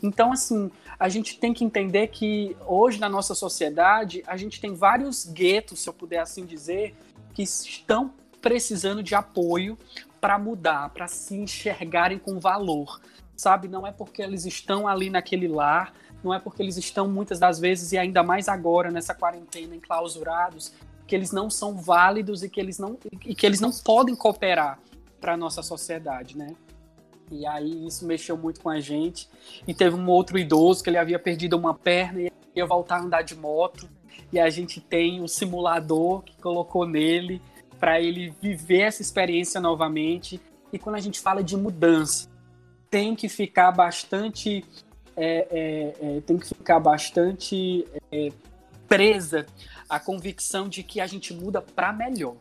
Então, 0.03 0.33
assim, 0.33 0.71
a 0.99 1.09
gente 1.09 1.39
tem 1.39 1.53
que 1.53 1.65
entender 1.65 2.09
que 2.09 2.57
hoje 2.67 3.01
na 3.01 3.09
nossa 3.09 3.35
sociedade 3.35 4.23
a 4.27 4.37
gente 4.37 4.61
tem 4.61 4.75
vários 4.75 5.25
guetos, 5.25 5.81
se 5.81 5.89
eu 5.89 5.93
puder 5.93 6.19
assim 6.21 6.45
dizer, 6.45 6.95
que 7.35 7.43
estão 7.43 8.13
precisando 8.41 9.03
de 9.03 9.15
apoio 9.15 9.79
para 10.21 10.39
mudar, 10.39 10.91
para 10.91 11.09
se 11.09 11.35
enxergarem 11.35 12.19
com 12.19 12.39
valor, 12.39 13.01
sabe? 13.37 13.69
Não 13.69 13.87
é 13.87 13.93
porque 13.93 14.23
eles 14.23 14.45
estão 14.45 14.87
ali 14.87 15.11
naquele 15.11 15.49
lar, 15.49 15.93
não 16.23 16.33
é 16.33 16.39
porque 16.39 16.63
eles 16.63 16.77
estão 16.77 17.09
muitas 17.09 17.39
das 17.39 17.59
vezes 17.59 17.93
e 17.93 17.99
ainda 17.99 18.23
mais 18.23 18.49
agora 18.49 18.91
nessa 18.91 19.15
quarentena 19.15 19.75
enclausurados, 19.75 20.73
que 21.07 21.15
eles 21.15 21.33
não 21.33 21.51
são 21.51 21.77
válidos 21.77 22.43
e 22.43 22.49
que 22.49 22.61
eles 22.61 22.79
não 22.79 22.99
e 23.25 23.35
que 23.35 23.45
eles 23.45 23.61
não 23.61 23.71
podem 23.71 24.15
cooperar 24.15 24.79
para 25.21 25.37
nossa 25.37 25.63
sociedade, 25.63 26.37
né? 26.37 26.55
E 27.31 27.47
aí 27.47 27.87
isso 27.87 28.07
mexeu 28.07 28.37
muito 28.37 28.61
com 28.61 28.69
a 28.69 28.79
gente. 28.81 29.29
E 29.67 29.73
teve 29.73 29.97
um 29.97 30.09
outro 30.09 30.39
idoso 30.39 30.83
que 30.83 30.91
ele 30.91 30.99
havia 30.99 31.19
perdido 31.19 31.57
uma 31.57 31.75
perna 31.75 32.21
e 32.23 32.33
ia 32.55 32.67
voltar 32.67 32.97
a 32.97 33.03
andar 33.03 33.23
de 33.23 33.35
moto. 33.35 33.89
E 34.31 34.39
a 34.39 34.51
gente 34.51 34.81
tem 34.81 35.21
o 35.21 35.25
um 35.25 35.29
simulador 35.29 36.23
que 36.23 36.37
colocou 36.41 36.87
nele 36.87 37.41
para 37.81 38.01
ele 38.01 38.35
viver 38.41 38.83
essa 38.83 39.01
experiência 39.01 39.61
novamente. 39.61 40.41
E 40.73 40.79
quando 40.79 40.97
a 40.97 41.01
gente 41.01 41.21
fala 41.21 41.43
de 41.43 41.57
mudança, 41.57 42.29
tem 42.91 43.15
que 43.15 43.29
ficar 43.29 43.73
bastante 43.73 44.65
é, 45.17 45.47
é, 45.51 46.17
é, 46.17 46.21
tem 46.23 46.39
que 46.39 46.47
ficar 46.47 46.81
bastante 46.81 47.87
é, 48.11 48.31
presa 48.89 49.47
à 49.89 49.99
convicção 50.01 50.69
de 50.69 50.83
que 50.83 51.01
a 51.01 51.07
gente 51.07 51.33
muda 51.35 51.61
para 51.61 51.93
melhor. 51.93 52.37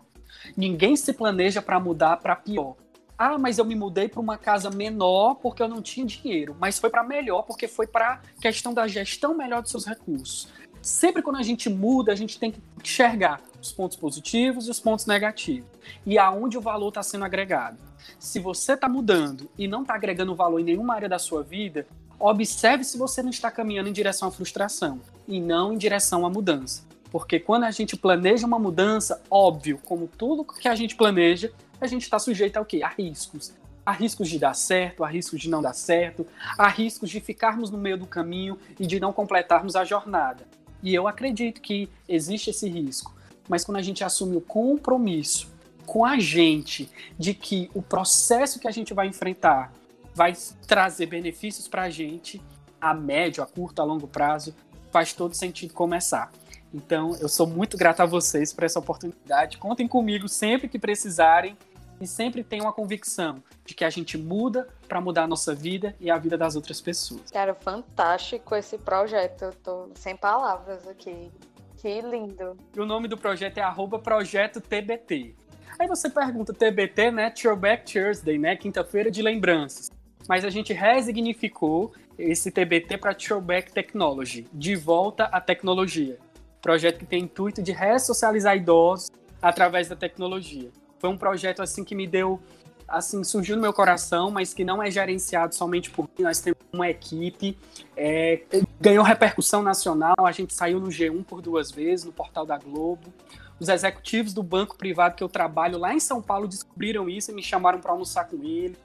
Ninguém 0.56 0.96
se 0.96 1.14
planeja 1.14 1.62
para 1.62 1.80
mudar 1.80 2.18
para 2.18 2.36
pior. 2.36 2.76
Ah, 3.18 3.38
mas 3.38 3.60
eu 3.60 3.66
me 3.66 3.76
mudei 3.76 4.10
para 4.10 4.20
uma 4.20 4.38
casa 4.38 4.72
menor 4.72 5.36
porque 5.36 5.62
eu 5.62 5.68
não 5.68 5.82
tinha 5.82 6.06
dinheiro. 6.06 6.56
Mas 6.60 6.80
foi 6.80 6.90
para 6.90 7.04
melhor 7.04 7.44
porque 7.44 7.68
foi 7.68 7.86
para 7.86 8.22
questão 8.40 8.74
da 8.74 8.88
gestão 8.88 9.38
melhor 9.38 9.62
dos 9.62 9.70
seus 9.70 9.86
recursos. 9.86 10.48
Sempre 10.82 11.22
quando 11.22 11.36
a 11.36 11.44
gente 11.44 11.70
muda, 11.70 12.12
a 12.12 12.16
gente 12.16 12.40
tem 12.40 12.52
que 12.52 12.60
enxergar 12.80 13.40
os 13.62 13.72
pontos 13.72 13.96
positivos 13.96 14.68
e 14.68 14.72
os 14.72 14.80
pontos 14.80 15.06
negativos. 15.06 15.70
E 16.04 16.18
aonde 16.18 16.58
o 16.58 16.62
valor 16.62 16.88
está 16.88 17.04
sendo 17.04 17.24
agregado. 17.24 17.78
Se 18.18 18.40
você 18.40 18.74
está 18.74 18.90
mudando 18.90 19.50
e 19.56 19.68
não 19.68 19.84
está 19.84 19.94
agregando 19.94 20.36
valor 20.36 20.60
em 20.60 20.64
nenhuma 20.64 20.96
área 20.96 21.08
da 21.08 21.20
sua 21.20 21.44
vida, 21.44 21.86
observe 22.22 22.84
se 22.84 22.98
você 22.98 23.22
não 23.22 23.30
está 23.30 23.50
caminhando 23.50 23.90
em 23.90 23.94
direção 23.94 24.28
à 24.28 24.32
frustração 24.32 25.00
e 25.28 25.40
não 25.40 25.74
em 25.74 25.78
direção 25.78 26.26
à 26.26 26.30
mudança. 26.30 26.84
Porque 27.12 27.40
quando 27.40 27.64
a 27.64 27.72
gente 27.72 27.98
planeja 27.98 28.48
uma 28.48 28.58
mudança, 28.58 29.22
óbvio, 29.30 29.80
como 29.84 30.08
tudo 30.08 30.46
que 30.46 30.68
a 30.68 30.76
gente 30.76 30.96
planeja, 30.96 31.52
a 31.80 31.88
gente 31.88 32.04
está 32.04 32.18
sujeito 32.18 32.58
a 32.58 32.62
o 32.62 32.66
quê? 32.66 32.82
A 32.84 32.88
riscos. 32.88 33.54
Há 33.86 33.92
riscos 33.92 34.30
de 34.30 34.38
dar 34.38 34.54
certo, 34.54 35.04
há 35.04 35.08
riscos 35.08 35.42
de 35.42 35.50
não 35.50 35.62
dar 35.62 35.74
certo, 35.74 36.26
há 36.58 36.68
riscos 36.68 37.10
de 37.10 37.20
ficarmos 37.20 37.72
no 37.72 37.78
meio 37.78 37.98
do 37.98 38.06
caminho 38.06 38.58
e 38.80 38.86
de 38.86 39.00
não 39.00 39.12
completarmos 39.12 39.76
a 39.76 39.84
jornada. 39.84 40.48
E 40.84 40.94
eu 40.94 41.08
acredito 41.08 41.60
que 41.60 41.90
existe 42.08 42.52
esse 42.52 42.70
risco. 42.70 43.14
Mas 43.50 43.66
quando 43.66 43.78
a 43.78 43.82
gente 43.82 44.04
assume 44.04 44.38
o 44.38 44.42
compromisso 44.42 45.52
com 45.86 46.06
a 46.06 46.20
gente 46.20 46.90
de 47.18 47.34
que 47.34 47.70
o 47.74 47.82
processo 47.82 48.60
que 48.60 48.68
a 48.68 48.72
gente 48.72 48.94
vai 48.94 49.08
enfrentar 49.08 49.74
vai 50.14 50.34
trazer 50.68 51.06
benefícios 51.06 51.68
para 51.68 51.84
a 51.84 51.90
gente 51.90 52.42
a 52.82 52.94
médio, 52.94 53.44
a 53.44 53.46
curto, 53.46 53.82
a 53.82 53.86
longo 53.86 54.08
prazo, 54.08 54.56
faz 54.92 55.14
todo 55.14 55.36
sentido 55.36 55.74
começar. 55.74 56.32
Então, 56.74 57.16
eu 57.20 57.30
sou 57.30 57.46
muito 57.46 57.78
grato 57.78 58.02
a 58.02 58.06
vocês 58.06 58.52
por 58.52 58.64
essa 58.64 58.80
oportunidade. 58.80 59.58
Contem 59.58 59.88
comigo 59.88 60.28
sempre 60.28 60.68
que 60.68 60.80
precisarem 60.80 61.56
e 62.00 62.08
sempre 62.08 62.44
tenham 62.44 62.68
a 62.68 62.74
convicção 62.74 63.44
de 63.64 63.76
que 63.76 63.86
a 63.86 63.90
gente 63.90 64.18
muda 64.18 64.68
para 64.88 65.00
mudar 65.00 65.24
a 65.24 65.28
nossa 65.28 65.54
vida 65.54 65.96
e 66.00 66.10
a 66.10 66.18
vida 66.18 66.38
das 66.38 66.56
outras 66.56 66.82
pessoas. 66.82 67.30
Cara, 67.30 67.54
fantástico 67.54 68.56
esse 68.56 68.78
projeto. 68.78 69.44
Eu 69.44 69.54
tô 69.54 69.90
sem 69.96 70.16
palavras 70.16 70.88
aqui. 70.88 71.32
Que 71.78 72.02
lindo. 72.02 72.58
E 72.76 72.80
o 72.80 72.86
nome 72.86 73.08
do 73.08 73.18
projeto 73.18 73.58
é 73.58 73.62
arroba 73.62 74.00
Projeto 74.00 74.60
TBT. 74.60 75.36
Aí 75.78 75.88
você 75.88 76.10
pergunta, 76.10 76.54
TBT, 76.54 77.12
né? 77.12 77.30
Throwback 77.30 77.92
Thursday, 77.92 78.38
né? 78.38 78.56
Quinta-feira 78.56 79.10
de 79.12 79.22
lembranças 79.22 79.92
mas 80.28 80.46
a 80.46 80.50
gente 80.50 80.74
resignificou 80.74 81.94
esse 82.18 82.52
TBT 82.52 82.98
para 82.98 83.14
Throwback 83.14 83.72
Technology, 83.72 84.48
de 84.54 84.76
volta 84.76 85.26
à 85.26 85.42
tecnologia. 85.42 86.18
Projeto 86.62 87.00
que 87.00 87.06
tem 87.06 87.24
intuito 87.24 87.62
de 87.62 87.72
ressocializar 87.72 88.56
idosos 88.56 89.10
através 89.42 89.88
da 89.88 89.96
tecnologia. 89.96 90.70
Foi 91.00 91.10
um 91.10 91.18
projeto 91.18 91.62
assim 91.62 91.84
que 91.84 91.96
me 91.96 92.06
deu 92.06 92.40
assim 92.88 93.24
surgiu 93.24 93.56
no 93.56 93.62
meu 93.62 93.72
coração, 93.72 94.30
mas 94.30 94.54
que 94.54 94.66
não 94.66 94.84
é 94.84 94.92
gerenciado 94.92 95.56
somente 95.56 95.90
por 95.90 96.04
mim. 96.04 96.26
Nós 96.26 96.42
temos 96.42 96.60
uma 96.74 96.90
equipe, 96.90 97.58
é, 97.96 98.42
ganhou 98.82 99.04
repercussão 99.04 99.64
nacional. 99.64 100.16
A 100.20 100.32
gente 100.34 100.54
saiu 100.54 100.80
no 100.80 100.90
G1 100.90 101.24
por 101.24 101.42
duas 101.42 101.72
vezes, 101.72 102.06
no 102.06 102.12
portal 102.12 102.46
da 102.46 102.58
Globo. 102.58 103.14
Os 103.60 103.70
executivos 103.70 104.34
do 104.34 104.44
banco 104.44 104.76
privado 104.76 105.16
que 105.16 105.24
eu 105.24 105.30
trabalho 105.30 105.78
lá 105.78 105.94
em 105.94 106.00
São 106.02 106.22
Paulo 106.22 106.48
descobriram 106.48 107.10
isso 107.10 107.32
e 107.32 107.34
me 107.34 107.42
chamaram 107.42 107.80
para 107.80 107.92
almoçar 107.92 108.26
com 108.26 108.44
ele 108.44 108.76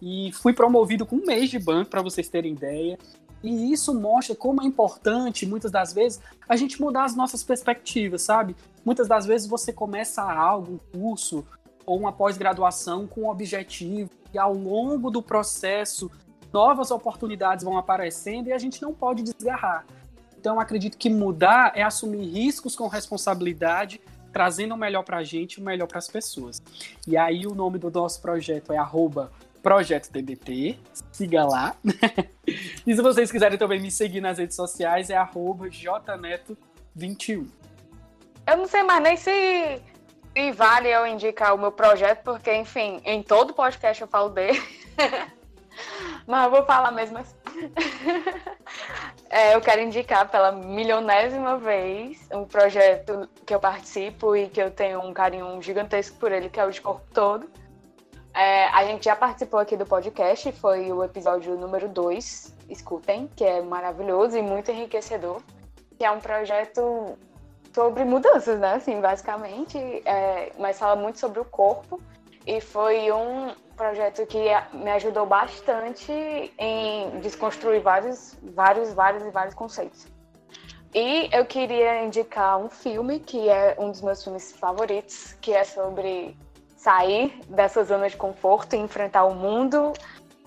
e 0.00 0.30
fui 0.32 0.52
promovido 0.52 1.06
com 1.06 1.16
um 1.16 1.26
mês 1.26 1.50
de 1.50 1.58
banco, 1.58 1.90
para 1.90 2.02
vocês 2.02 2.28
terem 2.28 2.52
ideia. 2.52 2.98
E 3.42 3.72
isso 3.72 3.94
mostra 3.94 4.34
como 4.34 4.62
é 4.62 4.64
importante, 4.64 5.46
muitas 5.46 5.70
das 5.70 5.92
vezes, 5.92 6.20
a 6.48 6.56
gente 6.56 6.80
mudar 6.80 7.04
as 7.04 7.14
nossas 7.14 7.44
perspectivas, 7.44 8.22
sabe? 8.22 8.56
Muitas 8.84 9.08
das 9.08 9.26
vezes 9.26 9.46
você 9.46 9.72
começa 9.72 10.22
algo, 10.22 10.72
um 10.72 10.98
curso 10.98 11.44
ou 11.84 11.98
uma 11.98 12.12
pós-graduação 12.12 13.06
com 13.06 13.22
um 13.22 13.30
objetivo, 13.30 14.10
e 14.34 14.38
ao 14.38 14.52
longo 14.52 15.10
do 15.10 15.22
processo, 15.22 16.10
novas 16.52 16.90
oportunidades 16.90 17.64
vão 17.64 17.78
aparecendo 17.78 18.48
e 18.48 18.52
a 18.52 18.58
gente 18.58 18.82
não 18.82 18.92
pode 18.92 19.22
desgarrar. 19.22 19.86
Então, 20.38 20.60
acredito 20.60 20.98
que 20.98 21.08
mudar 21.08 21.72
é 21.74 21.82
assumir 21.82 22.26
riscos 22.28 22.76
com 22.76 22.86
responsabilidade, 22.88 24.00
trazendo 24.32 24.74
o 24.74 24.76
melhor 24.76 25.02
para 25.02 25.18
a 25.18 25.24
gente 25.24 25.54
e 25.54 25.60
o 25.60 25.64
melhor 25.64 25.86
para 25.86 25.98
as 25.98 26.08
pessoas. 26.08 26.62
E 27.06 27.16
aí, 27.16 27.46
o 27.46 27.54
nome 27.54 27.78
do 27.78 27.90
nosso 27.90 28.20
projeto 28.20 28.72
é 28.72 28.76
arroba 28.76 29.30
Projeto 29.66 30.10
TBT, 30.12 30.78
siga 31.10 31.44
lá. 31.44 31.74
e 32.86 32.94
se 32.94 33.02
vocês 33.02 33.32
quiserem 33.32 33.58
também 33.58 33.80
me 33.80 33.90
seguir 33.90 34.20
nas 34.20 34.38
redes 34.38 34.54
sociais, 34.54 35.10
é 35.10 35.16
jneto21. 35.16 37.48
Eu 38.46 38.56
não 38.56 38.68
sei 38.68 38.84
mais 38.84 39.02
nem 39.02 39.16
se, 39.16 39.82
se 40.36 40.52
vale 40.52 40.88
eu 40.88 41.04
indicar 41.04 41.52
o 41.52 41.58
meu 41.58 41.72
projeto, 41.72 42.22
porque, 42.22 42.54
enfim, 42.54 43.00
em 43.04 43.24
todo 43.24 43.54
podcast 43.54 44.00
eu 44.00 44.06
falo 44.06 44.28
dele. 44.28 44.62
Mas 46.28 46.44
eu 46.44 46.50
vou 46.52 46.64
falar 46.64 46.92
mesmo 46.92 47.18
assim. 47.18 47.34
é, 49.28 49.56
eu 49.56 49.60
quero 49.60 49.82
indicar 49.82 50.30
pela 50.30 50.52
milionésima 50.52 51.58
vez 51.58 52.24
um 52.32 52.44
projeto 52.44 53.28
que 53.44 53.52
eu 53.52 53.58
participo 53.58 54.36
e 54.36 54.48
que 54.48 54.62
eu 54.62 54.70
tenho 54.70 55.00
um 55.00 55.12
carinho 55.12 55.60
gigantesco 55.60 56.16
por 56.18 56.30
ele, 56.30 56.48
que 56.48 56.60
é 56.60 56.64
o 56.64 56.70
de 56.70 56.80
corpo 56.80 57.04
todo 57.12 57.50
é, 58.36 58.68
a 58.68 58.84
gente 58.84 59.06
já 59.06 59.16
participou 59.16 59.58
aqui 59.58 59.78
do 59.78 59.86
podcast, 59.86 60.52
foi 60.52 60.92
o 60.92 61.02
episódio 61.02 61.56
número 61.56 61.88
2, 61.88 62.54
escutem, 62.68 63.30
que 63.34 63.42
é 63.42 63.62
maravilhoso 63.62 64.36
e 64.36 64.42
muito 64.42 64.70
enriquecedor. 64.70 65.40
Que 65.98 66.04
é 66.04 66.10
um 66.10 66.20
projeto 66.20 67.16
sobre 67.74 68.04
mudanças, 68.04 68.60
né? 68.60 68.74
Assim, 68.74 69.00
basicamente, 69.00 69.78
é, 70.04 70.52
mas 70.58 70.78
fala 70.78 70.96
muito 70.96 71.18
sobre 71.18 71.40
o 71.40 71.46
corpo 71.46 71.98
e 72.46 72.60
foi 72.60 73.10
um 73.10 73.54
projeto 73.74 74.26
que 74.26 74.38
me 74.74 74.90
ajudou 74.90 75.24
bastante 75.24 76.12
em 76.58 77.18
desconstruir 77.20 77.80
vários, 77.80 78.36
vários, 78.42 78.92
vários 78.92 79.22
e 79.24 79.30
vários 79.30 79.54
conceitos. 79.54 80.06
E 80.94 81.28
eu 81.32 81.46
queria 81.46 82.04
indicar 82.04 82.58
um 82.58 82.68
filme 82.68 83.18
que 83.18 83.48
é 83.48 83.76
um 83.78 83.90
dos 83.90 84.02
meus 84.02 84.22
filmes 84.22 84.52
favoritos, 84.52 85.34
que 85.40 85.52
é 85.52 85.64
sobre 85.64 86.36
sair 86.86 87.40
dessa 87.48 87.82
zona 87.82 88.08
de 88.08 88.16
conforto 88.16 88.76
e 88.76 88.78
enfrentar 88.78 89.24
o 89.24 89.34
mundo, 89.34 89.92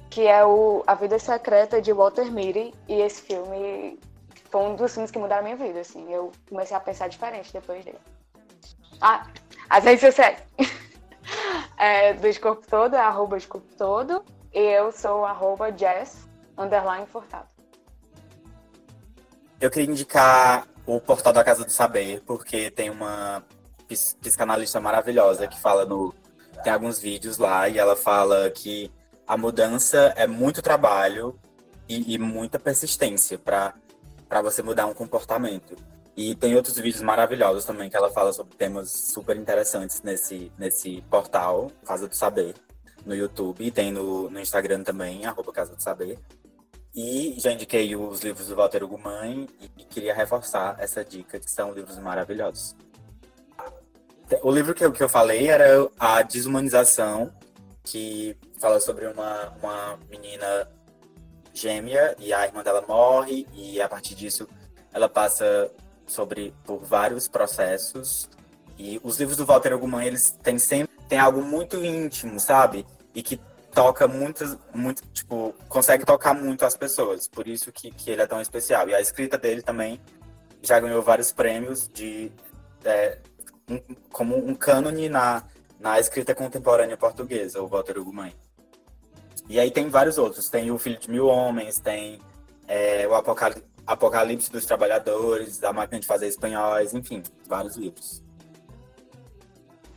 que 0.09 0.25
é 0.25 0.45
o 0.45 0.81
A 0.87 0.95
Vida 0.95 1.19
Secreta 1.19 1.81
de 1.81 1.91
Walter 1.91 2.31
Mitty. 2.31 2.73
E 2.87 2.93
esse 3.01 3.23
filme 3.23 3.99
foi 4.49 4.61
um 4.61 4.73
dos 4.73 4.93
filmes 4.93 5.11
que 5.11 5.19
mudaram 5.19 5.41
a 5.41 5.43
minha 5.43 5.57
vida, 5.57 5.81
assim. 5.81 6.09
Eu 6.09 6.31
comecei 6.47 6.77
a 6.77 6.79
pensar 6.79 7.09
diferente 7.09 7.51
depois 7.51 7.83
dele. 7.83 7.99
Ah, 9.01 9.27
as 9.69 9.83
redes 9.83 9.99
sociais. 9.99 10.41
é, 11.77 12.13
do 12.13 12.39
Corpo 12.39 12.65
Todo 12.65 12.95
é 12.95 13.01
arroba 13.01 13.37
Corpo 13.41 13.75
Todo. 13.77 14.23
E 14.53 14.61
eu 14.61 14.93
sou 14.93 15.25
arroba 15.25 15.77
Jess, 15.77 16.25
underline 16.57 17.05
Furtado. 17.05 17.49
Eu 19.59 19.69
queria 19.69 19.91
indicar 19.91 20.65
o 20.85 21.01
portal 21.01 21.33
da 21.33 21.43
Casa 21.43 21.65
do 21.65 21.71
Saber, 21.71 22.23
porque 22.25 22.71
tem 22.71 22.89
uma 22.89 23.43
psicanalista 24.21 24.79
maravilhosa 24.79 25.49
que 25.49 25.59
fala 25.59 25.83
no. 25.83 26.15
Tem 26.63 26.73
alguns 26.73 26.99
vídeos 26.99 27.37
lá 27.37 27.67
e 27.69 27.77
ela 27.77 27.95
fala 27.95 28.49
que 28.49 28.91
a 29.25 29.37
mudança 29.37 30.13
é 30.15 30.27
muito 30.27 30.61
trabalho 30.61 31.39
e, 31.87 32.15
e 32.15 32.17
muita 32.17 32.59
persistência 32.59 33.37
para 33.37 33.73
você 34.41 34.61
mudar 34.61 34.85
um 34.85 34.93
comportamento. 34.93 35.75
E 36.17 36.35
tem 36.35 36.55
outros 36.55 36.75
vídeos 36.75 37.01
maravilhosos 37.01 37.63
também 37.63 37.89
que 37.89 37.95
ela 37.95 38.11
fala 38.11 38.33
sobre 38.33 38.55
temas 38.57 38.91
super 38.91 39.37
interessantes 39.37 40.01
nesse, 40.01 40.51
nesse 40.57 41.01
portal, 41.09 41.71
Casa 41.85 42.07
do 42.07 42.15
Saber, 42.15 42.55
no 43.05 43.15
YouTube. 43.15 43.63
E 43.63 43.71
tem 43.71 43.91
no, 43.91 44.29
no 44.29 44.39
Instagram 44.39 44.83
também, 44.83 45.25
arroba 45.25 45.53
Casa 45.53 45.73
do 45.73 45.81
Saber. 45.81 46.19
E 46.93 47.35
já 47.37 47.51
indiquei 47.51 47.95
os 47.95 48.19
livros 48.21 48.47
do 48.47 48.55
Walter 48.55 48.83
Ugumãe 48.83 49.47
e 49.77 49.83
queria 49.85 50.13
reforçar 50.13 50.75
essa 50.79 51.05
dica, 51.05 51.39
que 51.39 51.49
são 51.49 51.71
livros 51.71 51.97
maravilhosos. 51.99 52.75
O 54.43 54.51
livro 54.51 54.75
que 54.75 54.85
eu, 54.85 54.91
que 54.91 55.01
eu 55.01 55.09
falei 55.09 55.47
era 55.47 55.89
A 55.99 56.21
Desumanização, 56.21 57.33
que 57.83 58.37
fala 58.59 58.79
sobre 58.79 59.07
uma, 59.07 59.49
uma 59.61 59.99
menina 60.09 60.69
gêmea 61.53 62.15
e 62.19 62.31
a 62.31 62.45
irmã 62.45 62.63
dela 62.63 62.83
morre 62.87 63.47
e 63.53 63.81
a 63.81 63.89
partir 63.89 64.13
disso 64.13 64.47
ela 64.93 65.09
passa 65.09 65.71
sobre 66.05 66.53
por 66.63 66.79
vários 66.79 67.27
processos 67.27 68.29
e 68.77 68.99
os 69.03 69.19
livros 69.19 69.35
do 69.35 69.45
Walter 69.45 69.73
Ugumãe 69.73 70.07
eles 70.07 70.31
têm 70.43 70.59
sempre 70.59 70.95
tem 71.07 71.17
algo 71.19 71.41
muito 71.41 71.83
íntimo, 71.83 72.39
sabe? 72.39 72.85
E 73.15 73.23
que 73.23 73.41
toca 73.73 74.07
muitas 74.07 74.55
muito 74.73 75.01
tipo 75.11 75.55
consegue 75.67 76.05
tocar 76.05 76.33
muito 76.33 76.63
as 76.65 76.77
pessoas, 76.77 77.27
por 77.27 77.47
isso 77.47 77.71
que, 77.71 77.89
que 77.91 78.11
ele 78.11 78.21
é 78.21 78.27
tão 78.27 78.39
especial. 78.39 78.87
E 78.87 78.93
a 78.93 79.01
escrita 79.01 79.37
dele 79.37 79.63
também 79.63 79.99
já 80.61 80.79
ganhou 80.79 81.01
vários 81.01 81.31
prêmios 81.31 81.87
de 81.87 82.31
é, 82.85 83.17
um, 83.69 83.79
como 84.11 84.37
um 84.37 84.55
cânone 84.55 85.09
na 85.09 85.43
na 85.79 85.99
escrita 85.99 86.35
contemporânea 86.35 86.97
portuguesa, 86.97 87.61
o 87.61 87.67
Walter 87.67 87.97
Ugumãe. 87.97 88.35
E 89.47 89.59
aí 89.59 89.71
tem 89.71 89.87
vários 89.87 90.17
outros, 90.17 90.49
tem 90.49 90.69
o 90.69 90.77
Filho 90.77 90.99
de 90.99 91.09
Mil 91.09 91.27
Homens, 91.27 91.79
tem 91.79 92.19
é, 92.67 93.07
o 93.07 93.15
Apocalipse 93.87 94.51
dos 94.51 94.65
Trabalhadores, 94.65 95.63
A 95.63 95.71
Máquina 95.71 95.99
de 95.99 96.05
Fazer 96.05 96.27
Espanhóis, 96.27 96.93
enfim, 96.93 97.23
vários 97.47 97.75
livros. 97.77 98.21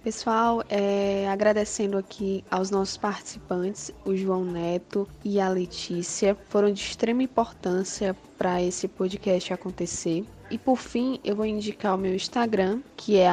Pessoal, 0.03 0.65
é, 0.69 1.29
agradecendo 1.29 1.97
aqui 1.97 2.45
aos 2.51 2.73
nossos 2.73 2.97
participantes, 2.97 3.93
o 4.05 4.17
João 4.17 4.45
Neto 4.45 5.07
e 5.25 5.41
a 5.41 5.49
Letícia, 5.49 6.37
foram 6.49 6.73
de 6.73 6.81
extrema 6.81 7.23
importância 7.23 8.13
para 8.37 8.61
esse 8.61 8.89
podcast 8.89 9.53
acontecer. 9.53 10.27
E 10.51 10.59
por 10.59 10.79
fim, 10.79 11.21
eu 11.23 11.37
vou 11.37 11.47
indicar 11.47 11.95
o 11.95 11.99
meu 11.99 12.17
Instagram, 12.17 12.83
que 12.97 13.17
é 13.17 13.29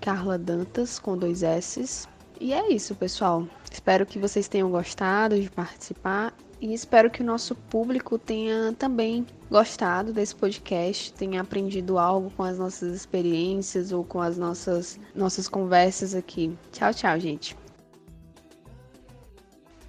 @carladantas 0.00 1.00
com 1.00 1.18
dois 1.18 1.42
S. 1.42 2.06
E 2.40 2.52
é 2.52 2.72
isso, 2.72 2.94
pessoal. 2.94 3.44
Espero 3.68 4.06
que 4.06 4.18
vocês 4.18 4.46
tenham 4.46 4.70
gostado 4.70 5.40
de 5.40 5.50
participar 5.50 6.32
e 6.60 6.74
espero 6.74 7.10
que 7.10 7.22
o 7.22 7.24
nosso 7.24 7.54
público 7.54 8.18
tenha 8.18 8.74
também 8.78 9.26
gostado 9.50 10.12
desse 10.12 10.34
podcast, 10.34 11.12
tenha 11.14 11.40
aprendido 11.40 11.98
algo 11.98 12.30
com 12.36 12.42
as 12.42 12.58
nossas 12.58 12.94
experiências 12.94 13.92
ou 13.92 14.04
com 14.04 14.20
as 14.20 14.36
nossas, 14.36 15.00
nossas 15.14 15.48
conversas 15.48 16.14
aqui. 16.14 16.56
Tchau, 16.70 16.92
tchau, 16.92 17.18
gente. 17.18 17.56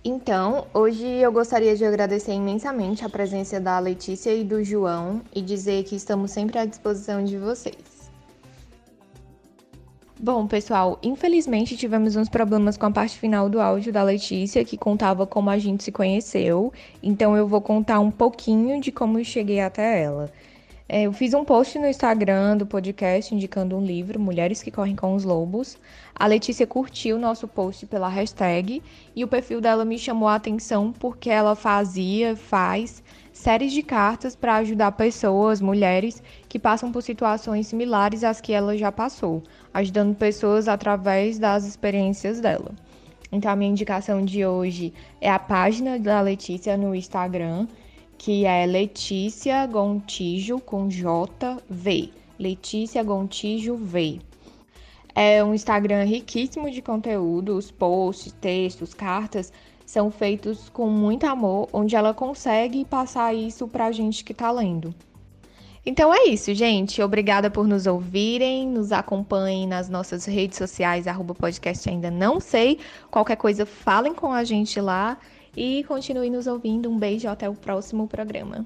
Então, 0.03 0.65
hoje 0.74 1.05
eu 1.05 1.32
gostaria 1.32 1.76
de 1.76 1.86
agradecer 1.86 2.32
imensamente 2.32 3.05
a 3.05 3.09
presença 3.09 3.59
da 3.59 3.78
Letícia 3.78 4.34
e 4.34 4.43
do 4.43 4.63
João 4.63 5.22
e 5.36 5.41
dizer 5.41 5.84
que 5.84 5.95
estamos 5.95 6.32
sempre 6.32 6.57
à 6.57 6.65
disposição 6.65 7.24
de 7.24 7.38
vocês. 7.38 7.90
Bom, 10.24 10.45
pessoal, 10.45 10.99
infelizmente 11.01 11.76
tivemos 11.76 12.15
uns 12.15 12.30
problemas 12.30 12.78
com 12.78 12.86
a 12.86 12.91
parte 12.91 13.17
final 13.17 13.49
do 13.49 13.59
áudio 13.59 13.91
da 13.91 14.03
Letícia, 14.03 14.63
que 14.63 14.78
contava 14.78 15.26
como 15.26 15.49
a 15.49 15.57
gente 15.57 15.84
se 15.84 15.91
conheceu. 15.91 16.72
Então 17.01 17.36
eu 17.36 17.47
vou 17.47 17.59
contar 17.59 17.99
um 17.99 18.11
pouquinho 18.11 18.80
de 18.80 18.91
como 18.91 19.17
eu 19.17 19.24
cheguei 19.26 19.59
até 19.59 20.03
ela. 20.03 20.32
É, 20.88 21.03
eu 21.07 21.11
fiz 21.11 21.34
um 21.34 21.43
post 21.43 21.80
no 21.80 21.88
Instagram 21.88 22.55
do 22.55 22.67
podcast 22.67 23.34
indicando 23.34 23.76
um 23.76 23.84
livro, 23.84 24.19
Mulheres 24.19 24.61
que 24.61 24.69
Correm 24.69 24.95
com 24.95 25.15
os 25.15 25.24
Lobos. 25.24 25.76
A 26.13 26.28
Letícia 26.28 26.67
curtiu 26.67 27.15
o 27.15 27.19
nosso 27.19 27.47
post 27.47 27.88
pela 27.88 28.07
hashtag 28.07 28.84
e 29.15 29.24
o 29.24 29.28
perfil 29.28 29.59
dela 29.59 29.84
me 29.84 29.97
chamou 29.97 30.30
a 30.30 30.36
atenção 30.36 30.93
porque 30.99 31.32
ela 31.32 31.55
fazia, 31.55 32.36
faz 32.36 33.01
séries 33.41 33.73
de 33.73 33.81
cartas 33.81 34.35
para 34.35 34.57
ajudar 34.57 34.91
pessoas, 34.91 35.59
mulheres, 35.59 36.21
que 36.47 36.59
passam 36.59 36.91
por 36.91 37.01
situações 37.01 37.65
similares 37.65 38.23
às 38.23 38.39
que 38.39 38.53
ela 38.53 38.77
já 38.77 38.91
passou, 38.91 39.41
ajudando 39.73 40.15
pessoas 40.15 40.67
através 40.67 41.39
das 41.39 41.65
experiências 41.65 42.39
dela. 42.39 42.71
Então, 43.31 43.51
a 43.51 43.55
minha 43.55 43.71
indicação 43.71 44.23
de 44.23 44.45
hoje 44.45 44.93
é 45.19 45.27
a 45.27 45.39
página 45.39 45.97
da 45.97 46.21
Letícia 46.21 46.77
no 46.77 46.93
Instagram, 46.93 47.67
que 48.15 48.45
é 48.45 48.63
Letícia 48.67 49.65
Gontijo 49.65 50.59
com 50.59 50.87
JV. 50.87 52.11
Letícia 52.37 53.01
Gontijo 53.01 53.75
V. 53.75 54.19
É 55.15 55.43
um 55.43 55.55
Instagram 55.55 56.03
riquíssimo 56.03 56.69
de 56.69 56.81
conteúdo, 56.83 57.57
os 57.57 57.71
posts, 57.71 58.33
textos, 58.33 58.93
cartas 58.93 59.51
são 59.91 60.09
feitos 60.09 60.69
com 60.69 60.87
muito 60.87 61.25
amor, 61.25 61.67
onde 61.73 61.97
ela 61.97 62.13
consegue 62.13 62.85
passar 62.85 63.33
isso 63.33 63.67
para 63.67 63.87
a 63.87 63.91
gente 63.91 64.23
que 64.23 64.31
está 64.31 64.49
lendo. 64.49 64.95
Então 65.85 66.13
é 66.13 66.29
isso, 66.29 66.53
gente. 66.53 67.01
Obrigada 67.01 67.51
por 67.51 67.67
nos 67.67 67.85
ouvirem, 67.85 68.69
nos 68.69 68.93
acompanhem 68.93 69.67
nas 69.67 69.89
nossas 69.89 70.23
redes 70.23 70.57
sociais, 70.57 71.07
arroba 71.07 71.35
podcast 71.35 71.89
ainda 71.89 72.09
não 72.09 72.39
sei. 72.39 72.79
Qualquer 73.09 73.35
coisa, 73.35 73.65
falem 73.65 74.13
com 74.13 74.31
a 74.31 74.45
gente 74.45 74.79
lá 74.79 75.17
e 75.57 75.83
continuem 75.83 76.31
nos 76.31 76.47
ouvindo. 76.47 76.89
Um 76.89 76.97
beijo 76.97 77.27
até 77.27 77.49
o 77.49 77.53
próximo 77.53 78.07
programa. 78.07 78.65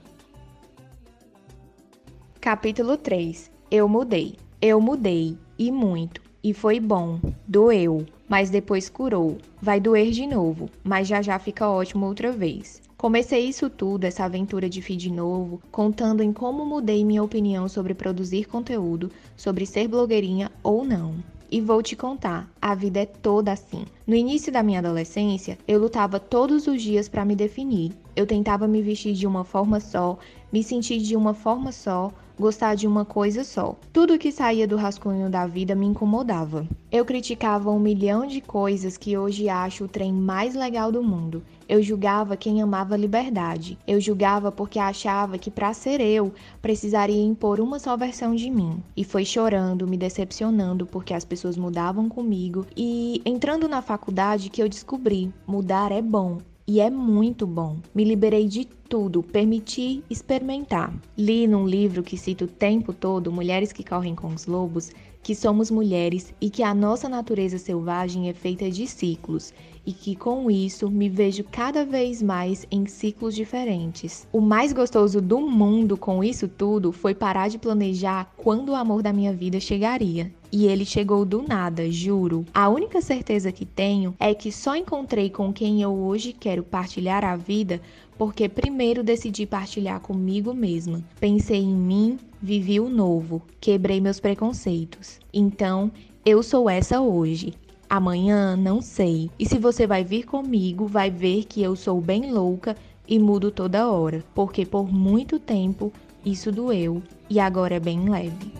Capítulo 2.40 2.98
3 2.98 3.50
Eu 3.72 3.90
mudei. 3.90 4.36
Eu 4.62 4.80
mudei, 4.80 5.36
e 5.58 5.72
muito, 5.72 6.22
e 6.46 6.54
foi 6.54 6.80
bom, 6.80 7.20
doeu 7.48 8.06
mas 8.28 8.50
depois 8.50 8.90
curou. 8.90 9.38
Vai 9.62 9.80
doer 9.80 10.12
de 10.12 10.28
novo, 10.28 10.70
mas 10.84 11.08
já 11.08 11.22
já 11.22 11.38
fica 11.40 11.68
ótimo 11.68 12.06
outra 12.06 12.32
vez. 12.32 12.82
Comecei 12.98 13.48
isso 13.48 13.70
tudo, 13.70 14.06
essa 14.06 14.24
aventura 14.24 14.70
de 14.70 14.82
feed 14.82 15.12
novo, 15.12 15.62
contando 15.72 16.24
em 16.24 16.32
como 16.32 16.66
mudei 16.66 17.04
minha 17.04 17.24
opinião 17.24 17.68
sobre 17.68 17.94
produzir 17.94 18.46
conteúdo, 18.46 19.12
sobre 19.36 19.66
ser 19.66 19.88
blogueirinha 19.88 20.52
ou 20.64 20.86
não. 20.86 21.16
E 21.52 21.62
vou 21.62 21.82
te 21.84 21.96
contar, 21.96 22.50
a 22.62 22.74
vida 22.74 23.00
é 23.02 23.06
toda 23.06 23.52
assim. 23.52 23.86
No 24.06 24.16
início 24.16 24.52
da 24.52 24.64
minha 24.64 24.80
adolescência, 24.80 25.58
eu 25.68 25.80
lutava 25.80 26.20
todos 26.20 26.68
os 26.68 26.82
dias 26.82 27.08
para 27.08 27.26
me 27.26 27.36
definir. 27.36 27.92
Eu 28.16 28.26
tentava 28.26 28.68
me 28.68 28.82
vestir 28.82 29.14
de 29.14 29.28
uma 29.28 29.44
forma 29.44 29.80
só, 29.80 30.18
me 30.52 30.64
sentir 30.64 31.00
de 31.00 31.16
uma 31.16 31.34
forma 31.34 31.72
só, 31.72 32.12
gostar 32.40 32.76
de 32.76 32.88
uma 32.88 33.04
coisa 33.04 33.44
só. 33.44 33.76
Tudo 33.92 34.18
que 34.18 34.32
saía 34.32 34.68
do 34.68 34.76
rascunho 34.76 35.30
da 35.30 35.46
vida 35.46 35.76
me 35.76 35.86
incomodava. 35.86 36.68
Eu 36.92 37.04
criticava 37.04 37.70
um 37.72 37.80
milhão 37.80 38.26
de 38.26 38.40
coisas 38.42 38.98
que 38.98 39.18
hoje 39.18 39.50
acho 39.50 39.86
o 39.86 39.88
trem 39.88 40.14
mais 40.14 40.54
legal 40.54 40.92
do 40.92 41.04
mundo. 41.04 41.44
Eu 41.68 41.82
julgava 41.82 42.38
quem 42.38 42.62
amava 42.62 42.96
liberdade. 42.96 43.78
Eu 43.88 44.00
julgava 44.00 44.52
porque 44.52 44.80
achava 44.80 45.38
que 45.38 45.50
para 45.50 45.74
ser 45.74 46.00
eu 46.00 46.32
precisaria 46.62 47.22
impor 47.22 47.60
uma 47.60 47.80
só 47.80 47.98
versão 47.98 48.36
de 48.36 48.50
mim. 48.50 48.82
E 48.96 49.04
foi 49.04 49.26
chorando, 49.26 49.88
me 49.88 49.98
decepcionando 49.98 50.86
porque 50.86 51.14
as 51.14 51.26
pessoas 51.26 51.58
mudavam 51.58 52.08
comigo 52.08 52.66
e 52.78 53.22
entrando 53.26 53.68
na 53.68 53.82
faculdade 53.82 54.50
que 54.50 54.62
eu 54.62 54.70
descobri, 54.70 55.34
mudar 55.48 55.92
é 55.92 56.02
bom. 56.02 56.40
E 56.68 56.80
é 56.80 56.90
muito 56.90 57.46
bom. 57.46 57.78
Me 57.94 58.04
liberei 58.04 58.48
de 58.48 58.66
tudo, 58.66 59.22
permiti 59.22 60.04
experimentar. 60.10 60.94
Li 61.18 61.46
num 61.46 61.68
livro 61.68 62.02
que 62.02 62.18
cita 62.18 62.46
o 62.46 62.48
tempo 62.48 62.92
todo 62.92 63.32
Mulheres 63.32 63.72
que 63.72 63.84
Correm 63.84 64.16
com 64.16 64.28
os 64.28 64.48
Lobos 64.48 64.92
que 65.22 65.34
somos 65.34 65.72
mulheres 65.72 66.32
e 66.40 66.52
que 66.52 66.62
a 66.62 66.74
nossa 66.74 67.10
natureza 67.10 67.58
selvagem 67.58 68.30
é 68.30 68.34
feita 68.34 68.70
de 68.70 68.86
ciclos 68.86 69.52
e 69.86 69.94
que 69.94 70.16
com 70.16 70.50
isso 70.50 70.90
me 70.90 71.08
vejo 71.08 71.44
cada 71.44 71.86
vez 71.86 72.22
mais 72.22 72.66
em 72.72 72.86
ciclos 72.86 73.36
diferentes. 73.36 74.28
O 74.32 74.42
mais 74.42 74.74
gostoso 74.74 75.22
do 75.22 75.40
mundo 75.42 75.96
com 75.96 76.24
isso 76.24 76.48
tudo 76.48 76.92
foi 76.92 77.14
parar 77.14 77.50
de 77.50 77.58
planejar 77.58 78.32
quando 78.36 78.70
o 78.70 78.76
amor 78.76 79.04
da 79.04 79.14
minha 79.14 79.34
vida 79.34 79.60
chegaria. 79.60 80.32
E 80.52 80.68
ele 80.68 80.86
chegou 80.86 81.26
do 81.26 81.42
nada, 81.42 81.92
juro. 81.92 82.46
A 82.54 82.70
única 82.70 83.02
certeza 83.02 83.52
que 83.52 83.66
tenho 83.66 84.16
é 84.20 84.34
que 84.34 84.52
só 84.52 84.76
encontrei 84.76 85.30
com 85.30 85.52
quem 85.52 85.82
eu 85.82 85.92
hoje 85.94 86.32
quero 86.32 86.64
partilhar 86.64 87.26
a 87.26 87.36
vida 87.36 87.82
porque 88.18 88.48
primeiro 88.48 89.04
decidi 89.04 89.46
partilhar 89.46 90.00
comigo 90.00 90.54
mesma. 90.54 91.04
Pensei 91.20 91.62
em 91.62 91.76
mim, 91.76 92.18
vivi 92.42 92.80
o 92.80 92.90
novo, 92.90 93.42
quebrei 93.60 94.00
meus 94.00 94.20
preconceitos. 94.20 95.20
Então, 95.34 95.92
eu 96.26 96.42
sou 96.42 96.70
essa 96.70 97.02
hoje. 97.02 97.54
Amanhã 97.90 98.56
não 98.56 98.82
sei. 98.82 99.30
E 99.38 99.46
se 99.46 99.58
você 99.58 99.86
vai 99.86 100.04
vir 100.04 100.24
comigo, 100.24 100.88
vai 100.88 101.10
ver 101.12 101.46
que 101.46 101.62
eu 101.62 101.76
sou 101.76 102.02
bem 102.02 102.32
louca 102.32 102.76
e 103.08 103.20
mudo 103.20 103.52
toda 103.52 103.90
hora, 103.90 104.24
porque 104.34 104.66
por 104.66 104.92
muito 104.92 105.40
tempo 105.40 105.94
isso 106.26 106.52
doeu 106.52 107.02
e 107.30 107.40
agora 107.40 107.76
é 107.76 107.80
bem 107.80 108.10
leve. 108.10 108.52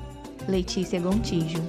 Letícia 0.48 1.00
Gontijo 1.00 1.64